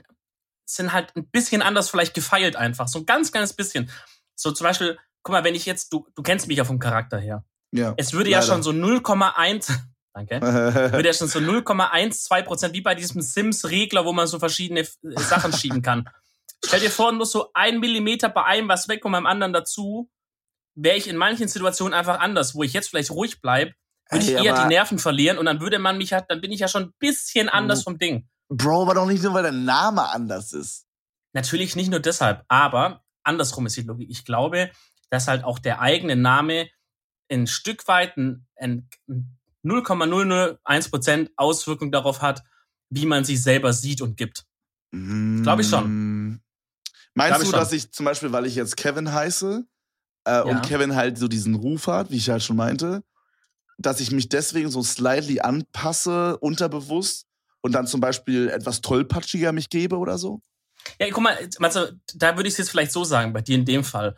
sind 0.66 0.92
halt 0.92 1.14
ein 1.16 1.28
bisschen 1.28 1.62
anders 1.62 1.90
vielleicht 1.90 2.14
gefeilt 2.14 2.56
einfach. 2.56 2.88
So 2.88 3.00
ein 3.00 3.06
ganz, 3.06 3.30
ganz 3.32 3.52
bisschen. 3.52 3.90
So 4.34 4.50
zum 4.50 4.64
Beispiel, 4.64 4.98
guck 5.22 5.32
mal, 5.34 5.44
wenn 5.44 5.54
ich 5.54 5.66
jetzt, 5.66 5.92
du, 5.92 6.08
du 6.14 6.22
kennst 6.22 6.48
mich 6.48 6.56
ja 6.56 6.64
vom 6.64 6.78
Charakter 6.78 7.18
her. 7.18 7.44
Ja. 7.72 7.94
Es 7.96 8.12
würde 8.12 8.30
ja 8.30 8.40
Leider. 8.40 8.52
schon 8.52 8.62
so 8.62 8.70
0,1, 8.70 9.78
danke, 10.14 10.40
würde 10.92 11.08
ja 11.08 11.12
schon 11.12 11.28
so 11.28 11.38
0,12 11.40 12.42
Prozent, 12.42 12.74
wie 12.74 12.80
bei 12.80 12.94
diesem 12.94 13.20
Sims-Regler, 13.20 14.04
wo 14.04 14.12
man 14.12 14.26
so 14.26 14.38
verschiedene 14.38 14.80
äh, 14.80 14.86
Sachen 15.18 15.52
schieben 15.52 15.82
kann. 15.82 16.08
Stell 16.64 16.80
dir 16.80 16.90
vor, 16.90 17.12
nur 17.12 17.26
so 17.26 17.50
ein 17.52 17.80
Millimeter 17.80 18.28
bei 18.28 18.44
einem 18.44 18.68
was 18.68 18.88
weg 18.88 19.04
und 19.04 19.12
beim 19.12 19.26
anderen 19.26 19.52
dazu, 19.52 20.10
wäre 20.74 20.96
ich 20.96 21.08
in 21.08 21.16
manchen 21.16 21.48
Situationen 21.48 21.92
einfach 21.92 22.20
anders, 22.20 22.54
wo 22.54 22.62
ich 22.62 22.72
jetzt 22.72 22.88
vielleicht 22.88 23.10
ruhig 23.10 23.40
bleib, 23.40 23.74
würde 24.10 24.24
ich 24.24 24.32
eher 24.32 24.62
die 24.62 24.68
Nerven 24.68 24.98
verlieren 24.98 25.38
und 25.38 25.46
dann 25.46 25.60
würde 25.60 25.78
man 25.78 25.98
mich 25.98 26.12
halt, 26.12 26.26
dann 26.28 26.40
bin 26.40 26.52
ich 26.52 26.60
ja 26.60 26.68
schon 26.68 26.84
ein 26.84 26.94
bisschen 26.98 27.48
anders 27.48 27.82
vom 27.82 27.98
Ding. 27.98 28.28
Bro, 28.48 28.82
aber 28.82 28.94
doch 28.94 29.06
nicht 29.06 29.22
nur, 29.22 29.34
weil 29.34 29.42
der 29.42 29.52
Name 29.52 30.08
anders 30.08 30.52
ist. 30.52 30.86
Natürlich 31.32 31.74
nicht 31.74 31.90
nur 31.90 32.00
deshalb, 32.00 32.44
aber 32.48 33.02
andersrum 33.24 33.66
ist 33.66 33.76
die 33.76 33.82
Logik. 33.82 34.08
Ich 34.10 34.24
glaube, 34.24 34.70
dass 35.10 35.28
halt 35.28 35.44
auch 35.44 35.58
der 35.58 35.80
eigene 35.80 36.16
Name 36.16 36.68
ein 37.30 37.46
Stück 37.46 37.88
weit 37.88 38.16
ein, 38.16 38.46
ein 38.56 38.88
0,001 39.64 40.90
Prozent 40.90 41.30
Auswirkung 41.36 41.90
darauf 41.90 42.22
hat, 42.22 42.42
wie 42.90 43.06
man 43.06 43.24
sich 43.24 43.42
selber 43.42 43.72
sieht 43.72 44.00
und 44.02 44.16
gibt. 44.16 44.44
Glaub 44.92 45.58
ich 45.58 45.68
schon. 45.68 46.40
Meinst 47.14 47.40
Glaub 47.40 47.52
du, 47.52 47.56
dass 47.56 47.72
ich 47.72 47.90
zum 47.92 48.04
Beispiel, 48.04 48.30
weil 48.32 48.46
ich 48.46 48.54
jetzt 48.54 48.76
Kevin 48.76 49.12
heiße 49.12 49.64
äh, 50.26 50.30
Ja. 50.30 50.42
und 50.42 50.62
Kevin 50.62 50.94
halt 50.94 51.18
so 51.18 51.28
diesen 51.28 51.54
Ruf 51.54 51.86
hat, 51.86 52.10
wie 52.10 52.16
ich 52.16 52.28
halt 52.30 52.42
schon 52.42 52.56
meinte, 52.56 53.02
dass 53.78 54.00
ich 54.00 54.10
mich 54.12 54.28
deswegen 54.28 54.70
so 54.70 54.82
slightly 54.82 55.40
anpasse, 55.40 56.38
unterbewusst 56.38 57.26
und 57.60 57.72
dann 57.72 57.86
zum 57.86 58.00
Beispiel 58.00 58.48
etwas 58.48 58.80
tollpatschiger 58.80 59.52
mich 59.52 59.68
gebe 59.68 59.96
oder 59.98 60.18
so? 60.18 60.40
Ja, 61.00 61.08
guck 61.10 61.22
mal, 61.24 61.36
also, 61.60 61.88
da 62.14 62.36
würde 62.36 62.48
ich 62.48 62.54
es 62.54 62.58
jetzt 62.58 62.70
vielleicht 62.70 62.92
so 62.92 63.04
sagen, 63.04 63.32
bei 63.32 63.40
dir 63.40 63.56
in 63.56 63.64
dem 63.64 63.84
Fall. 63.84 64.14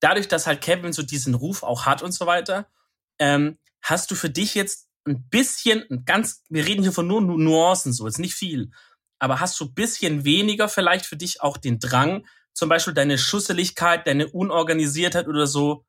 Dadurch, 0.00 0.28
dass 0.28 0.46
halt 0.46 0.60
Kevin 0.60 0.92
so 0.92 1.02
diesen 1.02 1.34
Ruf 1.34 1.62
auch 1.62 1.86
hat 1.86 2.02
und 2.02 2.12
so 2.12 2.26
weiter, 2.26 2.66
ähm, 3.18 3.56
hast 3.82 4.10
du 4.10 4.14
für 4.14 4.30
dich 4.30 4.54
jetzt 4.54 4.88
ein 5.04 5.28
bisschen, 5.28 5.84
ein 5.90 6.04
ganz, 6.04 6.44
wir 6.48 6.66
reden 6.66 6.82
hier 6.82 6.92
von 6.92 7.06
nur 7.06 7.20
Nu- 7.20 7.36
Nuancen 7.36 7.92
so, 7.92 8.06
jetzt 8.06 8.18
nicht 8.20 8.34
viel, 8.34 8.70
aber 9.18 9.40
hast 9.40 9.58
du 9.60 9.64
ein 9.66 9.74
bisschen 9.74 10.24
weniger 10.24 10.68
vielleicht 10.68 11.06
für 11.06 11.16
dich 11.16 11.40
auch 11.42 11.56
den 11.56 11.78
Drang, 11.80 12.26
zum 12.54 12.68
Beispiel 12.68 12.94
deine 12.94 13.18
Schusseligkeit, 13.18 14.06
deine 14.06 14.28
Unorganisiertheit 14.28 15.26
oder 15.26 15.46
so 15.46 15.84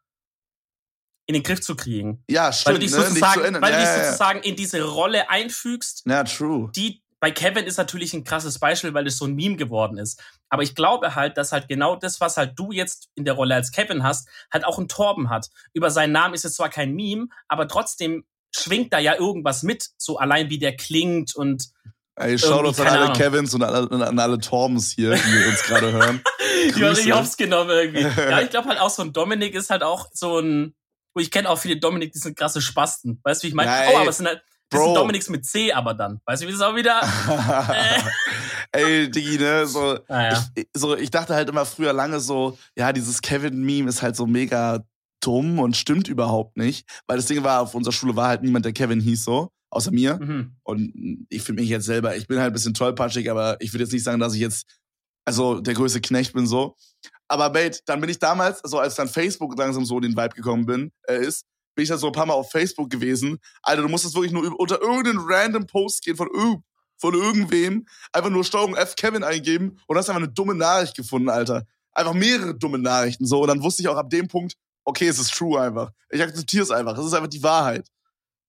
in 1.25 1.33
den 1.33 1.43
Griff 1.43 1.61
zu 1.61 1.75
kriegen. 1.75 2.23
Ja, 2.29 2.45
Weil 2.45 2.51
du 2.51 2.55
stimmt, 2.57 2.83
dich 2.83 2.91
ne? 2.91 2.97
Sozusagen, 2.97 3.33
zu 3.41 3.47
ändern. 3.47 3.61
weil 3.61 3.71
ja, 3.71 3.77
du 3.77 3.83
dich 3.83 3.89
ja, 3.91 3.97
ja. 3.97 4.05
sozusagen 4.05 4.39
in 4.43 4.55
diese 4.55 4.81
Rolle 4.83 5.29
einfügst, 5.29 6.03
ja, 6.05 6.23
true. 6.23 6.71
die 6.75 7.02
bei 7.23 7.31
Kevin 7.31 7.63
ist 7.63 7.77
natürlich 7.77 8.13
ein 8.13 8.25
krasses 8.25 8.59
Beispiel, 8.59 8.93
weil 8.93 9.07
es 9.07 9.17
so 9.17 9.23
ein 9.23 9.33
Meme 9.33 9.55
geworden 9.55 9.97
ist. 9.97 10.21
Aber 10.49 10.61
ich 10.61 10.75
glaube 10.75 11.15
halt, 11.15 11.37
dass 11.37 11.53
halt 11.53 11.69
genau 11.69 11.95
das, 11.95 12.19
was 12.19 12.35
halt 12.35 12.59
du 12.59 12.73
jetzt 12.73 13.07
in 13.15 13.23
der 13.23 13.35
Rolle 13.35 13.55
als 13.55 13.71
Kevin 13.71 14.03
hast, 14.03 14.27
halt 14.51 14.65
auch 14.65 14.77
ein 14.77 14.89
Torben 14.89 15.29
hat. 15.29 15.47
Über 15.71 15.89
seinen 15.89 16.11
Namen 16.11 16.33
ist 16.33 16.43
jetzt 16.43 16.57
zwar 16.57 16.67
kein 16.67 16.91
Meme, 16.91 17.27
aber 17.47 17.69
trotzdem 17.69 18.25
schwingt 18.53 18.91
da 18.91 18.99
ja 18.99 19.15
irgendwas 19.15 19.63
mit, 19.63 19.91
so 19.95 20.17
allein 20.17 20.49
wie 20.49 20.59
der 20.59 20.75
klingt 20.75 21.33
und 21.33 21.69
Ey, 22.17 22.37
Shoutouts 22.37 22.81
an 22.81 22.87
alle 22.87 22.99
Ahnung. 23.03 23.15
Kevins 23.15 23.53
und 23.53 23.63
an, 23.63 24.01
an 24.01 24.19
alle 24.19 24.37
Torbens 24.39 24.91
hier, 24.91 25.15
die 25.15 25.49
uns 25.49 25.63
gerade 25.63 25.93
hören. 25.93 26.21
ich 26.67 26.73
habe 26.73 26.87
Grüße. 26.87 27.01
ich 27.03 27.11
hab's 27.13 27.37
genommen 27.37 27.69
irgendwie. 27.69 28.01
Ja, 28.01 28.41
ich 28.41 28.49
glaube 28.49 28.67
halt 28.67 28.81
auch 28.81 28.89
so 28.89 29.01
ein 29.01 29.13
Dominik 29.13 29.55
ist 29.55 29.69
halt 29.69 29.83
auch 29.83 30.09
so 30.11 30.39
ein, 30.39 30.75
ich 31.17 31.31
kenne 31.31 31.49
auch 31.49 31.57
viele 31.57 31.77
Dominik, 31.77 32.11
die 32.11 32.19
sind 32.19 32.37
krasse 32.37 32.59
Spasten. 32.59 33.21
Weißt 33.23 33.41
du, 33.41 33.45
wie 33.45 33.49
ich 33.49 33.55
meine? 33.55 33.71
Ja, 33.71 33.91
oh, 33.93 33.99
aber 33.99 34.09
es 34.09 34.17
sind 34.17 34.27
halt, 34.27 34.43
das 34.73 34.81
Bro. 34.81 34.87
sind 34.87 34.97
Dominiks 34.97 35.29
mit 35.29 35.45
C 35.45 35.71
aber 35.71 35.93
dann. 35.93 36.19
Weißt 36.25 36.43
du, 36.43 36.47
wie 36.47 36.51
das 36.51 36.61
auch 36.61 36.75
wieder? 36.75 37.01
Ey, 38.71 39.09
Diggi, 39.09 39.37
ne, 39.37 39.65
so, 39.67 39.99
Naja. 40.07 40.43
ich, 40.55 40.67
so, 40.75 40.95
ich 40.97 41.11
dachte 41.11 41.35
halt 41.35 41.49
immer 41.49 41.65
früher 41.65 41.93
lange 41.93 42.19
so, 42.19 42.57
ja, 42.75 42.91
dieses 42.91 43.21
Kevin-Meme 43.21 43.87
ist 43.89 44.01
halt 44.01 44.15
so 44.15 44.25
mega 44.25 44.83
dumm 45.21 45.59
und 45.59 45.77
stimmt 45.77 46.07
überhaupt 46.07 46.57
nicht. 46.57 46.87
Weil 47.07 47.17
das 47.17 47.27
Ding 47.27 47.43
war, 47.43 47.61
auf 47.61 47.75
unserer 47.75 47.93
Schule 47.93 48.15
war 48.15 48.27
halt 48.27 48.43
niemand, 48.43 48.65
der 48.65 48.73
Kevin 48.73 48.99
hieß 48.99 49.23
so, 49.23 49.51
außer 49.69 49.91
mir. 49.91 50.17
Mhm. 50.19 50.55
Und 50.63 51.25
ich 51.29 51.43
finde 51.43 51.61
mich 51.61 51.69
jetzt 51.69 51.85
selber, 51.85 52.15
ich 52.15 52.27
bin 52.27 52.39
halt 52.39 52.51
ein 52.51 52.53
bisschen 52.53 52.73
tollpatschig, 52.73 53.29
aber 53.29 53.57
ich 53.59 53.73
würde 53.73 53.83
jetzt 53.83 53.93
nicht 53.93 54.03
sagen, 54.03 54.19
dass 54.19 54.33
ich 54.33 54.41
jetzt, 54.41 54.65
also 55.25 55.61
der 55.61 55.73
größte 55.75 56.01
Knecht 56.01 56.33
bin 56.33 56.47
so. 56.47 56.75
Aber 57.27 57.49
Mate, 57.49 57.79
dann 57.85 58.01
bin 58.01 58.09
ich 58.09 58.19
damals, 58.19 58.59
so 58.63 58.79
als 58.79 58.95
dann 58.95 59.07
Facebook 59.07 59.57
langsam 59.57 59.85
so 59.85 59.97
in 59.97 60.03
den 60.03 60.17
Vibe 60.17 60.35
gekommen 60.35 60.65
bin, 60.65 60.91
äh, 61.07 61.17
ist, 61.25 61.45
bin 61.75 61.83
ich 61.83 61.89
dann 61.89 61.97
so 61.97 62.07
ein 62.07 62.13
paar 62.13 62.25
Mal 62.25 62.33
auf 62.33 62.51
Facebook 62.51 62.89
gewesen. 62.89 63.39
Alter, 63.61 63.81
du 63.83 63.87
musstest 63.87 64.15
wirklich 64.15 64.31
nur 64.31 64.59
unter 64.59 64.81
irgendeinen 64.81 65.19
random 65.19 65.67
Post 65.67 66.03
gehen 66.03 66.15
von, 66.15 66.29
von 66.97 67.13
irgendwem, 67.13 67.85
einfach 68.11 68.29
nur 68.29 68.43
Steuerung 68.43 68.75
F 68.75 68.95
Kevin 68.95 69.23
eingeben 69.23 69.79
und 69.87 69.97
hast 69.97 70.09
einfach 70.09 70.21
eine 70.21 70.31
dumme 70.31 70.55
Nachricht 70.55 70.95
gefunden, 70.95 71.29
Alter. 71.29 71.65
Einfach 71.91 72.13
mehrere 72.13 72.55
dumme 72.55 72.79
Nachrichten 72.79 73.25
so. 73.25 73.41
Und 73.41 73.47
dann 73.47 73.61
wusste 73.61 73.81
ich 73.83 73.87
auch 73.87 73.97
ab 73.97 74.09
dem 74.09 74.27
Punkt, 74.27 74.55
okay, 74.83 75.07
es 75.07 75.19
ist 75.19 75.33
true 75.33 75.59
einfach. 75.59 75.91
Ich 76.09 76.21
akzeptiere 76.21 76.63
es 76.63 76.71
einfach. 76.71 76.97
Es 76.97 77.05
ist 77.05 77.13
einfach 77.13 77.29
die 77.29 77.43
Wahrheit. 77.43 77.87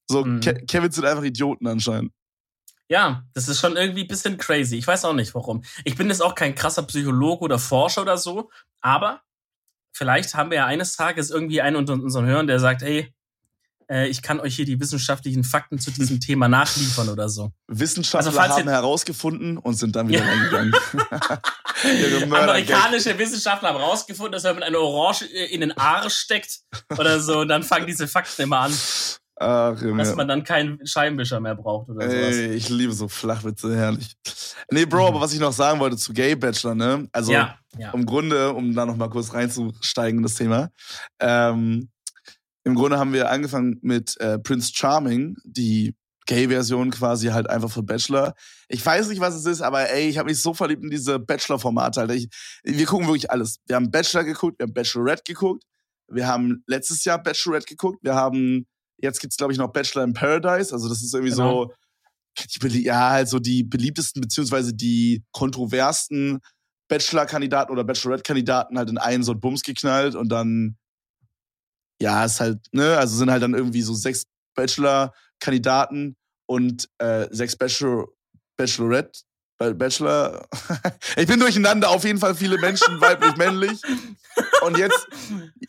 So, 0.07 0.25
Mhm. 0.25 0.41
Ke 0.41 0.55
Kevins 0.67 0.95
sind 0.95 1.05
einfach 1.05 1.25
Idioten 1.25 1.67
anscheinend. 1.67 2.13
Ja, 2.89 3.25
das 3.33 3.49
ist 3.49 3.61
schon 3.61 3.77
irgendwie 3.77 4.03
ein 4.03 4.09
bisschen 4.09 4.37
crazy. 4.37 4.77
Ich 4.77 4.87
weiß 4.87 5.07
auch 5.07 5.15
nicht 5.15 5.35
warum. 5.35 5.63
Ich 5.85 5.97
bin 5.97 6.09
jetzt 6.09 6.23
auch 6.23 6.35
kein 6.35 6.55
krasser 6.55 6.83
Psychologe 6.83 7.43
oder 7.45 7.59
Forscher 7.59 8.03
oder 8.03 8.19
so, 8.19 8.51
aber 8.83 9.23
vielleicht 9.95 10.35
haben 10.35 10.51
wir 10.51 10.59
ja 10.59 10.67
eines 10.67 10.97
Tages 10.97 11.31
irgendwie 11.31 11.63
einen 11.63 11.77
unter 11.77 11.95
unseren 11.95 12.27
Hörern, 12.27 12.47
der 12.47 12.61
sagt, 12.61 12.83
ey, 12.83 13.15
äh, 13.89 14.09
ich 14.09 14.23
kann 14.23 14.41
euch 14.41 14.57
hier 14.57 14.65
die 14.65 14.81
wissenschaftlichen 14.81 15.45
Fakten 15.45 15.79
zu 15.79 15.91
diesem 15.91 16.21
Thema 16.21 16.49
nachliefern 16.49 17.09
oder 17.09 17.29
so. 17.29 17.53
Wissenschaftler 17.69 18.41
Also, 18.41 18.57
haben 18.57 18.69
herausgefunden 18.69 19.59
und 19.59 19.75
sind 19.75 19.97
dann 19.97 20.09
wieder 20.09 20.27
reingegangen. 20.27 20.75
Amerikanische 22.33 23.19
Wissenschaftler 23.19 23.71
haben 23.71 23.81
rausgefunden, 23.81 24.33
dass 24.33 24.45
wenn 24.45 24.55
man 24.55 24.63
eine 24.65 24.79
Orange 24.79 25.27
in 25.27 25.61
den 25.61 25.73
Arsch 25.73 26.15
steckt 26.15 26.61
oder 26.99 27.21
so, 27.21 27.41
und 27.41 27.49
dann 27.49 27.63
fangen 27.63 27.87
diese 27.87 28.09
Fakten 28.09 28.43
immer 28.43 28.61
an, 28.61 28.75
Ach, 29.37 29.81
dass 29.81 30.15
man 30.15 30.29
dann 30.29 30.45
keinen 30.45 30.87
Scheibenwischer 30.87 31.41
mehr 31.41 31.57
braucht 31.57 31.89
oder 31.89 32.09
sowas. 32.09 32.37
Ey, 32.37 32.55
ich 32.55 32.69
liebe 32.69 32.93
so 32.93 33.09
Flachwitze, 33.09 33.77
herrlich. 33.77 34.15
Nee, 34.71 34.87
Bro, 34.87 35.01
Mhm. 35.03 35.07
aber 35.09 35.21
was 35.21 35.33
ich 35.33 35.41
noch 35.41 35.53
sagen 35.53 35.81
wollte 35.81 35.97
zu 35.97 36.13
Gay 36.13 36.37
Bachelor, 36.37 36.75
ne? 36.77 37.09
Also 37.13 37.33
ja, 37.33 37.59
ja. 37.77 37.91
im 37.93 38.07
Grunde, 38.07 38.53
um 38.53 38.75
da 38.75 38.87
noch 38.87 38.97
mal 38.97 39.11
kurz 39.11 39.35
reinzusteigen 39.35 40.19
in 40.19 40.23
das 40.23 40.35
Thema, 40.37 40.71
ähm, 41.21 41.91
im 42.63 42.75
Grunde 42.75 42.99
haben 42.99 43.13
wir 43.13 43.31
angefangen 43.31 43.79
mit 43.83 44.19
äh, 44.21 44.39
Prince 44.39 44.73
Charming, 44.75 45.37
die 45.45 45.95
Gay-Version 46.27 46.91
quasi 46.91 47.27
halt 47.29 47.51
einfach 47.51 47.71
für 47.71 47.83
Bachelor. 47.83 48.33
Ich 48.69 48.85
weiß 48.87 49.09
nicht, 49.09 49.21
was 49.21 49.35
es 49.35 49.45
ist, 49.45 49.61
aber 49.61 49.91
ey, 49.91 50.09
ich 50.09 50.17
habe 50.17 50.31
mich 50.31 50.41
so 50.41 50.55
verliebt 50.55 50.83
in 50.83 50.89
diese 50.91 51.19
Bachelor-Formate. 51.19 52.07
Ich, 52.15 52.29
wir 52.63 52.87
gucken 52.87 53.07
wirklich 53.07 53.31
alles. 53.31 53.59
Wir 53.67 53.77
haben 53.77 53.91
Bachelor 53.91 54.25
geguckt, 54.25 54.59
wir 54.59 54.65
haben 54.65 54.73
Bachelorette 54.73 55.23
geguckt, 55.27 55.65
wir 56.09 56.27
haben 56.27 56.63
letztes 56.67 57.05
Jahr 57.05 57.23
Bachelorette 57.23 57.67
geguckt, 57.67 57.99
wir 58.03 58.15
haben, 58.15 58.67
jetzt 58.99 59.21
gibt's 59.21 59.37
glaube 59.37 59.53
ich 59.53 59.59
noch 59.59 59.73
Bachelor 59.73 60.05
in 60.05 60.13
Paradise, 60.15 60.73
also 60.73 60.89
das 60.89 61.03
ist 61.03 61.15
irgendwie 61.15 61.33
Genau. 61.35 61.73
so, 62.61 62.69
die, 62.69 62.83
ja, 62.85 63.09
also 63.09 63.39
die 63.39 63.63
beliebtesten 63.65 64.21
beziehungsweise 64.21 64.75
die 64.75 65.23
kontroversten 65.33 66.41
Bachelor-Kandidaten 66.89 67.73
oder 67.73 67.85
Bachelorette-Kandidaten 67.85 68.77
halt 68.77 68.91
in 68.91 68.99
einen 68.99 69.23
so 69.23 69.33
einen 69.33 69.41
Bums 69.41 69.63
geknallt 69.63 70.15
und 70.15 70.29
dann, 70.31 70.77
ja, 72.01 72.25
ist 72.25 72.41
halt, 72.41 72.59
ne, 72.73 72.99
also 72.99 73.17
sind 73.17 73.31
halt 73.31 73.43
dann 73.43 73.55
irgendwie 73.55 73.83
so 73.83 73.95
sechs 73.95 74.25
Bachelor-Kandidaten 74.57 76.17
und 76.47 76.89
äh, 76.99 77.29
sechs 77.31 77.57
Bachelor, 77.57 78.09
Bachelorette, 78.57 79.21
Ba- 79.59 79.73
Bachelor. 79.73 80.47
ich 81.17 81.27
bin 81.27 81.39
durcheinander, 81.41 81.89
auf 81.91 82.05
jeden 82.05 82.19
Fall 82.19 82.35
viele 82.35 82.59
Menschen, 82.59 83.01
weiblich, 83.01 83.37
männlich. 83.37 83.81
Und 84.63 84.79
jetzt, 84.79 85.07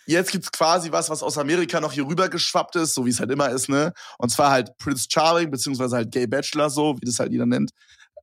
jetzt 0.07 0.31
gibt's 0.31 0.51
quasi 0.51 0.91
was, 0.91 1.09
was 1.09 1.21
aus 1.21 1.37
Amerika 1.37 1.79
noch 1.79 1.91
hier 1.93 2.07
rüber 2.07 2.29
geschwappt 2.29 2.75
ist, 2.77 2.95
so 2.95 3.05
wie 3.05 3.09
es 3.11 3.19
halt 3.19 3.31
immer 3.31 3.49
ist, 3.49 3.69
ne? 3.69 3.93
Und 4.17 4.29
zwar 4.31 4.49
halt 4.51 4.75
Prince 4.77 5.07
Charming, 5.09 5.51
beziehungsweise 5.51 5.95
halt 5.97 6.11
Gay 6.11 6.25
Bachelor, 6.27 6.69
so, 6.69 6.95
wie 6.99 7.05
das 7.05 7.19
halt 7.19 7.31
jeder 7.31 7.45
nennt. 7.45 7.71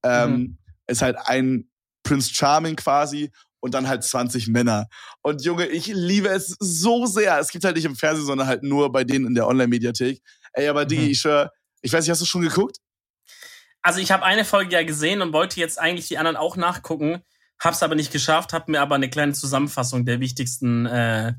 Ähm, 0.02 0.58
Ist 0.88 1.02
halt 1.02 1.16
ein 1.26 1.68
Prince 2.02 2.34
Charming 2.34 2.74
quasi 2.74 3.30
und 3.60 3.72
dann 3.74 3.86
halt 3.86 4.02
20 4.02 4.48
Männer. 4.48 4.88
Und 5.22 5.44
Junge, 5.44 5.66
ich 5.66 5.86
liebe 5.86 6.28
es 6.28 6.56
so 6.58 7.06
sehr. 7.06 7.38
Es 7.38 7.50
gibt 7.50 7.64
halt 7.64 7.76
nicht 7.76 7.84
im 7.84 7.94
Fernsehen, 7.94 8.26
sondern 8.26 8.48
halt 8.48 8.64
nur 8.64 8.90
bei 8.90 9.04
denen 9.04 9.26
in 9.28 9.34
der 9.36 9.46
Online-Mediathek. 9.46 10.20
Ey, 10.54 10.66
aber 10.66 10.84
Digi, 10.84 11.04
Mhm. 11.04 11.10
ich 11.10 11.20
schwör, 11.20 11.52
ich 11.80 11.92
weiß 11.92 12.02
nicht, 12.04 12.10
hast 12.10 12.20
du 12.20 12.26
schon 12.26 12.42
geguckt? 12.42 12.78
Also 13.82 14.00
ich 14.00 14.10
habe 14.12 14.24
eine 14.24 14.44
Folge 14.44 14.72
ja 14.74 14.82
gesehen 14.84 15.22
und 15.22 15.32
wollte 15.32 15.58
jetzt 15.60 15.78
eigentlich 15.80 16.08
die 16.08 16.18
anderen 16.18 16.36
auch 16.36 16.56
nachgucken, 16.56 17.20
hab's 17.60 17.82
aber 17.82 17.94
nicht 17.94 18.12
geschafft, 18.12 18.52
hab 18.52 18.68
mir 18.68 18.80
aber 18.80 18.94
eine 18.94 19.10
kleine 19.10 19.32
Zusammenfassung 19.32 20.04
der 20.04 20.20
wichtigsten, 20.20 20.86
äh, 20.86 21.34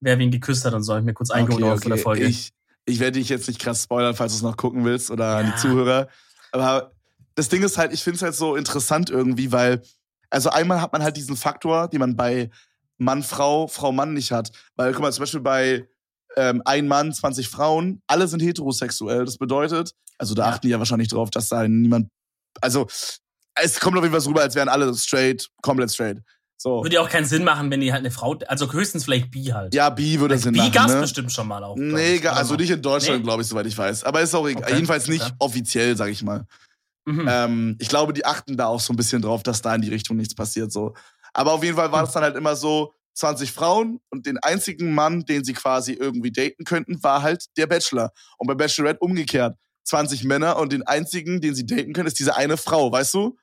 wer 0.00 0.18
wen 0.18 0.30
geküsst 0.30 0.64
hat 0.64 0.74
und 0.74 0.82
so, 0.82 0.92
hab 0.92 1.00
ich 1.00 1.06
mir 1.06 1.14
kurz 1.14 1.30
eingeholt 1.30 1.62
Okay, 1.62 1.72
okay, 1.72 1.82
von 1.82 1.90
der. 1.92 1.98
Folge. 1.98 2.24
Ich, 2.24 2.52
ich 2.84 3.00
werde 3.00 3.18
dich 3.18 3.28
jetzt 3.28 3.48
nicht 3.48 3.60
krass 3.60 3.82
spoilern, 3.82 4.14
falls 4.14 4.32
du 4.32 4.36
es 4.36 4.42
noch 4.42 4.56
gucken 4.56 4.84
willst 4.84 5.10
oder 5.10 5.40
Ja. 5.40 5.50
die 5.50 5.54
Zuhörer. 5.56 6.08
Aber 6.52 6.92
das 7.34 7.48
Ding 7.48 7.62
ist 7.62 7.78
halt, 7.78 7.92
ich 7.92 8.02
finde 8.02 8.16
es 8.16 8.22
halt 8.22 8.34
so 8.34 8.56
interessant 8.56 9.10
irgendwie, 9.10 9.52
weil, 9.52 9.82
also 10.30 10.50
einmal 10.50 10.80
hat 10.80 10.92
man 10.92 11.02
halt 11.02 11.16
diesen 11.16 11.36
Faktor, 11.36 11.88
den 11.88 12.00
man 12.00 12.16
bei 12.16 12.50
Mann, 12.98 13.22
Frau, 13.22 13.66
Frau, 13.66 13.92
Mann 13.92 14.12
nicht 14.14 14.32
hat. 14.32 14.50
Weil, 14.76 14.92
guck 14.92 15.02
mal, 15.02 15.12
zum 15.12 15.22
Beispiel 15.22 15.40
bei 15.40 15.88
ähm, 16.36 16.62
ein 16.64 16.86
Mann, 16.88 17.12
20 17.12 17.48
Frauen, 17.48 18.02
alle 18.06 18.28
sind 18.28 18.40
heterosexuell. 18.40 19.24
Das 19.24 19.38
bedeutet, 19.38 19.92
also 20.18 20.34
da 20.34 20.44
Ja. 20.44 20.48
achten 20.52 20.66
die 20.66 20.70
ja 20.72 20.78
wahrscheinlich 20.78 21.08
drauf, 21.08 21.30
dass 21.30 21.48
da 21.48 21.66
niemand, 21.66 22.08
also 22.60 22.86
es 23.60 23.80
kommt 23.80 23.96
auf 23.96 24.02
jeden 24.04 24.12
Fall 24.12 24.20
so 24.20 24.30
rüber, 24.30 24.42
als 24.42 24.54
wären 24.54 24.68
alle 24.68 24.94
straight, 24.94 25.48
komplett 25.62 25.90
straight. 25.90 26.20
So. 26.60 26.82
Würde 26.82 26.96
ja 26.96 27.02
auch 27.02 27.08
keinen 27.08 27.24
Sinn 27.24 27.44
machen, 27.44 27.70
wenn 27.70 27.80
die 27.80 27.92
halt 27.92 28.00
eine 28.00 28.10
Frau, 28.10 28.36
also 28.48 28.72
höchstens 28.72 29.04
vielleicht 29.04 29.30
bi 29.30 29.44
halt. 29.46 29.72
Ja, 29.74 29.90
bi 29.90 30.18
würde 30.18 30.36
Sinn 30.38 30.52
bi 30.52 30.58
machen. 30.58 30.72
gab's 30.72 30.92
ne? 30.92 31.00
bestimmt 31.02 31.30
schon 31.32 31.46
mal 31.46 31.62
auch. 31.62 31.76
Nee, 31.76 32.20
also 32.26 32.56
nicht 32.56 32.70
in 32.70 32.82
Deutschland, 32.82 33.18
Nee? 33.20 33.24
glaube 33.24 33.42
ich, 33.42 33.48
soweit 33.48 33.66
ich 33.66 33.78
weiß. 33.78 34.02
Aber 34.02 34.20
ist 34.20 34.34
auch. 34.34 34.40
Okay, 34.42 34.74
Jedenfalls 34.74 35.06
nicht 35.06 35.22
okay. 35.22 35.34
offiziell, 35.38 35.96
sag 35.96 36.08
ich 36.10 36.22
mal. 36.24 36.46
Mhm. 37.06 37.26
Ähm, 37.30 37.76
ich 37.78 37.88
glaube, 37.88 38.12
die 38.12 38.24
achten 38.26 38.56
da 38.56 38.66
auch 38.66 38.80
so 38.80 38.92
ein 38.92 38.96
bisschen 38.96 39.22
drauf, 39.22 39.44
dass 39.44 39.62
da 39.62 39.72
in 39.74 39.82
die 39.82 39.88
Richtung 39.88 40.16
nichts 40.16 40.34
passiert. 40.34 40.72
So. 40.72 40.94
Aber 41.32 41.52
auf 41.52 41.62
jeden 41.62 41.76
Fall 41.76 41.92
war 41.92 42.00
Hm. 42.00 42.06
es 42.08 42.12
dann 42.12 42.22
halt 42.24 42.34
immer 42.36 42.56
so, 42.56 42.92
20 43.18 43.52
Frauen 43.52 44.00
und 44.10 44.26
den 44.26 44.38
einzigen 44.38 44.94
Mann, 44.94 45.24
den 45.24 45.44
sie 45.44 45.52
quasi 45.52 45.92
irgendwie 45.92 46.30
daten 46.32 46.64
könnten, 46.64 47.02
war 47.02 47.22
halt 47.22 47.46
der 47.56 47.66
Bachelor. 47.66 48.12
Und 48.36 48.46
bei 48.46 48.54
Bachelorette 48.54 49.00
umgekehrt. 49.00 49.56
20 49.84 50.24
Männer 50.24 50.56
und 50.58 50.72
den 50.72 50.82
einzigen, 50.86 51.40
den 51.40 51.54
sie 51.54 51.64
daten 51.66 51.92
können, 51.94 52.06
ist 52.06 52.18
diese 52.18 52.36
eine 52.36 52.56
Frau, 52.56 52.92
weißt 52.92 53.14
du? 53.14 53.36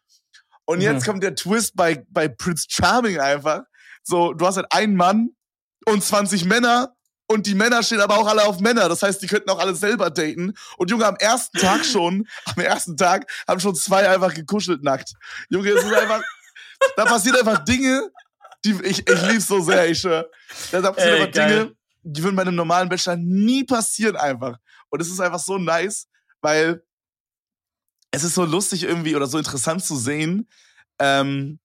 Und 0.66 0.78
Mhm. 0.78 0.84
jetzt 0.84 1.06
kommt 1.06 1.24
der 1.24 1.36
Twist 1.36 1.76
bei, 1.76 2.06
bei 2.10 2.28
Prince 2.28 2.68
Charming 2.70 3.20
einfach. 3.20 3.64
So, 4.04 4.34
du 4.34 4.46
hast 4.46 4.56
halt 4.58 4.68
einen 4.72 4.96
Mann 4.96 5.32
und 5.88 6.04
20 6.04 6.46
Männer 6.46 6.96
und 7.28 7.48
die 7.48 7.56
Männer 7.56 7.82
stehen 7.84 8.00
aber 8.00 8.18
auch 8.18 8.28
alle 8.28 8.44
auf 8.46 8.60
Männer. 8.60 8.88
Das 8.88 9.02
heißt, 9.02 9.22
die 9.22 9.28
könnten 9.28 9.50
auch 9.50 9.60
alle 9.60 9.74
selber 9.76 10.12
daten. 10.12 10.54
Und 10.78 10.92
Junge, 10.92 11.06
am 11.08 11.16
ersten 11.16 11.58
Tag 11.58 11.84
schon, 11.86 12.28
am 12.46 12.62
ersten 12.64 12.96
Tag 12.96 13.30
haben 13.48 13.60
schon 13.60 13.76
zwei 13.76 14.08
einfach 14.08 14.34
gekuschelt 14.34 14.84
nackt. 14.84 15.14
Junge, 15.50 15.70
es 15.72 15.84
ist 15.84 15.94
einfach, 15.94 16.22
da 16.96 17.06
passiert 17.06 17.38
einfach 17.40 17.66
Dinge, 17.66 18.10
die, 18.66 18.76
ich, 18.84 19.08
ich 19.08 19.22
lieb's 19.28 19.48
so 19.48 19.62
sehr, 19.62 19.90
ich 19.90 20.00
schwör. 20.00 20.30
Da 20.72 20.78
einfach 20.80 21.32
geil. 21.32 21.32
Dinge, 21.32 21.76
die 22.04 22.24
würden 22.24 22.36
bei 22.36 22.42
einem 22.42 22.56
normalen 22.56 22.90
Bachelor 22.90 23.16
nie 23.16 23.64
passieren 23.64 24.16
einfach. 24.16 24.58
Und 24.90 25.02
es 25.02 25.10
ist 25.10 25.20
einfach 25.20 25.40
so 25.40 25.58
nice, 25.58 26.08
weil 26.42 26.84
es 28.12 28.24
ist 28.24 28.36
so 28.36 28.46
lustig 28.46 28.84
irgendwie 28.84 29.16
oder 29.16 29.28
so 29.28 29.38
interessant 29.38 29.84
zu 29.84 29.96
sehen, 29.96 30.48
ähm, 31.00 31.60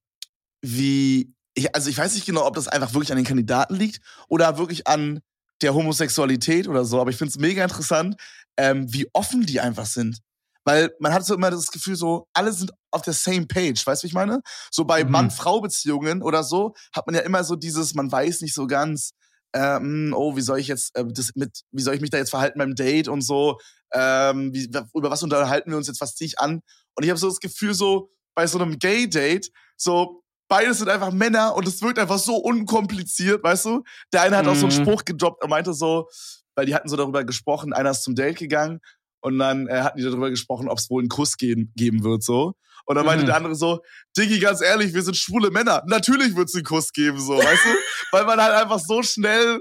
wie, 0.62 1.32
ich, 1.54 1.74
also 1.74 1.90
ich 1.90 1.98
weiß 1.98 2.14
nicht 2.14 2.26
genau, 2.26 2.46
ob 2.46 2.54
das 2.54 2.68
einfach 2.68 2.92
wirklich 2.92 3.12
an 3.12 3.16
den 3.16 3.26
Kandidaten 3.26 3.74
liegt 3.74 4.00
oder 4.28 4.58
wirklich 4.58 4.86
an 4.86 5.20
der 5.62 5.74
Homosexualität 5.74 6.68
oder 6.68 6.84
so, 6.84 7.00
aber 7.00 7.10
ich 7.10 7.16
finde 7.16 7.30
es 7.30 7.38
mega 7.38 7.62
interessant, 7.62 8.16
ähm, 8.56 8.92
wie 8.92 9.08
offen 9.12 9.46
die 9.46 9.60
einfach 9.60 9.86
sind. 9.86 10.20
Weil 10.64 10.90
man 11.00 11.12
hat 11.12 11.24
so 11.24 11.34
immer 11.34 11.50
das 11.50 11.70
Gefühl, 11.70 11.96
so, 11.96 12.26
alle 12.34 12.52
sind 12.52 12.70
auf 12.90 13.02
der 13.02 13.14
same 13.14 13.46
page, 13.46 13.86
weißt 13.86 14.02
du, 14.02 14.04
wie 14.04 14.08
ich 14.08 14.14
meine? 14.14 14.40
So 14.70 14.84
bei 14.84 15.04
Mhm. 15.04 15.10
Mann-Frau-Beziehungen 15.10 16.22
oder 16.22 16.42
so 16.44 16.74
hat 16.94 17.06
man 17.06 17.14
ja 17.14 17.22
immer 17.22 17.44
so 17.44 17.56
dieses, 17.56 17.94
man 17.94 18.10
weiß 18.12 18.40
nicht 18.42 18.54
so 18.54 18.66
ganz, 18.66 19.12
ähm, 19.54 20.12
oh, 20.16 20.36
wie 20.36 20.42
soll 20.42 20.58
ich 20.60 20.68
jetzt 20.68 20.94
äh, 20.96 21.04
das 21.08 21.32
mit, 21.34 21.62
wie 21.72 21.82
soll 21.82 21.94
ich 21.94 22.00
mich 22.00 22.10
da 22.10 22.18
jetzt 22.18 22.30
verhalten 22.30 22.58
beim 22.58 22.74
Date 22.74 23.08
und 23.08 23.22
so, 23.22 23.58
ähm, 23.92 24.52
wie, 24.52 24.70
über 24.94 25.10
was 25.10 25.22
unterhalten 25.22 25.70
wir 25.70 25.76
uns 25.78 25.88
jetzt, 25.88 26.00
was 26.00 26.14
ziehe 26.14 26.26
ich 26.26 26.38
an? 26.38 26.60
Und 26.94 27.04
ich 27.04 27.10
habe 27.10 27.18
so 27.18 27.28
das 27.28 27.40
Gefühl, 27.40 27.74
so 27.74 28.10
bei 28.34 28.46
so 28.46 28.58
einem 28.58 28.78
Gay-Date, 28.78 29.50
so 29.76 30.22
beides 30.48 30.78
sind 30.78 30.88
einfach 30.88 31.10
Männer 31.12 31.54
und 31.54 31.66
es 31.66 31.80
wirkt 31.82 31.98
einfach 31.98 32.18
so 32.18 32.36
unkompliziert, 32.36 33.42
weißt 33.42 33.64
du? 33.64 33.82
Der 34.12 34.22
eine 34.22 34.36
hat 34.36 34.46
auch 34.46 34.54
so 34.56 34.66
einen 34.66 34.76
Mhm. 34.78 34.84
Spruch 34.84 35.04
gedroppt 35.04 35.42
und 35.42 35.50
meinte 35.50 35.72
so, 35.74 36.08
weil 36.54 36.66
die 36.66 36.74
hatten 36.74 36.88
so 36.88 36.96
darüber 36.96 37.24
gesprochen, 37.24 37.72
einer 37.72 37.90
ist 37.90 38.02
zum 38.04 38.14
Date 38.14 38.38
gegangen 38.38 38.80
und 39.20 39.38
dann 39.38 39.66
äh, 39.68 39.83
hatten 39.83 39.98
die 39.98 40.04
darüber 40.04 40.30
gesprochen, 40.30 40.68
ob 40.68 40.78
es 40.78 40.90
wohl 40.90 41.02
einen 41.02 41.09
Kuss 41.09 41.37
geben, 41.37 41.72
geben 41.76 42.02
wird, 42.04 42.22
so. 42.22 42.54
Und 42.87 42.96
dann 42.96 43.04
meinte 43.06 43.22
Mhm. 43.24 43.26
der 43.28 43.37
andere 43.37 43.54
so, 43.54 43.80
Diggi, 44.16 44.38
ganz 44.40 44.61
ehrlich, 44.62 44.92
wir 44.94 45.02
sind 45.02 45.16
schwule 45.16 45.50
Männer. 45.50 45.83
Natürlich 45.87 46.35
wird 46.35 46.48
es 46.48 46.54
einen 46.54 46.64
Kuss 46.64 46.92
geben, 46.92 47.20
so, 47.20 47.37
weißt 47.37 47.64
du? 47.64 47.68
Weil 48.12 48.24
man 48.24 48.40
halt 48.40 48.54
einfach 48.54 48.78
so 48.80 49.02
schnell, 49.02 49.61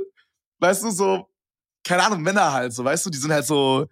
weißt 0.59 0.83
du, 0.83 0.91
so, 0.91 1.29
keine 1.83 2.03
Ahnung, 2.03 2.21
Männer 2.21 2.51
halt, 2.53 2.73
so, 2.73 2.83
weißt 2.83 3.05
du, 3.05 3.09
die 3.09 3.17
sind 3.17 3.31
halt 3.31 3.45
so 3.45 3.85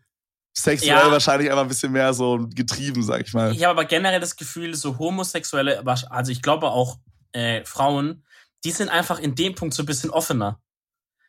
sexuell 0.58 0.90
Ja. 0.96 1.12
wahrscheinlich 1.12 1.50
einfach 1.52 1.64
ein 1.64 1.68
bisschen 1.68 1.92
mehr 1.92 2.14
so 2.14 2.48
getrieben, 2.56 3.04
sag 3.04 3.22
ich 3.28 3.34
mal. 3.34 3.52
Ich 3.52 3.64
habe 3.64 3.72
aber 3.80 3.86
generell 3.86 4.20
das 4.20 4.36
Gefühl, 4.36 4.74
so 4.74 4.98
homosexuelle, 4.98 5.84
also 6.10 6.32
ich 6.32 6.42
glaube 6.42 6.70
auch 6.72 6.98
äh, 7.34 7.64
Frauen, 7.66 8.26
die 8.64 8.72
sind 8.72 8.90
einfach 8.90 9.20
in 9.20 9.36
dem 9.36 9.54
Punkt 9.54 9.76
so 9.76 9.84
ein 9.84 9.86
bisschen 9.86 10.10
offener. 10.10 10.60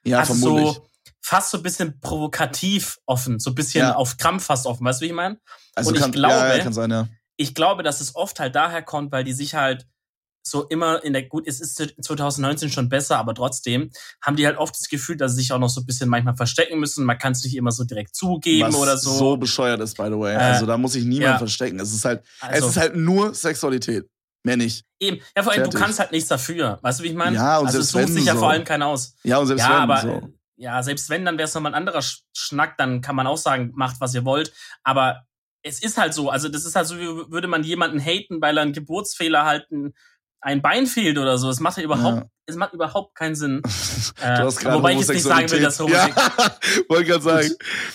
Ja, 0.04 0.20
also 0.20 0.32
vermutlich. 0.34 0.74
so 0.76 0.87
fast 1.20 1.50
so 1.50 1.58
ein 1.58 1.62
bisschen 1.62 2.00
provokativ 2.00 2.98
offen, 3.06 3.38
so 3.38 3.50
ein 3.50 3.54
bisschen 3.54 3.80
Ja. 3.82 3.94
auf 3.96 4.16
Krampf 4.16 4.44
fast 4.46 4.66
offen, 4.66 4.84
weißt 4.84 5.00
du, 5.00 5.04
wie 5.04 5.08
ich 5.08 5.14
meine? 5.14 5.38
also 5.74 5.90
und 5.90 5.96
ich 5.96 6.02
kann, 6.02 6.12
glaube- 6.12 6.58
ja, 6.58 6.72
sein, 6.72 6.90
ja. 6.90 7.08
Ich 7.36 7.54
glaube, 7.54 7.82
dass 7.82 8.00
es 8.00 8.16
oft 8.16 8.40
halt 8.40 8.54
daher 8.56 8.82
kommt, 8.82 9.12
weil 9.12 9.22
die 9.24 9.32
sich 9.32 9.54
halt 9.54 9.86
so 10.42 10.64
immer 10.64 11.04
in 11.04 11.12
der, 11.12 11.24
gut, 11.28 11.46
es 11.46 11.60
ist 11.60 11.76
2019 11.76 12.70
schon 12.70 12.88
besser, 12.88 13.18
aber 13.18 13.34
trotzdem 13.34 13.90
haben 14.22 14.36
die 14.36 14.46
halt 14.46 14.56
oft 14.56 14.74
das 14.74 14.88
Gefühl, 14.88 15.16
dass 15.16 15.32
sie 15.34 15.42
sich 15.42 15.52
auch 15.52 15.58
noch 15.58 15.68
so 15.68 15.80
ein 15.82 15.86
bisschen 15.86 16.08
manchmal 16.08 16.36
verstecken 16.36 16.78
müssen. 16.80 17.04
Man 17.04 17.18
kann 17.18 17.32
es 17.32 17.44
nicht 17.44 17.54
immer 17.54 17.70
so 17.70 17.84
direkt 17.84 18.14
zugeben 18.16 18.66
Was 18.68 18.74
oder 18.74 18.96
so. 18.96 19.10
so 19.12 19.36
bescheuert 19.36 19.80
ist, 19.80 19.96
by 19.96 20.04
the 20.06 20.18
way. 20.18 20.34
Äh, 20.34 20.38
also 20.38 20.64
da 20.66 20.78
muss 20.78 20.92
sich 20.92 21.04
niemand 21.04 21.32
ja. 21.32 21.38
verstecken. 21.38 21.78
Es 21.80 21.92
ist 21.92 22.04
halt, 22.04 22.24
also, 22.40 22.66
es 22.66 22.72
ist 22.72 22.80
halt 22.80 22.96
nur 22.96 23.34
Sexualität. 23.34 24.08
Mehr 24.44 24.56
nicht. 24.56 24.84
eben, 25.00 25.20
ja, 25.36 25.42
vor 25.42 25.52
allem, 25.52 25.64
du 25.64 25.70
fertig. 25.70 25.80
kannst 25.80 25.98
halt 25.98 26.12
nichts 26.12 26.28
dafür. 26.28 26.78
Weißt 26.80 27.00
du, 27.00 27.04
wie 27.04 27.08
ich 27.08 27.14
meine? 27.14 27.36
Ja, 27.36 27.58
und 27.58 27.66
also 27.66 27.72
selbst 27.82 27.86
es 27.88 27.92
sucht 27.92 28.02
wenn 28.04 28.12
sich 28.14 28.24
ja 28.24 28.34
so. 28.34 28.38
vor 28.38 28.50
allem 28.50 28.64
keiner 28.64 28.86
aus. 28.86 29.14
Ja, 29.24 29.38
und 29.38 29.48
selbst 29.48 29.62
Ja, 29.62 29.70
wenn 29.70 29.90
aber 29.90 30.00
so. 30.00 30.28
Ja, 30.60 30.82
selbst 30.82 31.08
wenn, 31.08 31.24
dann 31.24 31.38
wäre 31.38 31.46
es 31.46 31.54
nochmal 31.54 31.72
ein 31.72 31.76
anderer 31.78 32.00
Sch- 32.00 32.22
Schnack, 32.36 32.76
dann 32.78 33.00
kann 33.00 33.14
man 33.16 33.26
auch 33.28 33.36
sagen, 33.38 33.70
macht, 33.74 34.00
was 34.00 34.12
ihr 34.14 34.24
wollt. 34.24 34.52
Aber 34.82 35.24
es 35.62 35.80
ist 35.82 35.98
halt 35.98 36.14
so, 36.14 36.30
also 36.30 36.48
das 36.48 36.64
ist 36.64 36.74
halt 36.74 36.86
so, 36.88 36.96
wie 36.98 37.30
würde 37.30 37.46
man 37.48 37.62
jemanden 37.62 38.00
haten, 38.00 38.40
weil 38.40 38.58
er 38.58 38.62
einen 38.62 38.72
Geburtsfehler 38.72 39.44
halt 39.44 39.70
ein, 39.70 39.94
ein 40.40 40.60
Bein 40.62 40.86
fehlt 40.86 41.16
oder 41.18 41.38
so. 41.38 41.48
Es 41.50 41.60
macht 41.60 41.76
ja 41.78 41.84
überhaupt, 41.84 42.18
Ja. 42.22 42.30
es 42.46 42.56
macht 42.56 42.72
überhaupt 42.72 43.14
keinen 43.14 43.34
Sinn. 43.36 43.62
Du 44.18 44.22
Äh, 44.24 44.44
wobei 44.74 44.92
ich 44.94 44.98
jetzt 45.00 45.10
nicht 45.10 45.22
sagen 45.22 45.48
will, 45.50 45.60
dass 45.62 45.78
Homosexualität-. 45.78 46.38
Ja, 46.38 46.84
wollte 46.88 47.04
gerade 47.04 47.22
sagen. 47.22 47.50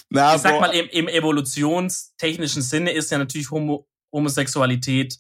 Na, 0.10 0.36
Ich 0.36 0.41
sag 0.41 0.52
Bro, 0.54 0.62
mal, 0.62 0.69
im, 0.76 0.88
im 0.89 1.08
evolutionstechnischen 1.10 2.62
Sinne 2.62 2.91
ist 2.91 3.12
ja 3.12 3.17
natürlich 3.17 3.52
Homo 3.52 3.88
Homosexualität, 4.13 5.17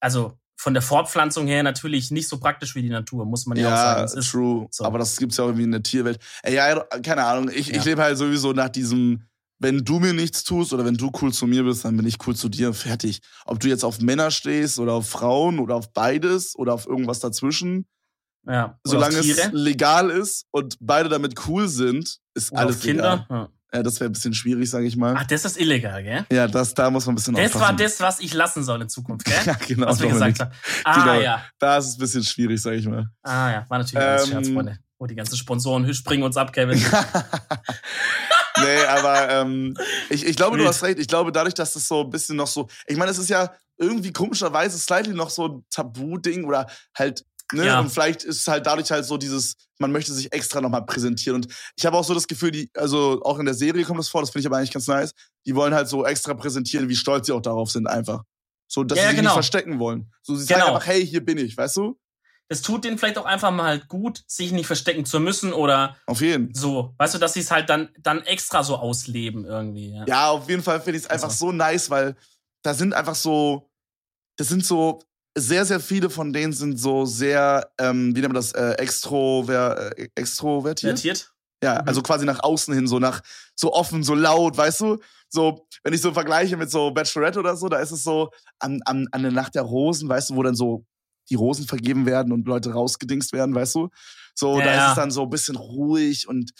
also 0.00 0.36
von 0.62 0.74
der 0.74 0.82
Fortpflanzung 0.82 1.46
her 1.48 1.62
natürlich 1.64 2.10
nicht 2.12 2.28
so 2.28 2.38
praktisch 2.38 2.74
wie 2.76 2.82
die 2.82 2.88
Natur, 2.88 3.26
muss 3.26 3.46
man 3.46 3.58
ja, 3.58 3.66
auch 3.66 3.76
sagen. 3.76 3.98
ja, 3.98 4.04
Es 4.04 4.14
ist, 4.14 4.30
true. 4.30 4.68
so. 4.70 4.84
Aber 4.84 4.98
das 4.98 5.16
gibt's 5.16 5.36
ja 5.36 5.42
auch 5.44 5.48
irgendwie 5.48 5.64
in 5.64 5.72
der 5.72 5.82
Tierwelt. 5.82 6.20
Ey, 6.44 6.54
ja, 6.54 6.80
keine 7.02 7.24
Ahnung. 7.24 7.50
Ich, 7.52 7.66
Ja. 7.68 7.76
ich 7.78 7.84
lebe 7.84 8.00
halt 8.00 8.16
sowieso 8.16 8.52
nach 8.52 8.68
diesem, 8.68 9.24
wenn 9.58 9.84
du 9.84 9.98
mir 9.98 10.12
nichts 10.12 10.44
tust 10.44 10.72
oder 10.72 10.84
wenn 10.84 10.96
du 10.96 11.10
cool 11.20 11.32
zu 11.32 11.46
mir 11.48 11.64
bist, 11.64 11.84
dann 11.84 11.96
bin 11.96 12.06
ich 12.06 12.16
cool 12.26 12.36
zu 12.36 12.48
dir. 12.48 12.72
Fertig. 12.74 13.20
Ob 13.44 13.58
du 13.58 13.68
jetzt 13.68 13.84
auf 13.84 14.00
Männer 14.00 14.30
stehst 14.30 14.78
oder 14.78 14.92
auf 14.92 15.08
Frauen 15.08 15.58
oder 15.58 15.74
auf 15.74 15.92
beides 15.92 16.54
oder 16.56 16.74
auf 16.74 16.86
irgendwas 16.86 17.18
dazwischen. 17.18 17.86
ja, 18.46 18.64
oder 18.66 18.76
Solange 18.84 19.16
es 19.18 19.50
legal 19.52 20.10
ist 20.10 20.46
und 20.52 20.76
beide 20.80 21.08
damit 21.08 21.34
cool 21.48 21.66
sind, 21.68 22.18
ist 22.34 22.52
oder 22.52 22.60
alles 22.60 22.76
auf 22.76 22.82
Kinder. 22.82 23.12
legal. 23.12 23.26
Ja. 23.30 23.48
Ja, 23.74 23.82
das 23.82 24.00
wäre 24.00 24.10
ein 24.10 24.12
bisschen 24.12 24.34
schwierig, 24.34 24.68
sage 24.68 24.86
ich 24.86 24.96
mal. 24.96 25.14
Ach, 25.16 25.24
das 25.26 25.44
ist 25.46 25.58
illegal, 25.58 26.02
gell? 26.02 26.26
Ja, 26.30 26.46
das, 26.46 26.74
da 26.74 26.90
muss 26.90 27.06
man 27.06 27.14
ein 27.14 27.16
bisschen 27.16 27.34
Das 27.34 27.54
war 27.54 27.62
aufpassen. 27.62 27.76
das, 27.78 28.00
was 28.00 28.20
ich 28.20 28.34
lassen 28.34 28.62
soll 28.64 28.82
in 28.82 28.88
Zukunft, 28.90 29.24
gell? 29.24 29.34
ja, 29.46 29.54
genau. 29.66 29.86
was 29.86 30.00
wir 30.00 30.10
Dominik. 30.10 30.34
gesagt 30.34 30.40
haben. 30.40 30.60
Ah, 30.84 31.00
Genau. 31.04 31.20
ja. 31.20 31.44
Da 31.58 31.78
ist 31.78 31.86
es 31.86 31.94
ein 31.96 32.00
bisschen 32.00 32.22
schwierig, 32.24 32.60
sag 32.60 32.74
ich 32.74 32.86
mal. 32.86 33.06
Ah, 33.22 33.50
ja. 33.50 33.64
War 33.70 33.78
natürlich 33.78 34.04
alles 34.04 34.24
Ähm, 34.26 34.30
Scherz, 34.32 34.48
Freunde. 34.50 34.78
Oh, 34.98 35.06
die 35.06 35.14
ganzen 35.14 35.36
Sponsoren 35.36 35.92
springen 35.94 36.22
uns 36.22 36.36
ab, 36.36 36.52
Kevin. 36.52 36.78
nee, 38.62 38.84
aber 38.88 39.28
ähm, 39.30 39.74
ich, 40.10 40.24
ich 40.26 40.36
glaube, 40.36 40.56
du 40.56 40.62
Wild. 40.64 40.68
hast 40.72 40.82
recht. 40.82 40.98
Ich 40.98 41.08
glaube, 41.08 41.32
dadurch, 41.32 41.54
dass 41.54 41.72
das 41.72 41.88
so 41.88 42.02
ein 42.04 42.10
bisschen 42.10 42.36
noch 42.36 42.46
so. 42.46 42.68
Ich 42.86 42.96
meine, 42.96 43.10
es 43.10 43.18
ist 43.18 43.30
ja 43.30 43.52
irgendwie 43.78 44.12
komischerweise 44.12 44.78
slightly 44.78 45.14
noch 45.14 45.30
so 45.30 45.48
ein 45.48 45.64
Tabu-Ding 45.70 46.44
oder 46.44 46.66
halt. 46.96 47.24
Ne? 47.52 47.66
Ja. 47.66 47.80
Und 47.80 47.90
vielleicht 47.90 48.22
ist 48.24 48.38
es 48.40 48.48
halt 48.48 48.66
dadurch 48.66 48.90
halt 48.90 49.04
so 49.04 49.16
dieses, 49.18 49.56
man 49.78 49.92
möchte 49.92 50.12
sich 50.12 50.32
extra 50.32 50.60
nochmal 50.60 50.84
präsentieren. 50.86 51.36
Und 51.36 51.48
ich 51.76 51.84
habe 51.86 51.96
auch 51.96 52.04
so 52.04 52.14
das 52.14 52.26
Gefühl, 52.26 52.50
die, 52.50 52.70
also 52.76 53.20
auch 53.24 53.38
in 53.38 53.44
der 53.44 53.54
Serie 53.54 53.84
kommt 53.84 53.98
das 53.98 54.08
vor, 54.08 54.20
das 54.22 54.30
finde 54.30 54.40
ich 54.40 54.46
aber 54.46 54.56
eigentlich 54.58 54.72
ganz 54.72 54.86
nice. 54.86 55.12
Die 55.46 55.54
wollen 55.54 55.74
halt 55.74 55.88
so 55.88 56.04
extra 56.06 56.34
präsentieren, 56.34 56.88
wie 56.88 56.96
stolz 56.96 57.26
sie 57.26 57.32
auch 57.32 57.42
darauf 57.42 57.70
sind, 57.70 57.86
einfach. 57.86 58.22
So, 58.68 58.84
dass 58.84 58.96
Ja, 58.98 59.04
sie 59.04 59.08
sich 59.10 59.16
genau. 59.18 59.30
nicht 59.30 59.34
verstecken 59.34 59.78
wollen. 59.78 60.10
So, 60.22 60.34
sie 60.34 60.44
sagen 60.44 60.60
Genau. 60.62 60.74
einfach, 60.74 60.86
hey, 60.86 61.06
hier 61.06 61.24
bin 61.24 61.36
ich, 61.38 61.56
weißt 61.56 61.76
du? 61.76 61.98
Das 62.48 62.60
tut 62.62 62.84
denen 62.84 62.98
vielleicht 62.98 63.16
auch 63.18 63.24
einfach 63.24 63.50
mal 63.50 63.64
halt 63.64 63.88
gut, 63.88 64.22
sich 64.26 64.52
nicht 64.52 64.66
verstecken 64.66 65.04
zu 65.06 65.20
müssen 65.20 65.52
oder 65.54 65.96
Auf 66.06 66.20
jeden. 66.20 66.52
so. 66.54 66.94
Weißt 66.98 67.14
du, 67.14 67.18
dass 67.18 67.32
sie 67.34 67.40
es 67.40 67.50
halt 67.50 67.70
dann, 67.70 67.88
dann 67.98 68.20
extra 68.22 68.62
so 68.62 68.76
ausleben 68.76 69.44
irgendwie. 69.46 69.92
Ja. 69.92 70.04
Ja, 70.06 70.30
auf 70.30 70.48
jeden 70.50 70.62
Fall 70.62 70.80
finde 70.80 70.98
ich 70.98 71.04
es 71.04 71.10
einfach 71.10 71.28
Also. 71.28 71.46
so 71.46 71.52
nice, 71.52 71.88
weil 71.88 72.14
da 72.62 72.74
sind 72.74 72.92
einfach 72.94 73.14
so, 73.14 73.70
das 74.36 74.48
sind 74.48 74.64
so, 74.66 75.02
sehr, 75.36 75.64
sehr 75.64 75.80
viele 75.80 76.10
von 76.10 76.32
denen 76.32 76.52
sind 76.52 76.78
so 76.78 77.04
sehr, 77.06 77.70
ähm, 77.78 78.08
wie 78.14 78.20
nennt 78.20 78.32
man 78.32 78.42
das, 78.42 78.52
äh, 78.52 78.72
extrover, 78.72 79.96
äh, 79.98 80.08
extrovertiert? 80.14 80.98
Vertiert? 80.98 81.32
Ja, 81.62 81.80
Mhm. 81.80 81.88
also 81.88 82.02
quasi 82.02 82.26
nach 82.26 82.40
außen 82.42 82.74
hin, 82.74 82.86
so 82.86 82.98
nach, 82.98 83.20
so 83.54 83.72
offen, 83.72 84.02
so 84.02 84.14
laut, 84.14 84.56
weißt 84.56 84.80
du? 84.80 84.98
so, 85.34 85.66
wenn 85.82 85.94
ich 85.94 86.02
so 86.02 86.12
vergleiche 86.12 86.58
mit 86.58 86.70
so 86.70 86.90
Bachelorette 86.90 87.38
oder 87.38 87.56
so, 87.56 87.68
da 87.70 87.78
ist 87.78 87.90
es 87.90 88.02
so 88.04 88.30
an, 88.58 88.80
an, 88.84 89.08
an 89.12 89.22
der 89.22 89.32
Nacht 89.32 89.54
der 89.54 89.62
Rosen, 89.62 90.06
weißt 90.06 90.28
du, 90.30 90.36
wo 90.36 90.42
dann 90.42 90.54
so 90.54 90.84
die 91.30 91.36
Rosen 91.36 91.66
vergeben 91.66 92.04
werden 92.04 92.32
und 92.32 92.46
Leute 92.46 92.70
rausgedingst 92.74 93.32
werden, 93.32 93.54
weißt 93.54 93.76
du? 93.76 93.88
So, 94.34 94.58
Ja, 94.58 94.64
da 94.64 94.74
ja. 94.74 94.84
ist 94.84 94.90
es 94.90 94.94
dann 94.96 95.10
so 95.10 95.22
ein 95.22 95.30
bisschen 95.30 95.56
ruhig 95.56 96.28
und 96.28 96.52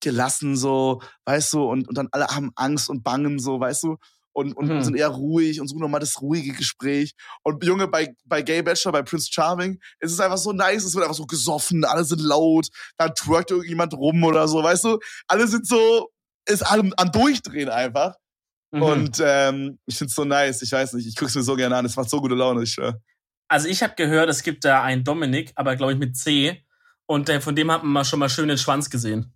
gelassen, 0.00 0.56
so, 0.56 1.02
weißt 1.24 1.54
du, 1.54 1.64
und, 1.64 1.88
und 1.88 1.98
dann 1.98 2.08
alle 2.12 2.28
haben 2.28 2.52
Angst 2.54 2.88
und 2.90 3.02
Bangen, 3.02 3.40
so, 3.40 3.58
weißt 3.58 3.82
du? 3.82 3.96
Und, 4.36 4.52
und, 4.54 4.68
Mhm. 4.68 4.82
sind 4.82 4.96
eher 4.98 5.08
ruhig 5.08 5.62
und 5.62 5.68
suchen 5.68 5.80
nochmal 5.80 6.00
das 6.00 6.20
ruhige 6.20 6.52
Gespräch. 6.52 7.14
Und 7.42 7.64
Junge, 7.64 7.88
bei, 7.88 8.14
bei 8.26 8.42
Gay 8.42 8.60
Bachelor, 8.60 8.92
bei 8.92 9.02
Prince 9.02 9.30
Charming, 9.32 9.80
ist 9.98 10.12
es 10.12 10.20
einfach 10.20 10.36
so 10.36 10.52
nice, 10.52 10.84
es 10.84 10.94
wird 10.94 11.04
einfach 11.04 11.16
so 11.16 11.24
gesoffen, 11.24 11.86
alle 11.86 12.04
sind 12.04 12.20
laut, 12.20 12.68
da 12.98 13.08
twerkt 13.08 13.50
irgendjemand 13.50 13.94
rum 13.94 14.22
oder 14.24 14.46
so, 14.46 14.62
weißt 14.62 14.84
du? 14.84 14.98
Alle 15.26 15.48
sind 15.48 15.66
so, 15.66 16.10
ist 16.46 16.60
allem 16.60 16.92
am 16.98 17.10
Durchdrehen 17.12 17.70
einfach. 17.70 18.14
Mhm. 18.72 18.82
Und 18.82 19.22
ähm, 19.24 19.78
ich 19.86 19.96
find's 19.96 20.14
so 20.14 20.24
nice, 20.24 20.60
ich 20.60 20.70
weiß 20.70 20.92
nicht, 20.92 21.06
ich 21.06 21.16
guck's 21.16 21.34
mir 21.34 21.42
so 21.42 21.56
gerne 21.56 21.74
an, 21.76 21.86
es 21.86 21.96
macht 21.96 22.10
so 22.10 22.20
gute 22.20 22.34
Laune, 22.34 22.62
ich 22.62 22.72
schwör. 22.72 23.00
Also 23.48 23.68
ich 23.68 23.82
habe 23.82 23.94
gehört, 23.96 24.28
es 24.28 24.42
gibt 24.42 24.66
da 24.66 24.82
einen 24.82 25.02
Dominik, 25.02 25.52
aber 25.54 25.76
glaube 25.76 25.94
ich 25.94 25.98
mit 25.98 26.14
C. 26.14 26.62
Und 27.06 27.28
der, 27.28 27.40
von 27.40 27.56
dem 27.56 27.70
hat 27.70 27.84
man 27.84 27.92
mal 27.92 28.04
schon 28.04 28.18
mal 28.18 28.28
schön 28.28 28.48
den 28.48 28.58
Schwanz 28.58 28.90
gesehen. 28.90 29.32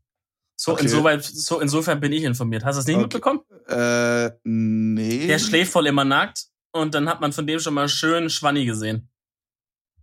So, 0.62 0.72
Okay. 0.72 0.82
insoweit, 0.82 1.24
so 1.24 1.58
insofern 1.58 2.00
bin 2.00 2.12
ich 2.12 2.22
informiert. 2.22 2.66
Hast 2.66 2.76
du 2.76 2.80
das 2.80 2.86
nicht 2.86 2.96
Okay. 2.96 3.04
mitbekommen? 3.04 3.40
Äh, 3.66 4.30
nee. 4.44 5.26
Der 5.26 5.38
schläft 5.38 5.72
voll 5.72 5.86
immer 5.86 6.04
nackt 6.04 6.48
und 6.72 6.92
dann 6.94 7.08
hat 7.08 7.22
man 7.22 7.32
von 7.32 7.46
dem 7.46 7.58
schon 7.60 7.72
mal 7.72 7.88
schön 7.88 8.28
Schwanni 8.28 8.66
gesehen. 8.66 9.08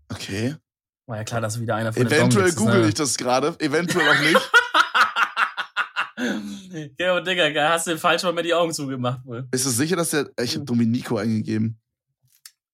Okay. 0.10 0.56
War 1.06 1.18
ja 1.18 1.24
klar, 1.24 1.42
dass 1.42 1.62
wieder 1.62 1.76
einer 1.76 1.94
von 1.94 2.02
den 2.04 2.12
Eventuell 2.12 2.48
ist, 2.48 2.56
google 2.56 2.82
ne? 2.82 2.88
ich 2.88 2.96
das 2.96 3.18
gerade, 3.18 3.56
eventuell 3.60 4.10
auch 4.10 4.20
nicht. 4.20 4.52
Ja, 6.98 7.16
und 7.16 7.28
Digga, 7.28 7.70
hast 7.70 7.86
du 7.86 7.92
den 7.92 8.00
falsch 8.00 8.24
mal 8.24 8.34
mit 8.34 8.44
die 8.44 8.54
Augen 8.56 8.74
zugemacht 8.74 9.24
wohl. 9.24 9.44
Bist 9.44 9.68
du 9.68 9.70
sicher, 9.70 9.96
dass 9.96 10.10
der. 10.10 10.32
Ich 10.42 10.56
hab 10.58 10.66
Dominico 10.66 11.18
eingegeben. 11.18 11.80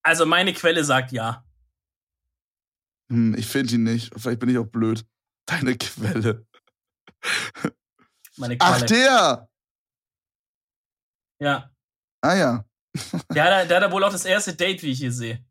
Also 0.01 0.25
meine 0.25 0.53
Quelle 0.53 0.83
sagt 0.85 1.11
ja. 1.11 1.43
Hm, 3.11 3.35
ich 3.37 3.45
finde 3.45 3.75
ihn 3.75 3.83
nicht. 3.83 4.13
Vielleicht 4.17 4.39
bin 4.39 4.47
ich 4.47 4.57
auch 4.57 4.65
blöd. 4.67 5.05
Deine 5.45 5.75
Quelle. 5.77 6.45
Meine 8.37 8.55
Ach, 8.59 8.77
Quelle. 8.77 8.85
der! 8.87 9.47
ja. 11.39 11.69
Ah 12.21 12.35
ja. 12.35 12.65
Der 13.33 13.43
hat, 13.61 13.69
der 13.69 13.81
hat 13.81 13.91
wohl 13.91 14.03
auch 14.03 14.11
das 14.11 14.25
erste 14.25 14.53
Date, 14.53 14.81
wie 14.83 14.91
ich 14.91 14.99
hier 14.99 15.11
sehe. 15.11 15.43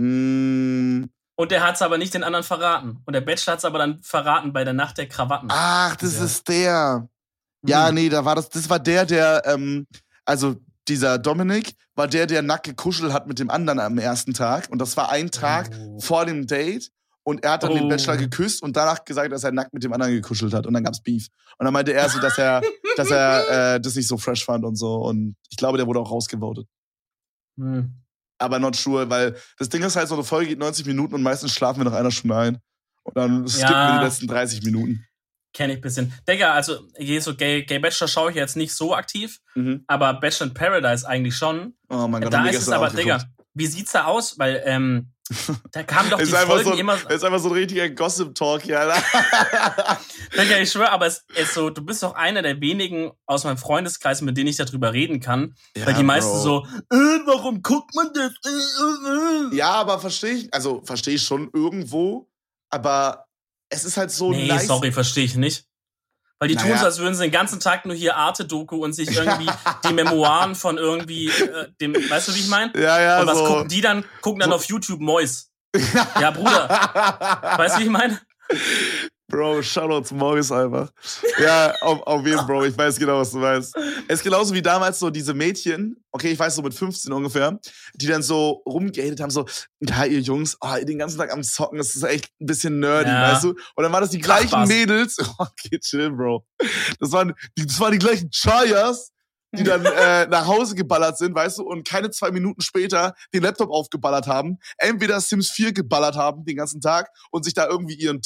Hm, 0.00 1.08
Und 1.36 1.50
der 1.50 1.62
hat's 1.66 1.80
aber 1.82 1.96
nicht 1.98 2.12
den 2.14 2.22
anderen 2.24 2.44
verraten. 2.44 3.00
Und 3.06 3.12
der 3.14 3.20
Bachelor 3.20 3.54
hat's 3.54 3.64
aber 3.64 3.78
dann 3.78 4.02
verraten 4.02 4.52
bei 4.52 4.64
der 4.64 4.74
Nacht 4.74 4.98
der 4.98 5.08
Krawatten. 5.08 5.48
ach, 5.50 5.96
das 5.96 6.16
Ja. 6.18 6.24
ist 6.24 6.48
der. 6.48 7.08
Ja, 7.66 7.88
Hm. 7.88 7.94
nee, 7.94 8.08
da 8.08 8.24
war 8.24 8.34
das. 8.34 8.48
Das 8.50 8.68
war 8.68 8.78
der, 8.78 9.06
der. 9.06 9.42
Ähm, 9.46 9.86
also, 10.24 10.56
dieser 10.86 11.18
Dominik 11.18 11.74
war 11.94 12.06
der, 12.08 12.26
der 12.26 12.42
nackt 12.42 12.64
gekuschelt 12.66 13.12
hat 13.12 13.26
mit 13.26 13.38
dem 13.38 13.50
anderen 13.50 13.78
am 13.80 13.98
ersten 13.98 14.34
Tag. 14.34 14.68
Und 14.70 14.78
das 14.78 14.96
war 14.96 15.10
ein 15.10 15.30
Tag 15.30 15.70
Oh. 15.78 16.00
vor 16.00 16.26
dem 16.26 16.46
Date. 16.46 16.90
Und 17.28 17.44
er 17.44 17.52
hat 17.52 17.62
dann 17.62 17.74
den 17.74 17.84
Oh. 17.84 17.88
Bachelor 17.88 18.16
geküsst 18.16 18.62
und 18.62 18.74
danach 18.76 19.04
gesagt, 19.04 19.30
dass 19.32 19.44
er 19.44 19.52
nackt 19.52 19.74
mit 19.74 19.82
dem 19.84 19.92
anderen 19.92 20.12
gekuschelt 20.14 20.54
hat. 20.54 20.66
Und 20.66 20.72
dann 20.74 20.82
gab's 20.84 21.02
Beef. 21.02 21.26
Und 21.58 21.64
dann 21.64 21.72
meinte 21.74 21.92
er 21.92 22.08
so, 22.08 22.18
dass 22.20 22.38
er, 22.38 22.62
dass 22.96 23.10
er 23.10 23.74
äh, 23.74 23.80
das 23.80 23.94
nicht 23.96 24.08
so 24.08 24.16
fresh 24.16 24.44
fand 24.44 24.64
und 24.64 24.76
so. 24.76 24.94
Und 24.96 25.36
ich 25.50 25.56
glaube, 25.56 25.76
der 25.78 25.86
wurde 25.86 26.00
auch 26.00 26.10
rausgevotet. 26.10 26.66
Hm. 27.58 27.92
Aber 28.38 28.58
not 28.58 28.76
sure, 28.76 29.10
weil 29.10 29.36
das 29.58 29.68
Ding 29.68 29.82
ist 29.82 29.96
halt 29.96 30.08
so, 30.08 30.14
eine 30.14 30.24
Folge 30.24 30.48
geht 30.50 30.58
90 30.58 30.86
Minuten 30.86 31.14
und 31.14 31.22
meistens 31.22 31.52
schlafen 31.52 31.80
wir 31.80 31.84
nach 31.90 31.98
einer 31.98 32.10
Stunde 32.10 32.36
ein. 32.36 32.58
Und 33.02 33.16
dann 33.16 33.48
skippen 33.48 33.70
Ja. 33.72 33.92
wir 33.94 33.98
die 34.00 34.04
letzten 34.06 34.26
30 34.28 34.62
Minuten. 34.62 35.04
Kenn 35.54 35.70
ich 35.70 35.80
bisschen. 35.80 36.12
Digga, 36.28 36.52
also 36.52 36.78
hier 36.96 37.20
so 37.22 37.34
Gay, 37.34 37.64
Gay 37.64 37.78
Bachelor 37.78 38.06
schaue 38.06 38.30
ich 38.30 38.36
jetzt 38.36 38.56
nicht 38.56 38.72
so 38.74 38.94
aktiv, 38.94 39.40
Mhm. 39.54 39.82
aber 39.86 40.14
Bachelor 40.14 40.48
in 40.48 40.54
Paradise 40.54 41.08
eigentlich 41.08 41.34
schon. 41.36 41.74
Oh 41.88 42.06
mein 42.06 42.22
Gott, 42.22 42.32
da 42.32 42.46
ist 42.46 42.62
es 42.62 42.68
aber, 42.68 42.90
Digga, 42.90 43.24
wie 43.54 43.66
sieht's 43.66 43.92
da 43.92 44.04
aus? 44.04 44.38
Weil, 44.38 44.62
ähm, 44.66 45.10
da 45.72 45.82
kamen 45.82 46.10
doch 46.10 46.18
die 46.18 46.24
Ist 46.24 46.34
einfach, 46.34 46.54
Folgen 46.54 46.70
so, 46.70 46.76
immer. 46.76 46.94
ist 47.10 47.24
einfach 47.24 47.38
so 47.38 47.48
ein 47.48 47.54
richtiger 47.54 47.88
Gossip-Talk 47.90 48.62
hier, 48.62 48.80
Alter. 48.80 49.02
Digga, 50.36 50.58
ich 50.58 50.70
schwöre, 50.70 50.90
aber 50.90 51.06
es 51.06 51.24
ist 51.34 51.54
so, 51.54 51.70
du 51.70 51.82
bist 51.82 52.02
doch 52.02 52.14
einer 52.14 52.42
der 52.42 52.60
wenigen 52.60 53.12
aus 53.26 53.44
meinem 53.44 53.58
Freundeskreis, 53.58 54.20
mit 54.22 54.36
denen 54.36 54.48
ich 54.48 54.56
darüber 54.56 54.92
reden 54.92 55.20
kann. 55.20 55.54
weil 55.76 55.94
die 55.94 56.02
meisten 56.02 56.30
Bro. 56.32 56.42
so, 56.42 56.66
äh, 56.90 56.96
warum 57.26 57.62
guckt 57.62 57.94
man 57.94 58.10
das? 58.14 58.32
Äh, 58.44 59.54
äh. 59.54 59.56
Ja, 59.56 59.72
aber 59.72 59.98
verstehe 59.98 60.32
ich, 60.32 60.54
also 60.54 60.82
verstehe 60.84 61.14
ich 61.14 61.22
schon 61.22 61.50
irgendwo, 61.52 62.30
aber 62.70 63.26
es 63.70 63.84
ist 63.84 63.96
halt 63.96 64.10
so 64.10 64.30
nee, 64.30 64.46
nice. 64.46 64.66
sorry, 64.66 64.92
verstehe 64.92 65.24
ich 65.24 65.36
nicht. 65.36 65.67
Weil 66.40 66.48
die 66.48 66.54
Naja. 66.54 66.68
tun 66.68 66.78
so, 66.78 66.84
als 66.84 66.98
würden 66.98 67.14
sie 67.14 67.22
den 67.22 67.32
ganzen 67.32 67.58
Tag 67.58 67.84
nur 67.84 67.96
hier 67.96 68.16
Arte-Doku 68.16 68.76
und 68.76 68.92
sich 68.92 69.10
irgendwie 69.16 69.50
die 69.84 69.92
Memoiren 69.92 70.54
von 70.54 70.78
irgendwie 70.78 71.28
äh, 71.30 71.66
dem, 71.80 71.94
weißt 71.94 72.28
du, 72.28 72.34
wie 72.34 72.40
ich 72.40 72.48
meine? 72.48 72.72
Ja, 72.76 73.00
ja, 73.00 73.20
Und 73.20 73.26
was 73.26 73.38
so. 73.38 73.44
gucken 73.44 73.68
die 73.68 73.80
dann? 73.80 74.04
Gucken 74.20 74.40
dann 74.40 74.50
so- 74.50 74.56
auf 74.56 74.64
YouTube 74.64 75.00
Mois. 75.00 75.50
Ja, 76.20 76.30
Bruder, 76.30 76.68
weißt 77.58 77.76
du, 77.76 77.80
wie 77.80 77.84
ich 77.84 77.90
meine? 77.90 78.20
Bro, 79.30 79.60
Shoutouts 79.62 80.10
Morris 80.10 80.50
einfach. 80.50 80.90
Ja, 81.38 81.74
auf, 81.82 82.00
auf 82.06 82.26
jeden 82.26 82.46
Bro, 82.46 82.64
ich 82.64 82.76
weiß 82.78 82.98
genau, 82.98 83.18
was 83.20 83.30
du 83.32 83.38
meinst. 83.38 83.76
Es 84.08 84.20
ist 84.20 84.22
genauso 84.24 84.54
wie 84.54 84.62
damals 84.62 84.98
so 84.98 85.10
diese 85.10 85.34
Mädchen, 85.34 86.02
okay, 86.12 86.30
ich 86.32 86.38
weiß 86.38 86.54
so 86.54 86.62
mit 86.62 86.72
15 86.72 87.12
ungefähr, 87.12 87.58
die 87.94 88.06
dann 88.06 88.22
so 88.22 88.62
rumgehatet 88.66 89.20
haben, 89.20 89.30
so, 89.30 89.44
ja, 89.80 90.06
ihr 90.06 90.20
Jungs, 90.20 90.56
oh, 90.62 90.74
ihr 90.78 90.86
den 90.86 90.98
ganzen 90.98 91.18
Tag 91.18 91.30
am 91.30 91.42
Zocken, 91.42 91.76
das 91.76 91.94
ist 91.94 92.04
echt 92.04 92.30
ein 92.40 92.46
bisschen 92.46 92.80
nerdy, 92.80 93.10
Ja. 93.10 93.32
weißt 93.34 93.44
du? 93.44 93.50
Und 93.50 93.82
dann 93.82 93.92
waren 93.92 94.00
das 94.00 94.10
die 94.10 94.18
gleichen 94.18 94.48
Krachbass. 94.48 94.68
Mädels, 94.68 95.18
okay, 95.38 95.78
chill, 95.78 96.10
Bro. 96.10 96.46
Das 96.98 97.12
waren, 97.12 97.34
die, 97.58 97.66
das 97.66 97.78
waren 97.80 97.92
die 97.92 97.98
gleichen 97.98 98.30
Chayas, 98.30 99.12
die 99.54 99.64
dann 99.64 99.84
äh, 99.84 100.26
nach 100.26 100.46
Hause 100.46 100.74
geballert 100.74 101.16
sind, 101.16 101.34
weißt 101.34 101.58
du, 101.58 101.62
und 101.62 101.86
keine 101.86 102.10
zwei 102.10 102.30
Minuten 102.30 102.60
später 102.60 103.14
den 103.32 103.42
Laptop 103.42 103.70
aufgeballert 103.70 104.26
haben, 104.26 104.58
entweder 104.76 105.20
Sims 105.22 105.50
4 105.50 105.72
geballert 105.72 106.16
haben 106.16 106.44
den 106.44 106.56
ganzen 106.56 106.80
Tag 106.82 107.10
und 107.30 107.44
sich 107.44 107.54
da 107.54 107.66
irgendwie 107.66 107.94
ihren 107.94 108.20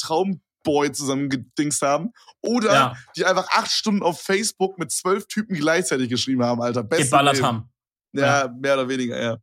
Traumboy 0.63 0.91
zusammengedingst 0.91 1.81
haben, 1.81 2.11
oder 2.41 2.73
Ja, 2.73 2.97
die 3.15 3.25
einfach 3.25 3.47
acht 3.51 3.71
Stunden 3.71 4.03
auf 4.03 4.21
Facebook 4.21 4.77
mit 4.77 4.91
zwölf 4.91 5.27
Typen 5.27 5.55
gleichzeitig 5.55 6.09
geschrieben 6.09 6.43
haben, 6.43 6.61
Alter. 6.61 6.83
Beste 6.83 7.05
geballert 7.05 7.41
haben. 7.41 7.69
Ja, 8.13 8.47
mehr 8.59 8.75
oder 8.75 8.87
weniger, 8.87 9.21
ja. 9.21 9.37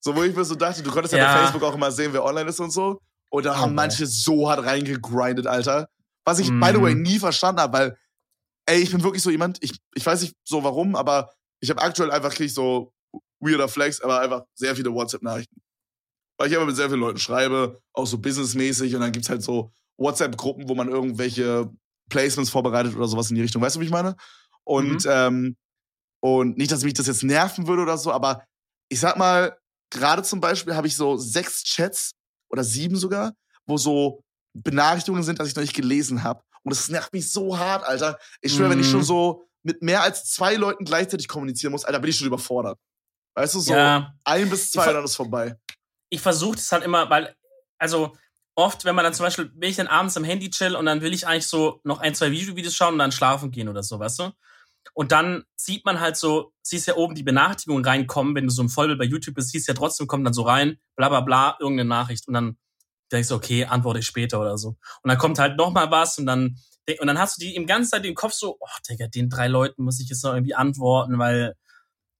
So, 0.00 0.14
wo 0.14 0.22
ich 0.22 0.34
mir 0.34 0.44
so 0.44 0.54
dachte, 0.54 0.82
du 0.82 0.90
konntest 0.90 1.12
ja, 1.14 1.18
Ja. 1.20 1.34
bei 1.34 1.40
Facebook 1.42 1.62
auch 1.62 1.74
immer 1.74 1.90
sehen, 1.90 2.12
wer 2.12 2.24
online 2.24 2.48
ist 2.50 2.60
und 2.60 2.70
so. 2.70 3.00
Und 3.30 3.46
da 3.46 3.52
Oh, 3.52 3.56
haben 3.56 3.70
boy. 3.70 3.74
manche 3.86 4.06
so 4.06 4.48
hart 4.48 4.64
reingegrindet, 4.64 5.46
Alter. 5.46 5.88
Was 6.24 6.38
ich, 6.38 6.50
Mhm. 6.50 6.60
by 6.60 6.68
the 6.74 6.80
way, 6.80 6.94
nie 6.94 7.18
verstanden 7.18 7.60
habe, 7.60 7.72
weil, 7.78 7.98
ey, 8.66 8.80
ich 8.80 8.90
bin 8.90 9.02
wirklich 9.02 9.22
so 9.22 9.30
jemand, 9.30 9.62
ich, 9.62 9.78
ich 9.94 10.04
weiß 10.04 10.22
nicht 10.22 10.34
so 10.44 10.62
warum, 10.64 10.94
aber 10.96 11.30
ich 11.60 11.70
habe 11.70 11.82
aktuell 11.82 12.10
einfach 12.10 12.32
krieg 12.32 12.50
so 12.50 12.92
weirder 13.40 13.68
Flex, 13.68 14.00
aber 14.00 14.20
einfach 14.20 14.42
sehr 14.54 14.74
viele 14.76 14.92
WhatsApp-Nachrichten. 14.92 15.60
Weil 16.38 16.48
ich 16.48 16.54
immer 16.54 16.66
mit 16.66 16.76
sehr 16.76 16.88
vielen 16.88 17.00
Leuten 17.00 17.18
schreibe, 17.18 17.80
auch 17.92 18.06
so 18.06 18.18
businessmäßig 18.18 18.94
und 18.94 19.00
dann 19.02 19.12
gibt's 19.12 19.28
halt 19.28 19.42
so 19.42 19.72
WhatsApp-Gruppen, 19.98 20.68
wo 20.68 20.74
man 20.74 20.88
irgendwelche 20.88 21.70
Placements 22.10 22.50
vorbereitet 22.50 22.94
oder 22.96 23.06
sowas 23.08 23.30
in 23.30 23.36
die 23.36 23.42
Richtung. 23.42 23.62
Weißt 23.62 23.76
du, 23.76 23.80
wie 23.80 23.84
ich 23.86 23.90
meine? 23.90 24.16
Und, 24.64 25.06
ähm, 25.08 25.56
und 26.20 26.56
nicht, 26.56 26.72
dass 26.72 26.84
mich 26.84 26.94
das 26.94 27.06
jetzt 27.06 27.22
nerven 27.22 27.66
würde 27.66 27.82
oder 27.82 27.98
so, 27.98 28.12
aber 28.12 28.44
ich 28.88 29.00
sag 29.00 29.16
mal, 29.16 29.58
gerade 29.90 30.22
zum 30.22 30.40
Beispiel 30.40 30.74
habe 30.74 30.86
ich 30.86 30.96
so 30.96 31.16
sechs 31.16 31.62
Chats 31.64 32.12
oder 32.50 32.64
sieben 32.64 32.96
sogar, 32.96 33.32
wo 33.66 33.76
so 33.76 34.22
Benachrichtigungen 34.54 35.22
sind, 35.24 35.38
dass 35.38 35.48
ich 35.48 35.54
noch 35.56 35.62
nicht 35.62 35.74
gelesen 35.74 36.22
habe. 36.22 36.42
Und 36.62 36.70
das 36.70 36.88
nervt 36.88 37.12
mich 37.12 37.30
so 37.30 37.58
hart, 37.58 37.84
Alter. 37.84 38.18
Ich 38.40 38.54
schwöre, 38.54 38.70
wenn 38.70 38.78
ich 38.80 38.86
Mhm. 38.86 38.90
schon 38.92 39.02
so 39.04 39.44
mit 39.62 39.82
mehr 39.82 40.02
als 40.02 40.24
zwei 40.30 40.54
Leuten 40.56 40.84
gleichzeitig 40.84 41.28
kommunizieren 41.28 41.72
muss, 41.72 41.84
Alter, 41.84 41.98
bin 42.00 42.10
ich 42.10 42.16
schon 42.16 42.26
überfordert. 42.26 42.78
Weißt 43.34 43.54
du, 43.54 43.60
so 43.60 43.72
Ja, 43.74 44.14
ein 44.24 44.48
bis 44.48 44.70
zwei, 44.70 44.88
und 44.88 44.94
dann 44.94 45.04
ist 45.04 45.16
vorbei. 45.16 45.58
ich 46.10 46.20
versuche 46.20 46.56
das 46.56 46.70
halt 46.70 46.84
immer, 46.84 47.08
weil, 47.10 47.34
also 47.78 48.16
oft, 48.54 48.84
wenn 48.84 48.94
man 48.94 49.04
dann 49.04 49.14
zum 49.14 49.24
Beispiel, 49.24 49.50
will 49.54 49.68
ich 49.68 49.76
dann 49.76 49.86
abends 49.86 50.16
am 50.16 50.24
Handy 50.24 50.50
chill 50.50 50.76
und 50.76 50.86
dann 50.86 51.00
will 51.00 51.12
ich 51.12 51.26
eigentlich 51.26 51.46
so 51.46 51.80
noch 51.84 51.98
ein, 51.98 52.14
zwei 52.14 52.30
Videovideos 52.30 52.74
schauen 52.74 52.94
und 52.94 52.98
dann 52.98 53.12
schlafen 53.12 53.50
gehen 53.50 53.68
oder 53.68 53.82
so, 53.82 53.98
weißt 53.98 54.20
du? 54.20 54.32
Und 54.92 55.12
dann 55.12 55.44
sieht 55.56 55.84
man 55.84 56.00
halt 56.00 56.16
so, 56.16 56.52
siehst 56.62 56.86
ja 56.86 56.96
oben 56.96 57.14
die 57.14 57.22
Benachrichtigung 57.22 57.84
reinkommen, 57.84 58.34
wenn 58.34 58.44
du 58.44 58.50
so 58.50 58.62
im 58.62 58.68
Vollbild 58.68 58.98
bei 58.98 59.04
YouTube 59.04 59.34
bist, 59.34 59.50
siehst 59.50 59.66
ja 59.66 59.74
trotzdem, 59.74 60.06
kommt 60.06 60.26
dann 60.26 60.34
so 60.34 60.42
rein, 60.42 60.78
bla 60.94 61.08
bla 61.08 61.20
bla, 61.20 61.56
irgendeine 61.58 61.88
Nachricht 61.88 62.28
und 62.28 62.34
dann 62.34 62.58
denkst 63.10 63.28
du, 63.28 63.34
okay, 63.34 63.64
antworte 63.64 64.00
ich 64.00 64.06
später 64.06 64.40
oder 64.40 64.58
so. 64.58 64.68
Und 64.68 65.08
dann 65.08 65.18
kommt 65.18 65.38
halt 65.38 65.56
noch 65.56 65.72
mal 65.72 65.90
was 65.90 66.18
und 66.18 66.26
dann, 66.26 66.58
und 67.00 67.06
dann 67.06 67.18
hast 67.18 67.36
du 67.36 67.46
die 67.46 67.54
im 67.54 67.66
ganzen 67.66 67.90
Zeit 67.90 68.04
im 68.04 68.14
Kopf 68.14 68.34
so, 68.34 68.56
oh, 68.60 68.66
Digga, 68.88 69.08
den 69.08 69.30
drei 69.30 69.48
Leuten 69.48 69.82
muss 69.82 70.00
ich 70.00 70.08
jetzt 70.08 70.22
noch 70.22 70.34
irgendwie 70.34 70.54
antworten, 70.54 71.18
weil 71.18 71.54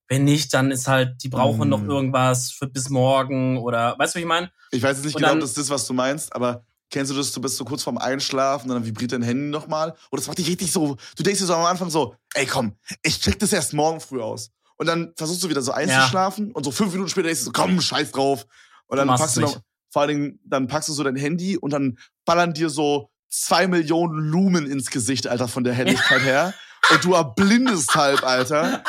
wenn 0.09 0.25
nicht, 0.25 0.53
dann 0.55 0.71
ist 0.71 0.87
halt, 0.89 1.23
die 1.23 1.29
brauchen 1.29 1.67
Mm. 1.69 1.71
noch 1.71 1.83
irgendwas 1.83 2.51
für 2.51 2.67
bis 2.67 2.91
morgen 2.91 3.59
oder, 3.59 3.95
weißt 3.99 4.15
du, 4.15 4.19
wie 4.19 4.23
ich 4.23 4.29
meine? 4.29 4.51
Ich 4.71 4.83
weiß 4.83 4.97
jetzt 4.99 5.05
nicht 5.07 5.15
Und 5.17 5.21
genau, 5.23 5.33
ob 5.35 5.41
dann- 5.41 5.49
das 5.49 5.57
ist, 5.57 5.71
was 5.71 5.87
du 5.87 5.95
meinst, 5.95 6.35
aber 6.35 6.65
kennst 6.91 7.11
du 7.11 7.17
das, 7.17 7.33
du 7.33 7.41
bist 7.41 7.57
so 7.57 7.65
kurz 7.65 7.83
vorm 7.83 7.99
Einschlafen, 7.99 8.69
dann 8.69 8.85
vibriert 8.85 9.13
dein 9.13 9.23
Handy 9.23 9.49
nochmal 9.51 9.95
und 10.11 10.21
das 10.21 10.27
macht 10.27 10.39
dich 10.39 10.47
richtig 10.49 10.71
so, 10.71 10.97
du 11.17 11.23
denkst 11.23 11.41
dir 11.41 11.47
so 11.47 11.55
am 11.55 11.65
Anfang 11.65 11.91
so, 11.91 12.15
ey 12.35 12.47
komm, 12.47 12.75
ich 13.03 13.21
check 13.21 13.39
das 13.39 13.53
erst 13.53 13.73
morgen 13.73 14.01
früh 14.01 14.21
aus. 14.21 14.51
Und 14.77 14.87
dann 14.87 15.13
versuchst 15.17 15.43
du 15.45 15.49
wieder 15.49 15.63
so 15.63 15.73
einzuschlafen 15.73 16.51
und 16.53 16.65
so 16.65 16.71
fünf 16.73 16.93
Minuten 16.93 17.09
später 17.09 17.27
denkst 17.29 17.41
du 17.41 17.47
so, 17.47 17.53
komm, 17.53 17.81
scheiß 17.81 18.11
drauf. 18.11 18.45
Und 18.89 18.97
dann 18.99 19.07
machst 19.07 19.23
packst 19.23 19.37
du 19.37 19.41
noch, 19.43 19.61
vor 19.91 20.03
allen 20.03 20.09
Dingen, 20.09 20.41
dann 20.45 20.67
packst 20.67 20.89
du 20.89 20.93
so 20.93 21.03
dein 21.05 21.15
Handy 21.17 21.57
und 21.57 21.73
dann 21.73 21.97
ballern 22.25 22.53
dir 22.55 22.69
so 22.69 23.09
zwei 23.31 23.67
Millionen 23.69 24.19
Lumen 24.19 24.67
ins 24.71 24.91
Gesicht, 24.91 25.27
Alter, 25.29 25.47
von 25.49 25.63
der 25.65 25.73
Helligkeit 25.75 26.23
her. 26.23 26.53
Und 26.91 27.03
du 27.03 27.15
erblindest 27.15 27.95
halb, 27.95 28.23
Alter. 28.25 28.83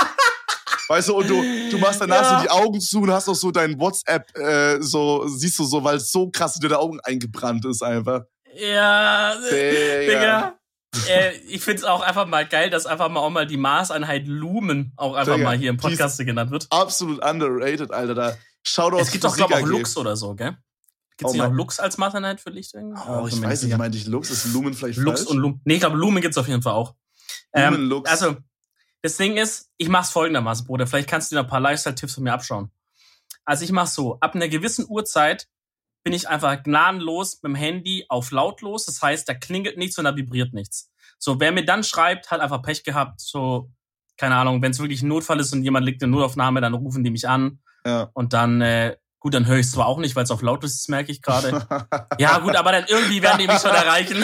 Weißt 0.87 1.09
du, 1.09 1.15
und 1.15 1.27
du, 1.29 1.41
du 1.71 1.77
machst 1.79 1.99
danach 2.01 2.21
Ja. 2.21 2.37
so 2.37 2.43
die 2.43 2.49
Augen 2.49 2.79
zu 2.79 3.01
und 3.01 3.11
hast 3.11 3.27
auch 3.27 3.35
so 3.35 3.51
dein 3.51 3.79
WhatsApp, 3.79 4.37
äh, 4.37 4.81
so, 4.81 5.27
siehst 5.27 5.57
du 5.59 5.63
so, 5.65 5.83
weil 5.83 5.97
es 5.97 6.11
so 6.11 6.29
krass 6.29 6.55
in 6.55 6.61
deine 6.61 6.77
Augen 6.79 6.99
eingebrannt 7.03 7.65
ist 7.65 7.81
einfach. 7.81 8.21
Ja, 8.55 9.35
Digga. 9.51 10.55
Äh, 11.09 11.35
ich 11.49 11.61
find's 11.61 11.83
auch 11.83 12.01
einfach 12.01 12.25
mal 12.25 12.45
geil, 12.47 12.69
dass 12.69 12.85
einfach 12.85 13.09
mal 13.09 13.19
auch 13.19 13.29
mal 13.29 13.45
die 13.45 13.57
Maßeinheit 13.57 14.27
Lumen 14.27 14.93
auch 14.95 15.13
einfach 15.15 15.33
Digga, 15.35 15.43
mal 15.49 15.57
hier 15.57 15.69
im 15.71 15.77
Podcast 15.77 16.17
genannt 16.19 16.51
wird. 16.51 16.67
Absolut 16.69 17.23
underrated, 17.25 17.91
Alter. 17.91 18.13
Da 18.15 18.37
Shoutout 18.65 18.99
Es 18.99 19.11
gibt 19.11 19.23
doch, 19.23 19.35
glaube 19.35 19.53
ich, 19.55 19.63
auch. 19.63 19.67
Lux 19.67 19.97
oder 19.97 20.15
so, 20.15 20.33
gell? 20.35 20.55
Gibt's 21.17 21.31
Oh 21.33 21.35
nicht 21.35 21.41
auch 21.45 21.51
Lux 21.51 21.79
als 21.79 21.97
Maßeinheit 21.97 22.39
für 22.41 22.49
Licht? 22.49 22.73
irgendwie? 22.73 22.99
Oh, 23.07 23.23
bin 23.23 23.27
ich 23.33 23.41
weiß 23.41 23.63
nicht, 23.63 23.77
meinte 23.77 23.97
ich 23.97 24.05
Lux? 24.07 24.29
Ist 24.31 24.53
Lumen 24.53 24.73
vielleicht 24.73 24.99
Lux 24.99 25.21
falsch? 25.21 25.31
und 25.31 25.37
Lumen. 25.37 25.61
Nee, 25.65 25.75
ich 25.75 25.79
glaube, 25.81 25.97
Lumen 25.97 26.21
gibt's 26.21 26.37
auf 26.37 26.47
jeden 26.47 26.61
Fall 26.61 26.73
auch. 26.73 26.95
Ähm, 27.53 27.73
Lumen, 27.73 27.89
Lux. 27.89 28.09
Also, 28.09 28.35
das 29.05 29.17
Ding 29.17 29.37
ist, 29.37 29.71
ich 29.77 29.87
mach's 29.87 30.09
folgendermaßen, 30.09 30.65
Bruder. 30.65 30.87
Vielleicht 30.87 31.07
kannst 31.07 31.31
du 31.31 31.35
dir 31.35 31.41
noch 31.41 31.47
ein 31.47 31.51
paar 31.51 31.59
Lifestyle-Tipps 31.59 32.15
von 32.15 32.23
mir 32.23 32.33
abschauen. 32.33 32.71
Also 33.45 33.63
ich 33.63 33.71
mach's 33.71 33.93
so, 33.93 34.17
ab 34.19 34.33
einer 34.33 34.47
gewissen 34.47 34.83
Uhrzeit 34.89 35.47
bin 36.03 36.11
ich 36.11 36.27
einfach 36.27 36.63
gnadenlos 36.63 37.35
mit 37.43 37.51
dem 37.51 37.55
Handy 37.55 38.05
auf 38.09 38.31
lautlos. 38.31 38.87
Das 38.87 39.03
heißt, 39.03 39.29
da 39.29 39.35
klingelt 39.35 39.77
nichts 39.77 39.99
und 39.99 40.05
da 40.05 40.15
vibriert 40.15 40.53
nichts. 40.53 40.91
So, 41.19 41.39
wer 41.39 41.51
mir 41.51 41.63
dann 41.63 41.83
schreibt, 41.83 42.31
hat 42.31 42.41
einfach 42.41 42.63
Pech 42.63 42.83
gehabt. 42.83 43.21
So, 43.21 43.69
keine 44.17 44.37
Ahnung, 44.37 44.63
wenn 44.63 44.71
es 44.71 44.79
wirklich 44.79 45.03
ein 45.03 45.07
Notfall 45.09 45.39
ist 45.39 45.53
und 45.53 45.61
jemand 45.61 45.85
liegt 45.85 46.01
in 46.01 46.09
Notaufnahme, 46.09 46.59
dann 46.59 46.73
rufen 46.73 47.03
die 47.03 47.11
mich 47.11 47.29
an 47.29 47.59
ja. 47.85 48.09
und 48.13 48.33
dann, 48.33 48.61
äh, 48.61 48.97
gut, 49.25 49.33
dann 49.33 49.47
höre 49.47 49.57
ich 49.57 49.65
es 49.65 49.71
zwar 49.71 49.87
auch 49.87 49.97
nicht, 49.97 50.15
weil 50.15 50.23
es 50.23 50.29
auf 50.29 50.43
lautlos 50.43 50.75
ist, 50.75 50.87
merke 50.87 51.11
ich 51.11 51.19
gerade. 51.19 51.65
ja, 52.19 52.37
gut, 52.37 52.55
aber 52.55 52.71
dann 52.71 52.85
irgendwie 52.87 53.23
werden 53.23 53.39
die 53.39 53.47
mich 53.47 53.57
schon 53.57 53.71
erreichen. 53.71 54.23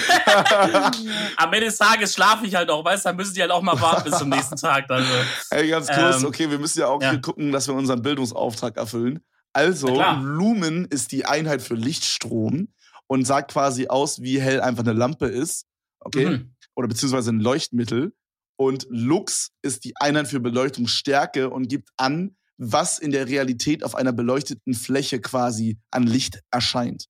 Am 1.37 1.51
Ende 1.51 1.65
des 1.65 1.79
Tages 1.79 2.13
schlafe 2.13 2.45
ich 2.45 2.53
halt 2.53 2.69
auch, 2.69 2.85
weißt 2.85 3.05
du, 3.05 3.09
dann 3.09 3.15
müssen 3.15 3.33
die 3.33 3.41
halt 3.41 3.49
auch 3.49 3.63
mal 3.63 3.81
warten 3.81 4.07
bis 4.07 4.19
zum 4.19 4.29
nächsten 4.29 4.57
Tag. 4.57 4.85
Also, 4.91 5.09
Ey, 5.49 5.69
ganz 5.69 5.87
kurz, 5.87 6.21
Ähm, 6.21 6.27
okay, 6.27 6.51
wir 6.51 6.59
müssen 6.59 6.81
ja 6.81 6.85
auch 6.85 7.01
ja. 7.01 7.09
hier 7.09 7.19
gucken, 7.19 7.51
dass 7.51 7.67
wir 7.67 7.73
unseren 7.73 8.03
Bildungsauftrag 8.03 8.77
erfüllen. 8.77 9.21
Also. 9.53 9.87
Lumen 10.21 10.85
ist 10.85 11.11
die 11.11 11.25
Einheit 11.25 11.63
für 11.63 11.73
Lichtstrom 11.73 12.67
und 13.07 13.25
sagt 13.25 13.53
quasi 13.53 13.87
aus, 13.87 14.21
wie 14.21 14.39
hell 14.39 14.61
einfach 14.61 14.83
eine 14.83 14.93
Lampe 14.93 15.25
ist. 15.25 15.65
Okay? 15.99 16.29
mhm. 16.29 16.55
Oder 16.75 16.87
beziehungsweise 16.87 17.31
ein 17.31 17.39
Leuchtmittel. 17.39 18.13
Und 18.55 18.85
Lux 18.91 19.49
ist 19.63 19.83
die 19.83 19.93
Einheit 19.97 20.27
für 20.27 20.39
Beleuchtungsstärke 20.39 21.49
und 21.49 21.69
gibt 21.69 21.89
an, 21.97 22.35
was 22.61 22.99
in 22.99 23.11
der 23.11 23.27
Realität 23.27 23.83
auf 23.83 23.95
einer 23.95 24.13
beleuchteten 24.13 24.75
Fläche 24.75 25.19
quasi 25.19 25.79
an 25.89 26.03
Licht 26.03 26.41
erscheint. 26.51 27.07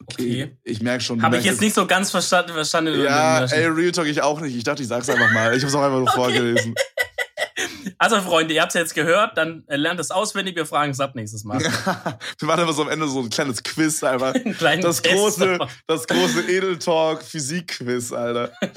Okay. 0.00 0.56
Ich 0.62 0.80
merke 0.80 1.04
schon. 1.04 1.22
Habe 1.22 1.36
ich 1.36 1.44
jetzt 1.44 1.60
nicht 1.60 1.74
so 1.74 1.86
ganz 1.86 2.10
verstanden. 2.10 2.52
verstanden 2.52 3.02
Ja, 3.02 3.44
ey, 3.44 3.66
Real 3.66 3.92
Talk 3.92 4.06
ich 4.06 4.22
auch 4.22 4.40
nicht. 4.40 4.56
Ich 4.56 4.64
dachte, 4.64 4.82
ich 4.82 4.88
sag's 4.88 5.10
einfach 5.10 5.30
mal. 5.32 5.54
Ich 5.54 5.62
hab's 5.62 5.74
auch 5.74 5.82
einfach 5.82 5.98
nur 5.98 6.08
vorgelesen. 6.14 6.74
Also, 7.98 8.20
Freunde, 8.20 8.54
ihr 8.54 8.62
habt's 8.62 8.74
jetzt 8.74 8.94
gehört, 8.94 9.36
dann 9.36 9.64
äh, 9.66 9.76
lernt 9.76 9.98
es 9.98 10.10
auswendig. 10.12 10.54
Wir 10.54 10.66
fragen 10.66 10.92
es 10.92 11.00
ab 11.00 11.14
nächstes 11.16 11.42
Mal. 11.44 11.58
Wir 12.38 12.46
machen 12.46 12.60
einfach 12.60 12.74
so 12.74 12.82
am 12.82 12.88
Ende 12.88 13.08
so 13.08 13.20
ein 13.20 13.28
kleines 13.30 13.62
Quiz, 13.62 14.02
einfach. 14.04 14.34
Einen 14.34 14.56
kleinen 14.56 14.82
Das 14.82 15.02
Test. 15.02 15.14
große, 15.16 15.58
das 15.88 16.06
große 16.06 16.42
Edeltalk 16.48 17.22
Physik-Quiz, 17.24 18.12
Alter. 18.12 18.52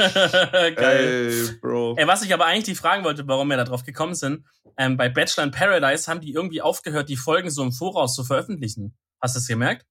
Geil. 0.75 1.31
Ey, 1.49 1.55
Bro. 1.61 1.95
Ey, 1.97 2.07
was 2.07 2.23
ich 2.23 2.33
aber 2.33 2.45
eigentlich 2.45 2.65
die 2.65 2.75
fragen 2.75 3.03
wollte, 3.03 3.27
warum 3.27 3.47
wir 3.49 3.57
da 3.57 3.63
drauf 3.63 3.83
gekommen 3.83 4.15
sind, 4.15 4.43
ähm, 4.77 4.97
bei 4.97 5.09
Bachelor 5.09 5.43
in 5.43 5.51
Paradise 5.51 6.09
haben 6.09 6.21
die 6.21 6.33
irgendwie 6.33 6.61
aufgehört, 6.61 7.07
die 7.09 7.17
Folgen 7.17 7.49
so 7.51 7.61
im 7.61 7.71
Voraus 7.71 8.15
zu 8.15 8.23
veröffentlichen. 8.23 8.95
Hast 9.21 9.35
du 9.35 9.39
es 9.39 9.47
gemerkt? 9.47 9.85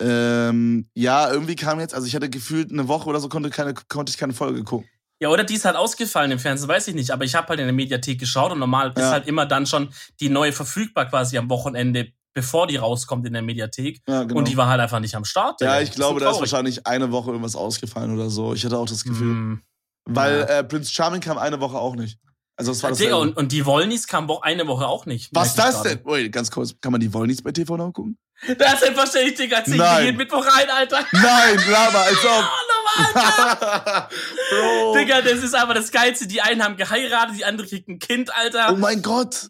Ähm, 0.00 0.88
ja, 0.94 1.30
irgendwie 1.30 1.54
kam 1.54 1.78
jetzt, 1.78 1.94
also 1.94 2.06
ich 2.08 2.16
hatte 2.16 2.28
gefühlt 2.28 2.72
eine 2.72 2.88
Woche 2.88 3.08
oder 3.08 3.20
so, 3.20 3.28
konnte, 3.28 3.50
keine, 3.50 3.74
konnte 3.88 4.10
ich 4.10 4.18
keine 4.18 4.32
Folge 4.32 4.64
gucken. 4.64 4.88
Ja, 5.22 5.28
oder 5.28 5.44
die 5.44 5.54
ist 5.54 5.64
halt 5.64 5.76
ausgefallen 5.76 6.32
im 6.32 6.38
Fernsehen, 6.40 6.68
weiß 6.68 6.88
ich 6.88 6.94
nicht. 6.96 7.12
Aber 7.12 7.24
ich 7.24 7.34
habe 7.36 7.46
halt 7.48 7.60
in 7.60 7.66
der 7.66 7.72
Mediathek 7.72 8.18
geschaut 8.18 8.50
und 8.50 8.58
normal 8.58 8.88
ist 8.88 8.98
Ja. 8.98 9.10
halt 9.12 9.28
immer 9.28 9.46
dann 9.46 9.66
schon 9.66 9.88
die 10.18 10.28
neue 10.28 10.52
verfügbar 10.52 11.06
quasi 11.06 11.38
am 11.38 11.48
Wochenende, 11.48 12.08
bevor 12.34 12.66
die 12.66 12.74
rauskommt 12.76 13.24
in 13.26 13.32
der 13.34 13.42
Mediathek. 13.42 14.00
Ja, 14.08 14.24
genau. 14.24 14.38
Und 14.40 14.48
die 14.48 14.56
war 14.56 14.66
halt 14.68 14.80
einfach 14.80 14.98
nicht 14.98 15.14
am 15.14 15.24
Start. 15.24 15.60
ja, 15.60 15.80
ich 15.80 15.92
glaube, 15.92 16.18
so 16.18 16.24
da 16.24 16.32
ist 16.32 16.40
wahrscheinlich 16.40 16.86
eine 16.88 17.12
Woche 17.12 17.30
irgendwas 17.30 17.54
ausgefallen 17.54 18.12
oder 18.14 18.30
so. 18.30 18.52
Ich 18.52 18.64
hatte 18.64 18.76
auch 18.76 18.86
das 18.88 19.04
Gefühl. 19.04 19.32
Mm. 19.34 19.62
Weil 20.06 20.40
Ja. 20.40 20.44
äh, 20.58 20.64
Prince 20.64 20.92
Charming 20.92 21.20
kam 21.20 21.38
eine 21.38 21.60
Woche 21.60 21.78
auch 21.78 21.94
nicht. 21.94 22.18
Also 22.56 22.72
das 22.72 22.82
war 22.82 22.90
das. 22.90 22.98
Digga, 22.98 23.16
und, 23.16 23.36
und 23.36 23.50
die 23.52 23.64
Wollnis 23.66 24.06
kam 24.06 24.28
wo- 24.28 24.40
eine 24.40 24.66
Woche 24.66 24.86
auch 24.86 25.06
nicht. 25.06 25.30
Was 25.32 25.50
ich 25.50 25.54
das 25.54 25.82
denn? 25.82 26.00
Wait, 26.04 26.30
ganz 26.32 26.50
kurz. 26.50 26.74
Kann 26.80 26.92
man 26.92 27.00
die 27.00 27.12
Wollnies 27.12 27.42
bei 27.42 27.50
TV 27.52 27.76
noch 27.76 27.92
gucken? 27.92 28.18
Das 28.58 28.74
ist 28.74 28.80
selbstverständlich, 28.80 29.36
Digga. 29.38 29.64
Zieh 29.64 29.76
mir 29.78 30.02
jeden 30.04 30.16
Mittwoch 30.16 30.44
rein, 30.44 30.68
Alter. 30.68 30.98
Nein, 31.12 31.58
Lama, 31.70 31.98
als 32.02 32.18
ob. 32.24 32.44
Oh, 32.44 33.12
normal. 33.14 34.08
Bro. 34.50 34.94
Digga, 34.98 35.22
das 35.22 35.42
ist 35.42 35.54
aber 35.54 35.74
das 35.74 35.90
Geilste. 35.92 36.26
Die 36.26 36.40
einen 36.42 36.62
haben 36.62 36.76
geheiratet, 36.76 37.36
die 37.38 37.44
andere 37.44 37.66
kriegt 37.66 37.88
ein 37.88 37.98
Kind, 37.98 38.34
Alter. 38.34 38.70
Oh 38.72 38.76
mein 38.76 39.00
Gott. 39.02 39.46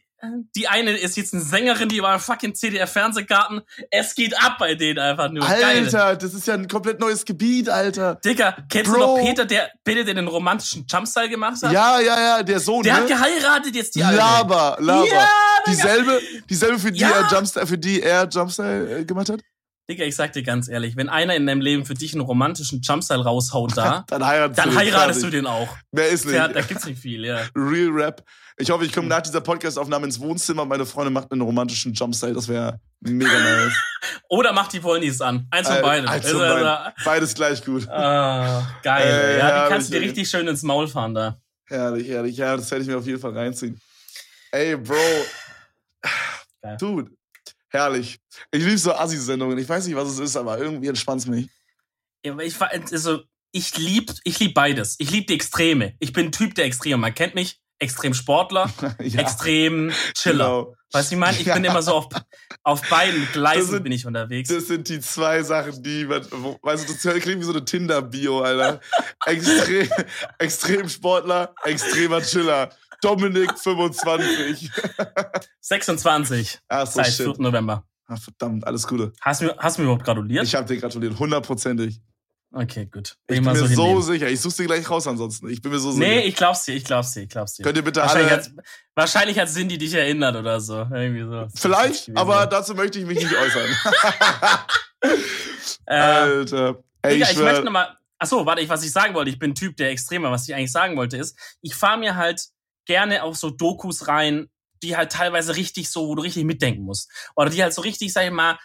Die 0.54 0.68
eine 0.68 0.92
ist 0.92 1.16
jetzt 1.16 1.34
eine 1.34 1.42
Sängerin, 1.42 1.88
die 1.88 2.00
war 2.00 2.14
im 2.14 2.20
fucking 2.20 2.54
CDR-Fernsehgarten. 2.54 3.62
Es 3.90 4.14
geht 4.14 4.40
ab 4.40 4.56
bei 4.58 4.76
denen 4.76 5.00
einfach 5.00 5.30
nur. 5.30 5.44
Geil. 5.44 5.64
Alter, 5.64 6.14
das 6.16 6.32
ist 6.34 6.46
ja 6.46 6.54
ein 6.54 6.68
komplett 6.68 7.00
neues 7.00 7.24
Gebiet, 7.24 7.68
Alter. 7.68 8.16
Digga, 8.24 8.56
kennst 8.68 8.92
Bro. 8.92 9.00
du 9.00 9.06
noch 9.06 9.16
Peter, 9.18 9.44
der 9.44 9.70
der 9.84 10.04
den 10.04 10.28
romantischen 10.28 10.86
Jumpstyle 10.88 11.28
gemacht 11.28 11.56
hat? 11.62 11.72
Ja, 11.72 11.98
ja, 12.00 12.20
ja, 12.20 12.42
der 12.42 12.60
Sohn, 12.60 12.82
Der 12.84 12.94
ne? 12.94 13.00
hat 13.00 13.08
geheiratet 13.08 13.74
jetzt 13.74 13.94
die 13.96 14.04
Alte. 14.04 14.16
Laber, 14.18 14.76
Laber. 14.80 15.06
Ja, 15.06 15.28
dieselbe, 15.66 16.20
dieselbe 16.48 16.78
für 16.78 16.92
die 16.92 17.00
Ja. 17.00 17.10
er 17.10 17.28
Jumpstyle, 17.32 17.66
für 17.66 17.78
die 17.78 18.00
er 18.02 18.28
Jumpstyle 18.28 18.98
äh, 19.00 19.04
gemacht 19.04 19.28
hat? 19.28 19.40
Digga, 19.90 20.04
ich 20.04 20.14
sag 20.14 20.32
dir 20.32 20.42
ganz 20.44 20.68
ehrlich, 20.68 20.96
wenn 20.96 21.08
einer 21.08 21.34
in 21.34 21.44
deinem 21.46 21.60
Leben 21.60 21.84
für 21.84 21.94
dich 21.94 22.12
einen 22.12 22.22
romantischen 22.22 22.80
Jumpstyle 22.82 23.24
raushaut 23.24 23.76
da, 23.76 24.04
Dann 24.08 24.24
heiratest 24.24 24.58
dann 24.58 24.70
du 24.70 24.70
den 24.70 24.78
heiratest 24.78 25.22
du 25.24 25.30
den 25.30 25.46
auch. 25.46 25.76
Mehr 25.90 26.08
ist 26.08 26.24
nicht. 26.24 26.34
Ja, 26.36 26.46
da 26.48 26.60
gibt's 26.60 26.84
nicht 26.86 27.00
viel, 27.00 27.24
ja. 27.24 27.40
Real 27.56 27.90
Rap. 27.90 28.22
Ich 28.58 28.70
hoffe, 28.70 28.82
Hm. 28.82 28.88
ich 28.88 28.94
komme 28.94 29.08
nach 29.08 29.22
dieser 29.22 29.40
Podcast-Aufnahme 29.40 30.06
ins 30.06 30.20
Wohnzimmer 30.20 30.62
und 30.62 30.68
meine 30.68 30.86
Freundin 30.86 31.12
macht 31.12 31.32
einen 31.32 31.40
romantischen 31.40 31.94
Jumpstyle. 31.94 32.32
Das 32.34 32.46
wäre 32.46 32.78
mega 33.00 33.32
nice. 33.32 33.72
Oder 34.28 34.52
mach 34.52 34.68
die 34.68 34.82
Wollnies 34.84 35.20
an. 35.20 35.48
Eins 35.50 35.66
von 35.68 35.78
Äh, 35.78 35.82
beiden. 35.82 36.08
eins 36.08 36.30
von 36.30 36.40
Also, 36.40 36.64
beiden. 36.64 36.92
Beides 37.04 37.34
gleich 37.34 37.64
gut. 37.64 37.88
Ah, 37.88 38.62
geil. 38.84 39.02
Äh, 39.04 39.38
ja, 39.38 39.44
herrlich, 39.46 39.62
die 39.64 39.68
kannst 39.72 39.88
du 39.88 39.92
dir 39.94 40.00
richtig 40.02 40.28
schön 40.30 40.46
ins 40.46 40.62
Maul 40.62 40.86
fahren 40.86 41.14
da. 41.14 41.38
Herrlich, 41.66 42.08
herrlich. 42.08 42.36
Ja, 42.36 42.56
das 42.56 42.70
werde 42.70 42.82
ich 42.84 42.88
mir 42.88 42.98
auf 42.98 43.06
jeden 43.06 43.18
Fall 43.20 43.36
reinziehen. 43.36 43.80
Ey, 44.52 44.76
Bro. 44.76 44.94
Dude. 46.78 47.10
Herrlich. 47.72 48.20
Ich 48.50 48.62
liebe 48.62 48.78
so 48.78 48.92
Assi-Sendungen. 48.94 49.58
Ich 49.58 49.68
weiß 49.68 49.86
nicht, 49.86 49.96
was 49.96 50.08
es 50.08 50.18
ist, 50.18 50.36
aber 50.36 50.58
irgendwie 50.58 50.88
entspannt's 50.88 51.26
mich. 51.26 51.48
Ja, 52.24 52.32
aber 52.32 52.44
ich, 52.44 52.54
also, 52.60 53.22
ich 53.50 53.76
lieb, 53.78 54.12
ich 54.24 54.38
lieb 54.38 54.54
beides. 54.54 54.96
Ich 54.98 55.10
lieb 55.10 55.26
die 55.26 55.34
Extreme. 55.34 55.94
Ich 55.98 56.12
bin 56.12 56.26
ein 56.26 56.32
Typ 56.32 56.54
der 56.54 56.66
Extreme. 56.66 56.98
Man 56.98 57.14
kennt 57.14 57.34
mich. 57.34 57.58
Extrem 57.78 58.14
Sportler, 58.14 58.72
ja, 59.00 59.20
extrem 59.22 59.90
Chiller. 60.16 60.44
genau. 60.44 60.76
Weißt 60.92 61.10
du, 61.10 61.14
ich 61.16 61.18
meine? 61.18 61.36
Ich 61.36 61.44
bin 61.46 61.64
Ja. 61.64 61.70
immer 61.72 61.82
so 61.82 61.94
auf, 61.94 62.06
auf 62.62 62.88
beiden 62.88 63.26
Gleisen 63.32 63.70
sind- 63.72 63.82
bin 63.82 63.90
ich 63.90 64.06
unterwegs. 64.06 64.48
Das 64.50 64.68
sind 64.68 64.88
die 64.88 65.00
zwei 65.00 65.42
Sachen, 65.42 65.82
die 65.82 66.04
man, 66.04 66.24
wo, 66.30 66.56
weißt 66.62 66.88
du, 66.88 66.92
das 66.92 67.20
klingt 67.22 67.40
wie 67.40 67.44
so 67.44 67.50
eine 67.50 67.64
Tinder-Bio, 67.64 68.40
Alter. 68.42 68.80
Extrem, 69.26 69.88
extrem 70.38 70.88
Sportler, 70.88 71.52
extremer 71.64 72.22
Chiller. 72.22 72.70
Dominik 73.02 73.58
25. 73.58 74.70
26 75.60 76.60
Ach 76.68 76.86
so, 76.86 76.92
seit 77.02 77.06
shit. 77.12 77.26
4. 77.26 77.34
November. 77.38 77.84
Ah, 78.06 78.16
verdammt, 78.16 78.66
alles 78.66 78.86
Gute. 78.86 79.12
Hast 79.20 79.40
du 79.40 79.46
mir, 79.46 79.56
hast 79.58 79.76
du 79.76 79.82
mir 79.82 79.86
überhaupt 79.86 80.04
gratuliert? 80.04 80.44
Ich 80.44 80.54
habe 80.54 80.66
dir 80.66 80.80
gratuliert, 80.80 81.18
hundertprozentig. 81.18 82.00
okay, 82.52 82.86
gut. 82.86 83.16
Ich 83.26 83.36
bin 83.36 83.44
mir 83.44 83.56
so 83.56 83.66
hinnehmen. 83.66 84.02
sicher. 84.02 84.28
Ich 84.28 84.40
such's 84.40 84.56
dir 84.56 84.66
gleich 84.66 84.88
raus 84.88 85.06
ansonsten. 85.06 85.48
Ich 85.48 85.60
bin 85.60 85.72
mir 85.72 85.78
so 85.78 85.90
sicher. 85.92 86.06
Nee, 86.06 86.20
ich 86.20 86.36
glaub's 86.36 86.64
dir, 86.64 86.74
ich 86.74 86.84
glaub's 86.84 87.12
dir, 87.12 87.22
ich 87.22 87.28
glaub's 87.28 87.54
dir. 87.54 87.64
Könnt 87.64 87.76
ihr 87.76 87.82
bitte 87.82 88.00
Wahrscheinlich 88.00 88.32
alle... 88.32 88.42
hat, 88.42 88.50
wahrscheinlich 88.94 89.38
hat 89.38 89.48
Cindy 89.48 89.78
dich 89.78 89.94
erinnert 89.94 90.36
oder 90.36 90.60
so. 90.60 90.86
Irgendwie 90.92 91.22
so. 91.22 91.48
Vielleicht, 91.54 92.16
aber 92.16 92.46
dazu 92.46 92.74
möchte 92.74 92.98
ich 92.98 93.06
mich 93.06 93.18
nicht 93.18 93.34
äußern. 93.34 93.68
äh, 95.86 95.94
Alter. 95.94 96.84
Ey, 97.02 97.14
Digga, 97.14 97.26
ich 97.26 97.32
ich 97.32 97.38
möchte 97.38 97.64
nochmal. 97.64 97.96
Achso, 98.18 98.46
warte, 98.46 98.62
ich, 98.62 98.68
was 98.68 98.84
ich 98.84 98.92
sagen 98.92 99.14
wollte, 99.14 99.30
ich 99.30 99.38
bin 99.40 99.50
ein 99.50 99.54
Typ 99.56 99.76
der 99.76 99.90
Extremer. 99.90 100.30
Was 100.30 100.46
ich 100.46 100.54
eigentlich 100.54 100.70
sagen 100.70 100.96
wollte, 100.96 101.16
ist, 101.16 101.36
ich 101.60 101.74
fahre 101.74 101.98
mir 101.98 102.14
halt 102.14 102.50
gerne 102.86 103.22
auf 103.22 103.36
so 103.36 103.50
Dokus 103.50 104.08
rein, 104.08 104.48
die 104.82 104.96
halt 104.96 105.12
teilweise 105.12 105.56
richtig 105.56 105.90
so, 105.90 106.08
wo 106.08 106.14
du 106.14 106.22
richtig 106.22 106.44
mitdenken 106.44 106.82
musst. 106.82 107.10
Oder 107.36 107.50
die 107.50 107.62
halt 107.62 107.72
so 107.72 107.82
richtig, 107.82 108.12
sag 108.12 108.24
ich 108.24 108.32
mal, 108.32 108.58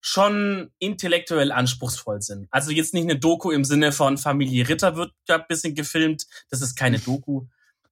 schon 0.00 0.70
intellektuell 0.78 1.52
anspruchsvoll 1.52 2.22
sind. 2.22 2.48
Also 2.50 2.70
jetzt 2.70 2.94
nicht 2.94 3.04
eine 3.04 3.18
Doku 3.18 3.50
im 3.50 3.64
Sinne 3.64 3.92
von 3.92 4.16
Familie 4.16 4.68
Ritter 4.68 4.96
wird 4.96 5.12
da 5.26 5.36
ein 5.36 5.44
bisschen 5.48 5.74
gefilmt. 5.74 6.26
Das 6.50 6.62
ist 6.62 6.76
keine 6.76 6.98
Doku. 6.98 7.46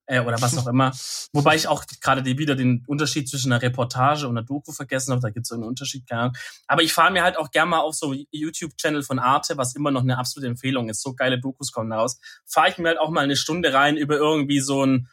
Äh, 0.09 0.21
oder 0.21 0.41
was 0.41 0.57
auch 0.57 0.69
immer. 0.69 0.93
Wobei 1.33 1.57
ich 1.57 1.67
auch 1.67 1.85
gerade 2.01 2.25
wieder 2.25 2.55
den 2.55 2.85
Unterschied 2.87 3.29
zwischen 3.29 3.53
einer 3.53 3.61
Reportage 3.61 4.29
und 4.29 4.37
einer 4.37 4.47
Doku 4.47 4.71
vergessen 4.71 5.11
habe. 5.11 5.21
Da 5.21 5.31
gibt 5.31 5.47
es 5.47 5.49
so 5.49 5.57
einen 5.57 5.65
Unterschied, 5.65 6.07
keine 6.09 6.21
Ahnung. 6.23 6.37
Aber 6.69 6.83
ich 6.83 6.93
fahre 6.93 7.13
mir 7.13 7.25
halt 7.25 7.37
auch 7.37 7.51
gerne 7.51 7.71
mal 7.71 7.81
auf 7.81 7.97
so 7.97 8.15
YouTube-Channel 8.31 9.03
von 9.03 9.19
Arte, 9.19 9.57
was 9.57 9.75
immer 9.75 9.91
noch 9.91 10.03
eine 10.03 10.17
absolute 10.17 10.49
Empfehlung 10.49 10.89
ist. 10.89 11.03
So 11.03 11.15
geile 11.15 11.41
Dokus 11.41 11.73
kommen 11.73 11.91
daraus. 11.91 12.21
Fahre 12.45 12.71
ich 12.71 12.79
mir 12.79 12.89
halt 12.89 13.01
auch 13.01 13.11
mal 13.11 13.25
eine 13.25 13.37
Stunde 13.37 13.75
rein 13.75 13.97
über 13.97 14.17
irgendwie 14.17 14.61
so 14.61 14.87
ein 14.87 15.09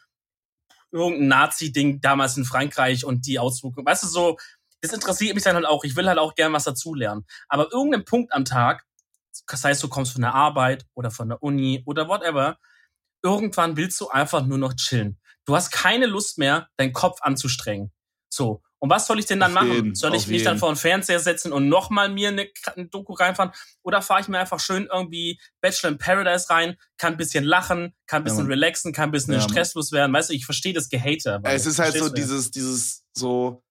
irgendein 0.93 1.27
Nazi-Ding 1.27 1.99
damals 2.01 2.37
in 2.37 2.45
Frankreich 2.45 3.03
und 3.03 3.25
die 3.25 3.39
Auswirkungen. 3.39 3.85
Weißt 3.85 4.03
du, 4.03 4.07
so, 4.07 4.37
das 4.81 4.93
interessiert 4.93 5.35
mich 5.35 5.43
dann 5.43 5.55
halt 5.55 5.65
auch. 5.65 5.83
Ich 5.83 5.95
will 5.95 6.07
halt 6.07 6.19
auch 6.19 6.35
gern 6.35 6.53
was 6.53 6.65
dazulernen. 6.65 7.25
Aber 7.49 7.71
irgendein 7.71 8.05
Punkt 8.05 8.33
am 8.33 8.45
Tag, 8.45 8.83
das 9.47 9.63
heißt, 9.63 9.81
du 9.81 9.89
kommst 9.89 10.13
von 10.13 10.21
der 10.21 10.33
Arbeit 10.33 10.85
oder 10.93 11.11
von 11.11 11.29
der 11.29 11.41
Uni 11.41 11.83
oder 11.85 12.07
whatever, 12.07 12.57
irgendwann 13.23 13.77
willst 13.77 13.99
du 13.99 14.09
einfach 14.09 14.45
nur 14.45 14.57
noch 14.57 14.73
chillen. 14.75 15.19
du 15.45 15.55
hast 15.55 15.71
keine 15.71 16.05
Lust 16.05 16.37
mehr, 16.37 16.69
deinen 16.77 16.93
Kopf 16.93 17.21
anzustrengen. 17.21 17.91
So. 18.29 18.61
Und 18.83 18.89
was 18.89 19.07
soll 19.07 19.17
ich 19.17 19.25
denn 19.25 19.39
dann 19.39 19.51
Auf 19.55 19.63
machen? 19.63 19.71
jeden, 19.71 19.95
soll 19.95 20.13
ich 20.13 20.27
mich 20.27 20.43
dann 20.43 20.55
jeden. 20.55 20.59
vor 20.59 20.69
den 20.69 20.75
Fernseher 20.75 21.17
setzen 21.21 21.53
und 21.53 21.69
nochmal 21.69 22.09
mir 22.09 22.27
eine, 22.27 22.49
eine 22.75 22.87
Doku 22.87 23.13
reinfahren? 23.13 23.53
Oder 23.81 24.01
fahre 24.01 24.19
ich 24.19 24.27
mir 24.27 24.39
einfach 24.39 24.59
schön 24.59 24.89
irgendwie 24.91 25.39
Bachelor 25.61 25.91
in 25.93 25.97
Paradise 25.97 26.49
rein, 26.49 26.75
kann 26.97 27.13
ein 27.13 27.17
bisschen 27.17 27.45
lachen, 27.45 27.93
kann 28.07 28.23
ein 28.23 28.23
bisschen 28.25 28.39
Mann. 28.39 28.47
relaxen, 28.51 28.91
kann 28.91 29.05
ein 29.07 29.11
bisschen 29.13 29.35
Ja, 29.35 29.39
stresslos 29.39 29.93
werden. 29.93 30.11
Weißt 30.11 30.31
du, 30.31 30.33
ich 30.33 30.43
verstehe 30.43 30.73
das 30.73 30.89
Gehater. 30.89 31.35
aber 31.35 31.49
Es 31.53 31.65
ist 31.65 31.79
halt 31.79 31.95
so 31.95 32.09
dieses, 32.09 32.51
dieses, 32.51 33.05
so, 33.13 33.63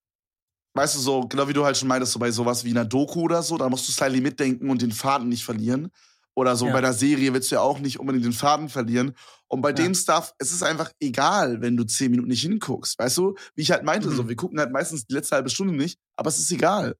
weißt 0.73 0.95
du, 0.95 0.99
so, 0.99 1.21
genau 1.27 1.47
wie 1.47 1.53
du 1.53 1.63
halt 1.63 1.77
schon 1.77 1.89
meintest, 1.89 2.13
so 2.13 2.17
bei 2.17 2.31
sowas 2.31 2.63
wie 2.63 2.71
einer 2.71 2.83
Doku 2.85 3.21
oder 3.21 3.43
so, 3.43 3.55
da 3.59 3.69
musst 3.69 3.87
du 3.87 3.91
slightly 3.91 4.19
mitdenken 4.19 4.67
und 4.71 4.81
den 4.81 4.91
Faden 4.91 5.29
nicht 5.29 5.45
verlieren. 5.45 5.91
Oder 6.33 6.55
so 6.55 6.65
Ja. 6.65 6.73
bei 6.73 6.81
der 6.81 6.93
Serie 6.93 7.31
willst 7.35 7.51
du 7.51 7.55
ja 7.57 7.61
auch 7.61 7.77
nicht 7.77 7.99
unbedingt 7.99 8.25
den 8.25 8.33
Faden 8.33 8.67
verlieren. 8.67 9.13
Und 9.53 9.61
bei 9.61 9.69
Ja. 9.69 9.75
dem 9.75 9.93
Stuff, 9.93 10.33
es 10.39 10.51
ist 10.51 10.63
einfach 10.63 10.91
egal, 10.99 11.61
wenn 11.61 11.77
du 11.77 11.83
zehn 11.83 12.09
Minuten 12.11 12.29
nicht 12.29 12.41
hinguckst. 12.41 12.97
Weißt 12.97 13.17
du, 13.17 13.35
wie 13.55 13.61
ich 13.61 13.71
halt 13.71 13.83
meinte, 13.83 14.09
Mhm. 14.09 14.15
so, 14.15 14.27
wir 14.27 14.35
gucken 14.35 14.59
halt 14.59 14.71
meistens 14.71 15.05
die 15.05 15.13
letzte 15.13 15.35
halbe 15.35 15.49
Stunde 15.51 15.73
nicht, 15.75 15.99
aber 16.15 16.29
es 16.29 16.39
ist 16.39 16.51
egal. 16.51 16.95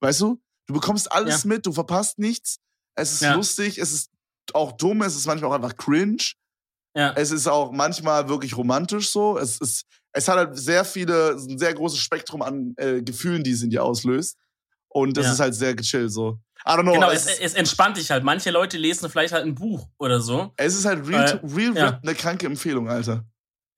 Weißt 0.00 0.20
du? 0.20 0.40
Du 0.66 0.74
bekommst 0.74 1.10
alles 1.10 1.44
mit, 1.44 1.66
du 1.66 1.72
verpasst 1.72 2.18
nichts. 2.18 2.58
Es 2.96 3.12
ist 3.12 3.22
Ja. 3.22 3.34
lustig, 3.34 3.78
es 3.78 3.92
ist 3.92 4.10
auch 4.52 4.72
dumm, 4.72 5.02
es 5.02 5.16
ist 5.16 5.26
manchmal 5.26 5.50
auch 5.50 5.54
einfach 5.56 5.76
cringe. 5.76 6.22
Ja. 6.96 7.12
Es 7.14 7.30
ist 7.32 7.46
auch 7.48 7.72
manchmal 7.72 8.28
wirklich 8.28 8.56
romantisch 8.56 9.10
so. 9.10 9.36
Es 9.38 9.58
ist, 9.58 9.84
es 10.12 10.28
hat 10.28 10.36
halt 10.36 10.56
sehr 10.58 10.84
viele, 10.84 11.32
ein 11.32 11.58
sehr 11.58 11.74
großes 11.74 11.98
Spektrum 11.98 12.40
an 12.42 12.74
äh, 12.78 13.02
Gefühlen, 13.02 13.42
die 13.42 13.50
es 13.50 13.62
in 13.62 13.70
dir 13.70 13.82
auslöst. 13.84 14.36
Und 14.88 15.16
das 15.16 15.26
Ja. 15.26 15.32
ist 15.32 15.40
halt 15.40 15.54
sehr 15.54 15.74
gechillt 15.74 16.10
so. 16.12 16.38
I 16.66 16.72
don't 16.72 16.82
know. 16.82 16.94
Genau, 16.94 17.10
es, 17.10 17.26
es, 17.26 17.38
es 17.38 17.54
entspannt 17.54 17.96
dich 17.96 18.10
halt. 18.10 18.24
Manche 18.24 18.50
Leute 18.50 18.76
lesen 18.76 19.08
vielleicht 19.08 19.32
halt 19.32 19.44
ein 19.44 19.54
Buch 19.54 19.88
oder 19.98 20.20
so. 20.20 20.52
es 20.56 20.74
ist 20.74 20.84
halt 20.84 21.06
real, 21.06 21.40
äh, 21.42 21.46
real 21.54 21.76
ja. 21.76 22.00
Eine 22.02 22.14
kranke 22.14 22.46
Empfehlung, 22.46 22.88
Alter. 22.88 23.24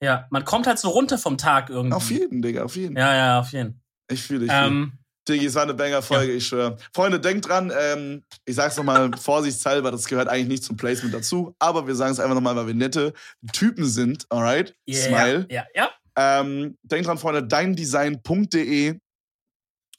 Ja, 0.03 0.27
man 0.31 0.45
kommt 0.45 0.67
halt 0.67 0.79
so 0.79 0.89
runter 0.91 1.19
vom 1.19 1.37
Tag 1.39 1.71
irgendwie. 1.71 1.95
Auf 1.95 2.11
jeden, 2.11 2.41
Digga, 2.41 2.63
auf 2.65 2.77
jeden. 2.77 2.97
Ja, 2.97 3.15
ja, 3.15 3.41
auf 3.41 3.53
jeden. 3.53 3.83
Ich 4.11 4.23
fühle 4.23 4.41
dich. 4.41 4.51
Ähm, 4.53 4.93
Diggi, 5.29 5.47
es 5.47 5.55
war 5.55 5.65
eine 5.65 5.75
Banger-Folge, 5.75 6.33
ich 6.33 6.47
schwöre. 6.47 6.79
Freunde, 6.95 7.21
denkt 7.21 7.47
dran, 7.47 7.71
ähm, 7.79 8.25
ich 8.47 8.55
sag's 8.55 8.77
nochmal 8.77 9.11
vorsichtshalber, 9.19 9.91
das 9.91 10.07
gehört 10.07 10.29
eigentlich 10.29 10.49
nicht 10.49 10.65
zum 10.65 10.77
Placement 10.77 11.13
dazu, 11.13 11.55
aber 11.59 11.87
wir 11.87 11.95
sagen 11.95 12.13
es 12.13 12.21
einfach 12.21 12.35
nochmal, 12.35 12.57
weil 12.57 12.69
wir 12.69 12.75
nette 12.75 13.13
Typen 13.53 13.85
sind, 13.85 14.25
alright? 14.31 14.75
yeah, 14.89 15.07
Smile. 15.07 15.47
Ja, 15.51 15.67
ja. 15.75 15.91
Ähm, 16.17 16.79
denkt 16.83 17.07
dran, 17.07 17.19
Freunde, 17.19 17.45
deindesign.de 17.45 18.99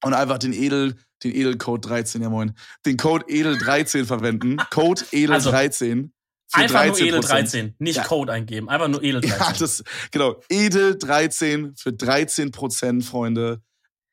und 0.03 0.13
einfach 0.13 0.37
den 0.37 0.53
Edel, 0.53 0.95
den 1.23 1.35
Edelcode 1.35 1.85
13, 1.85 2.21
ja 2.21 2.29
moin, 2.29 2.53
den 2.85 2.97
Code 2.97 3.25
Edel13 3.25 4.05
verwenden. 4.05 4.57
Code 4.69 5.01
Edel13 5.11 6.09
für 6.51 6.57
Einfach 6.57 6.85
nur 6.85 6.95
13%. 6.95 7.05
Edel 7.05 7.21
13, 7.21 7.75
nicht 7.79 7.95
Ja. 7.97 8.03
Code 8.03 8.33
eingeben. 8.33 8.69
Einfach 8.69 8.87
nur 8.87 9.03
Edel 9.03 9.21
13. 9.21 9.37
Ja, 9.39 9.53
das, 9.53 9.83
genau. 10.11 10.41
Edel13 10.51 11.79
für 11.79 11.91
13%, 11.91 13.03
Freunde. 13.03 13.61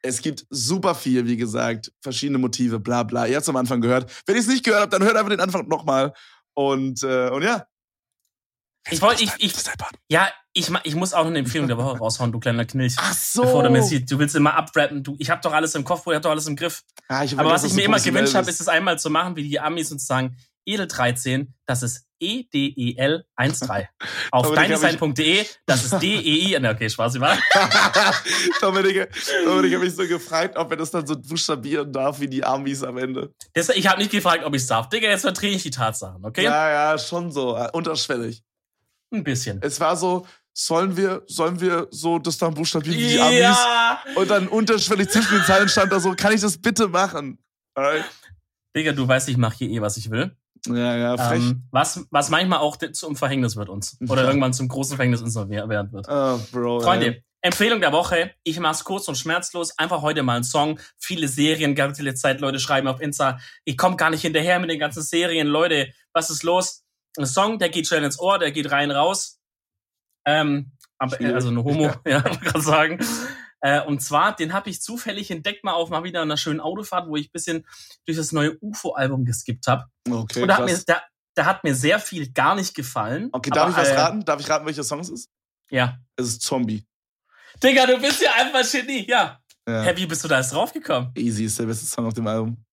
Es 0.02 0.20
gibt 0.20 0.46
super 0.50 0.94
viel, 0.94 1.26
wie 1.26 1.36
gesagt, 1.36 1.92
verschiedene 2.00 2.38
Motive, 2.38 2.78
bla 2.78 3.02
bla. 3.02 3.26
Ihr 3.26 3.36
habt 3.36 3.42
es 3.42 3.48
am 3.48 3.56
Anfang 3.56 3.80
gehört. 3.80 4.12
Wenn 4.26 4.36
ihr 4.36 4.40
es 4.40 4.46
nicht 4.46 4.64
gehört 4.64 4.82
habt, 4.82 4.92
dann 4.92 5.02
hört 5.02 5.16
einfach 5.16 5.30
den 5.30 5.40
Anfang 5.40 5.66
nochmal. 5.68 6.12
Und, 6.54 7.02
äh, 7.02 7.30
und 7.30 7.42
ja. 7.42 7.66
Ich 8.88 9.00
wollte, 9.02 9.24
ich, 9.24 9.30
ich, 9.38 9.52
ja, 10.08 10.30
ich, 10.56 10.70
ich 10.84 10.94
muss 10.94 11.12
auch 11.12 11.22
noch 11.22 11.30
eine 11.30 11.40
Empfehlung 11.40 11.68
der 11.68 11.76
Woche 11.76 11.98
raushauen, 11.98 12.32
du 12.32 12.40
kleiner 12.40 12.64
Knilch. 12.64 12.94
Ach 12.98 13.12
so. 13.12 13.42
Bevor 13.42 13.62
du 13.62 13.70
mir 13.70 13.82
siehst, 13.82 14.10
du 14.10 14.18
willst 14.18 14.34
immer 14.34 14.54
abrappen. 14.54 15.02
Du, 15.02 15.14
ich 15.18 15.28
habe 15.30 15.40
doch 15.42 15.52
alles 15.52 15.74
im 15.74 15.84
Kopf, 15.84 16.06
ich 16.06 16.14
habe 16.14 16.20
doch 16.20 16.30
alles 16.30 16.46
im 16.46 16.56
Griff. 16.56 16.82
Ah, 17.08 17.22
ich 17.22 17.38
Aber 17.38 17.50
was 17.50 17.64
ich 17.64 17.74
mir 17.74 17.84
immer 17.84 18.00
gewünscht 18.00 18.34
habe, 18.34 18.48
ist 18.48 18.60
es 18.60 18.68
einmal 18.68 18.98
zu 18.98 19.10
machen, 19.10 19.36
wie 19.36 19.48
die 19.48 19.60
Amis 19.60 19.92
und 19.92 19.98
zu 19.98 20.06
sagen, 20.06 20.36
Edel 20.64 20.88
13, 20.88 21.54
das 21.66 21.82
ist 21.82 22.06
E 22.18 22.44
EDEL 22.50 23.26
13. 23.36 23.68
Auf 24.32 24.50
deinesein.de, 24.52 25.44
das 25.66 25.84
ist 25.84 25.98
DEI. 26.00 26.56
Na, 26.60 26.70
okay, 26.70 26.88
Spaß, 26.88 27.20
war. 27.20 27.36
Dominik, 28.62 29.08
Dominik 29.44 29.74
hat 29.74 29.80
mich 29.82 29.94
so 29.94 30.06
gefragt, 30.08 30.56
ob 30.56 30.70
er 30.70 30.78
das 30.78 30.90
dann 30.90 31.06
so 31.06 31.14
buchstabieren 31.16 31.92
darf 31.92 32.18
wie 32.18 32.26
die 32.26 32.42
Amis 32.42 32.82
am 32.82 32.96
Ende. 32.96 33.34
Das, 33.52 33.68
ich 33.68 33.86
habe 33.86 34.00
nicht 34.00 34.10
gefragt, 34.10 34.44
ob 34.44 34.54
ich 34.54 34.66
darf. 34.66 34.88
Digga, 34.88 35.08
jetzt 35.08 35.22
verdrehe 35.22 35.54
ich 35.54 35.62
die 35.62 35.70
Tatsachen, 35.70 36.24
okay? 36.24 36.44
Ja, 36.44 36.70
ja, 36.70 36.98
schon 36.98 37.30
so, 37.30 37.54
unterschwellig. 37.72 38.42
Ein 39.12 39.22
bisschen. 39.22 39.60
Es 39.62 39.78
war 39.78 39.96
so, 39.96 40.26
sollen 40.58 40.96
wir, 40.96 41.22
sollen 41.26 41.60
wir 41.60 41.86
so 41.90 42.18
das 42.18 42.38
dann 42.38 42.54
buchstabieren 42.54 42.98
wie 42.98 43.08
die 43.08 43.20
Amis? 43.20 43.40
Ja! 43.40 43.98
Und 44.14 44.30
dann 44.30 44.48
unterschwellig 44.48 45.10
zwischen 45.10 45.34
den 45.34 45.44
Zeilen 45.44 45.68
stand 45.68 45.92
da 45.92 46.00
so, 46.00 46.12
kann 46.14 46.32
ich 46.32 46.40
das 46.40 46.56
bitte 46.56 46.88
machen? 46.88 47.38
Alright. 47.74 48.04
Digga, 48.74 48.92
du 48.92 49.06
weißt, 49.06 49.28
ich 49.28 49.36
mache 49.36 49.56
hier 49.58 49.68
eh, 49.70 49.80
was 49.82 49.98
ich 49.98 50.10
will. 50.10 50.34
Ja, 50.66 50.96
ja, 50.96 51.16
frech. 51.16 51.42
Ähm, 51.42 51.62
was, 51.70 52.06
was 52.10 52.30
manchmal 52.30 52.58
auch 52.60 52.76
zum 52.76 53.16
Verhängnis 53.16 53.54
wird 53.56 53.68
uns. 53.68 53.98
Oder 54.08 54.22
Ja. 54.22 54.28
irgendwann 54.28 54.54
zum 54.54 54.68
großen 54.68 54.96
Verhängnis 54.96 55.20
uns 55.20 55.34
noch 55.34 55.48
wer- 55.50 55.68
werden 55.68 55.92
wird. 55.92 56.06
oh, 56.08 56.38
Bro. 56.52 56.80
Freunde, 56.80 57.06
ey. 57.06 57.22
Empfehlung 57.42 57.80
der 57.80 57.92
Woche. 57.92 58.32
Ich 58.42 58.58
mach's 58.58 58.82
kurz 58.82 59.06
und 59.08 59.16
schmerzlos. 59.16 59.78
Einfach 59.78 60.00
heute 60.00 60.22
mal 60.22 60.36
einen 60.36 60.44
Song. 60.44 60.80
Viele 60.98 61.28
Serien, 61.28 61.74
ganz 61.74 61.98
viele 61.98 62.14
Zeit, 62.14 62.40
Leute 62.40 62.58
schreiben 62.58 62.88
auf 62.88 63.00
Insta, 63.00 63.38
ich 63.64 63.76
komme 63.76 63.96
gar 63.96 64.08
nicht 64.10 64.22
hinterher 64.22 64.58
mit 64.58 64.70
den 64.70 64.80
ganzen 64.80 65.02
Serien. 65.02 65.46
Leute, 65.46 65.92
was 66.14 66.30
ist 66.30 66.42
los? 66.42 66.82
Ein 67.18 67.26
Song, 67.26 67.58
der 67.58 67.68
geht 67.68 67.86
schnell 67.86 68.02
ins 68.02 68.18
Ohr, 68.18 68.38
der 68.38 68.50
geht 68.52 68.70
rein, 68.72 68.90
raus. 68.90 69.38
Ähm, 70.26 70.72
aber, 70.98 71.16
Schwierig. 71.16 71.34
also 71.34 71.48
eine 71.48 71.64
Homo, 71.64 71.90
ja, 72.06 72.24
wollte 72.24 72.40
gerade 72.40 72.60
sagen. 72.60 72.98
Äh, 73.60 73.82
und 73.82 74.00
zwar, 74.00 74.36
den 74.36 74.52
habe 74.52 74.70
ich 74.70 74.82
zufällig 74.82 75.30
entdeckt, 75.30 75.64
mal 75.64 75.72
auf 75.72 75.88
mal 75.88 76.04
wieder 76.04 76.22
einer 76.22 76.36
schönen 76.36 76.60
Autofahrt, 76.60 77.08
wo 77.08 77.16
ich 77.16 77.28
ein 77.28 77.32
bisschen 77.32 77.66
durch 78.04 78.18
das 78.18 78.32
neue 78.32 78.56
UFO-Album 78.60 79.24
geskippt 79.24 79.66
habe. 79.66 79.86
Okay, 80.08 80.42
und 80.42 80.48
da 80.48 80.58
hat, 80.58 80.66
mir, 80.66 80.78
da, 80.86 81.02
da 81.34 81.44
hat 81.46 81.64
mir 81.64 81.74
sehr 81.74 81.98
viel 81.98 82.32
gar 82.32 82.54
nicht 82.54 82.74
gefallen. 82.74 83.30
Okay, 83.32 83.50
darf 83.50 83.68
Aber, 83.68 83.70
ich 83.70 83.76
was 83.76 83.88
äh, 83.88 83.98
raten? 83.98 84.24
Darf 84.24 84.40
ich 84.40 84.48
raten, 84.48 84.66
welcher 84.66 84.84
Song 84.84 85.00
es 85.00 85.08
ist? 85.08 85.30
Ja. 85.70 85.98
Es 86.16 86.26
ist 86.26 86.42
Zombie. 86.42 86.86
Digga, 87.62 87.86
du 87.86 87.98
bist 87.98 88.22
ja 88.22 88.30
einfach 88.34 88.70
Genie. 88.70 89.06
Ja. 89.08 89.40
Ja. 89.68 89.82
Hä, 89.82 89.94
wie 89.96 90.06
bist 90.06 90.22
du 90.22 90.28
da 90.28 90.38
jetzt 90.38 90.52
draufgekommen? 90.52 91.10
Easy 91.16 91.44
ist 91.44 91.58
der 91.58 91.64
beste 91.64 91.86
Song 91.86 92.06
auf 92.06 92.14
dem 92.14 92.26
Album. 92.26 92.64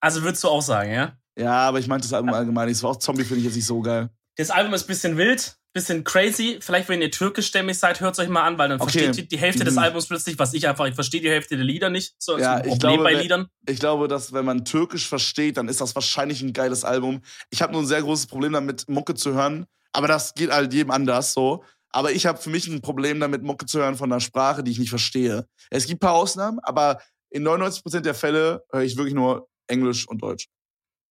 Also 0.00 0.22
würdest 0.22 0.42
du 0.42 0.48
auch 0.48 0.62
sagen, 0.62 0.92
ja? 0.92 1.18
Ja, 1.36 1.68
aber 1.68 1.78
ich 1.78 1.86
meinte 1.86 2.06
das 2.06 2.14
Album 2.14 2.32
allgemein. 2.32 2.68
Es 2.68 2.82
war 2.82 2.90
auch 2.90 2.96
Zombie, 2.96 3.24
finde 3.24 3.40
ich 3.40 3.44
jetzt 3.44 3.56
nicht 3.56 3.66
so 3.66 3.80
geil. 3.80 4.08
Das 4.36 4.50
Album 4.50 4.72
ist 4.72 4.84
ein 4.84 4.86
bisschen 4.86 5.16
wild, 5.16 5.56
bisschen 5.72 6.04
crazy. 6.04 6.58
Vielleicht, 6.60 6.88
wenn 6.88 7.00
ihr 7.00 7.10
türkischstämmig 7.10 7.78
seid, 7.78 8.00
hört 8.00 8.14
es 8.14 8.18
euch 8.18 8.28
mal 8.28 8.42
an, 8.44 8.58
weil 8.58 8.68
dann 8.68 8.80
Okay. 8.80 8.92
versteht 9.04 9.16
ihr 9.24 9.28
die 9.28 9.38
Hälfte 9.38 9.64
des 9.64 9.74
Mhm. 9.74 9.80
Albums 9.80 10.06
plötzlich, 10.06 10.38
was 10.38 10.52
ich 10.54 10.66
einfach, 10.68 10.86
ich 10.86 10.94
verstehe 10.94 11.20
die 11.20 11.30
Hälfte 11.30 11.56
der 11.56 11.64
Lieder 11.64 11.90
nicht. 11.90 12.14
So, 12.18 12.38
Ja, 12.38 12.56
ein 12.56 12.68
ich 12.68 12.78
glaube, 12.78 13.02
bei 13.04 13.14
Liedern. 13.14 13.46
Ich 13.66 13.78
glaube, 13.78 14.08
dass 14.08 14.32
wenn 14.32 14.44
man 14.44 14.64
Türkisch 14.64 15.06
versteht, 15.08 15.56
dann 15.56 15.68
ist 15.68 15.80
das 15.80 15.94
wahrscheinlich 15.94 16.42
ein 16.42 16.52
geiles 16.52 16.84
Album. 16.84 17.22
Ich 17.50 17.62
habe 17.62 17.72
nur 17.72 17.82
ein 17.82 17.86
sehr 17.86 18.02
großes 18.02 18.26
Problem 18.26 18.52
damit, 18.52 18.88
Mucke 18.88 19.14
zu 19.14 19.32
hören. 19.34 19.66
Aber 19.92 20.08
das 20.08 20.34
geht 20.34 20.50
halt 20.52 20.72
jedem 20.72 20.90
anders 20.90 21.32
so. 21.34 21.64
Aber 21.92 22.12
ich 22.12 22.26
habe 22.26 22.38
für 22.38 22.50
mich 22.50 22.68
ein 22.68 22.80
Problem 22.80 23.18
damit, 23.18 23.42
Mucke 23.42 23.66
zu 23.66 23.78
hören 23.80 23.96
von 23.96 24.10
einer 24.12 24.20
Sprache, 24.20 24.62
die 24.62 24.70
ich 24.70 24.78
nicht 24.78 24.90
verstehe. 24.90 25.46
Es 25.70 25.86
gibt 25.86 26.02
ein 26.02 26.06
paar 26.06 26.14
Ausnahmen, 26.14 26.60
aber 26.62 27.00
in 27.30 27.42
99% 27.42 28.00
der 28.04 28.14
Fälle 28.14 28.62
höre 28.72 28.82
ich 28.82 28.96
wirklich 28.96 29.14
nur 29.14 29.48
Englisch 29.66 30.06
und 30.06 30.22
Deutsch. 30.22 30.48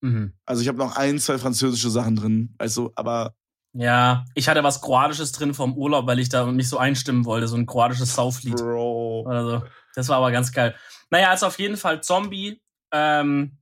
Mhm. 0.02 0.34
Also 0.46 0.62
ich 0.62 0.68
habe 0.70 0.78
noch 0.78 0.96
ein, 0.96 1.20
zwei 1.20 1.38
französische 1.38 1.90
Sachen 1.90 2.16
drin, 2.16 2.56
du, 2.76 2.92
aber 2.96 3.34
Ja, 3.74 4.26
ich 4.34 4.50
hatte 4.50 4.64
was 4.64 4.82
Kroatisches 4.82 5.32
drin 5.32 5.54
vom 5.54 5.78
Urlaub, 5.78 6.08
weil 6.08 6.20
ich 6.20 6.30
da 6.30 6.46
mich 6.46 6.68
so 6.70 6.78
einstimmen 6.78 7.26
wollte, 7.26 7.48
so 7.48 7.56
ein 7.56 7.66
kroatisches 7.68 8.16
Sauflied 8.16 8.56
Bro. 8.56 9.22
oder 9.28 9.44
so. 9.44 9.64
Das 9.96 10.08
war 10.10 10.18
aber 10.18 10.32
ganz 10.32 10.52
geil. 10.52 10.76
Naja, 11.12 11.30
also 11.30 11.46
auf 11.48 11.60
jeden 11.60 11.78
Fall 11.78 12.02
Zombie 12.02 12.62
ähm, 12.92 13.58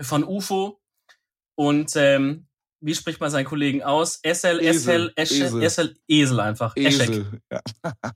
von 0.00 0.24
UFO 0.24 0.80
und 1.54 1.94
ähm, 1.96 2.48
wie 2.80 2.94
spricht 2.94 3.20
man 3.20 3.30
seinen 3.30 3.44
Kollegen 3.44 3.82
aus? 3.82 4.20
Esel, 4.22 4.60
Esel, 4.60 5.12
Esel, 5.16 5.62
Esel, 5.62 5.96
Esel. 6.06 6.40
Einfach. 6.40 6.76
Eschek. 6.76 7.08
Esel. 7.10 7.40
Ja. 7.50 7.60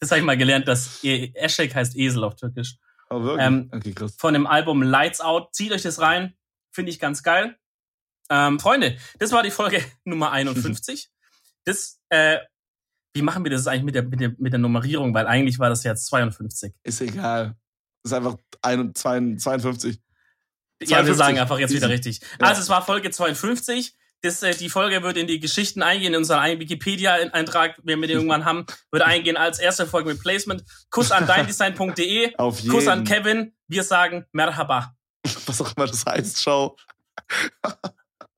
Das 0.00 0.12
habe 0.12 0.20
ich 0.20 0.24
mal 0.24 0.36
gelernt, 0.36 0.68
dass 0.68 1.02
E- 1.02 1.32
Eschek 1.34 1.74
heißt 1.74 1.96
Esel 1.96 2.22
auf 2.22 2.36
Türkisch. 2.36 2.76
Oh, 3.10 3.20
wirklich? 3.20 3.44
Ähm, 3.44 3.68
okay, 3.74 3.92
krass. 3.92 4.14
Von 4.16 4.32
dem 4.32 4.46
Album 4.46 4.80
Lights 4.80 5.20
Out. 5.20 5.52
Zieht 5.56 5.72
euch 5.72 5.82
das 5.82 6.00
rein. 6.00 6.34
Finde 6.70 6.92
ich 6.92 7.00
ganz 7.00 7.24
geil. 7.24 7.58
Ähm, 8.30 8.60
Freunde, 8.60 8.96
das 9.18 9.32
war 9.32 9.42
die 9.42 9.50
Folge 9.50 9.82
Nummer 10.04 10.30
51. 10.32 11.08
Das, 11.64 11.98
äh, 12.10 12.38
wie 13.14 13.22
machen 13.22 13.44
wir 13.44 13.50
das 13.50 13.66
eigentlich 13.66 13.84
mit 13.84 13.94
der, 13.94 14.02
mit 14.04 14.20
der, 14.20 14.34
mit 14.38 14.52
der 14.52 14.60
Nummerierung? 14.60 15.14
Weil 15.14 15.26
eigentlich 15.26 15.58
war 15.58 15.68
das 15.70 15.82
jetzt 15.84 16.06
52. 16.06 16.72
Ist 16.82 17.00
egal. 17.00 17.56
Ist 18.04 18.12
einfach 18.12 18.36
ein- 18.62 18.94
zwei- 18.94 19.18
52. 19.36 19.98
Ja, 20.82 20.98
wir 21.04 21.14
52. 21.14 21.16
sagen 21.16 21.38
einfach 21.38 21.58
jetzt 21.58 21.72
wieder 21.74 21.88
richtig. 21.88 22.20
Ja. 22.40 22.46
Also 22.46 22.60
es 22.62 22.68
war 22.68 22.84
Folge 22.84 23.10
52. 23.10 23.94
Das, 24.20 24.42
äh, 24.42 24.54
die 24.54 24.68
Folge 24.68 25.02
wird 25.02 25.16
in 25.16 25.26
die 25.26 25.40
Geschichten 25.40 25.82
eingehen, 25.82 26.12
in 26.12 26.18
unseren 26.18 26.38
eigenen 26.40 26.60
Wikipedia-Eintrag, 26.60 27.78
wenn 27.82 28.00
wir 28.00 28.08
den 28.08 28.16
irgendwann 28.18 28.44
haben, 28.44 28.66
wird 28.90 29.02
eingehen 29.02 29.36
als 29.36 29.58
erste 29.58 29.86
Folge 29.86 30.10
mit 30.10 30.20
Placement. 30.20 30.64
Kuss 30.90 31.10
an 31.12 31.26
deindesign.de. 31.26 32.34
Auf 32.38 32.60
jeden. 32.60 32.72
Kuss 32.72 32.86
an 32.88 33.04
Kevin. 33.04 33.54
Wir 33.68 33.82
sagen 33.84 34.26
Merhaba. 34.32 34.94
Was 35.46 35.60
auch 35.60 35.74
immer 35.76 35.86
das 35.86 36.04
heißt. 36.06 36.36
Ciao. 36.36 36.76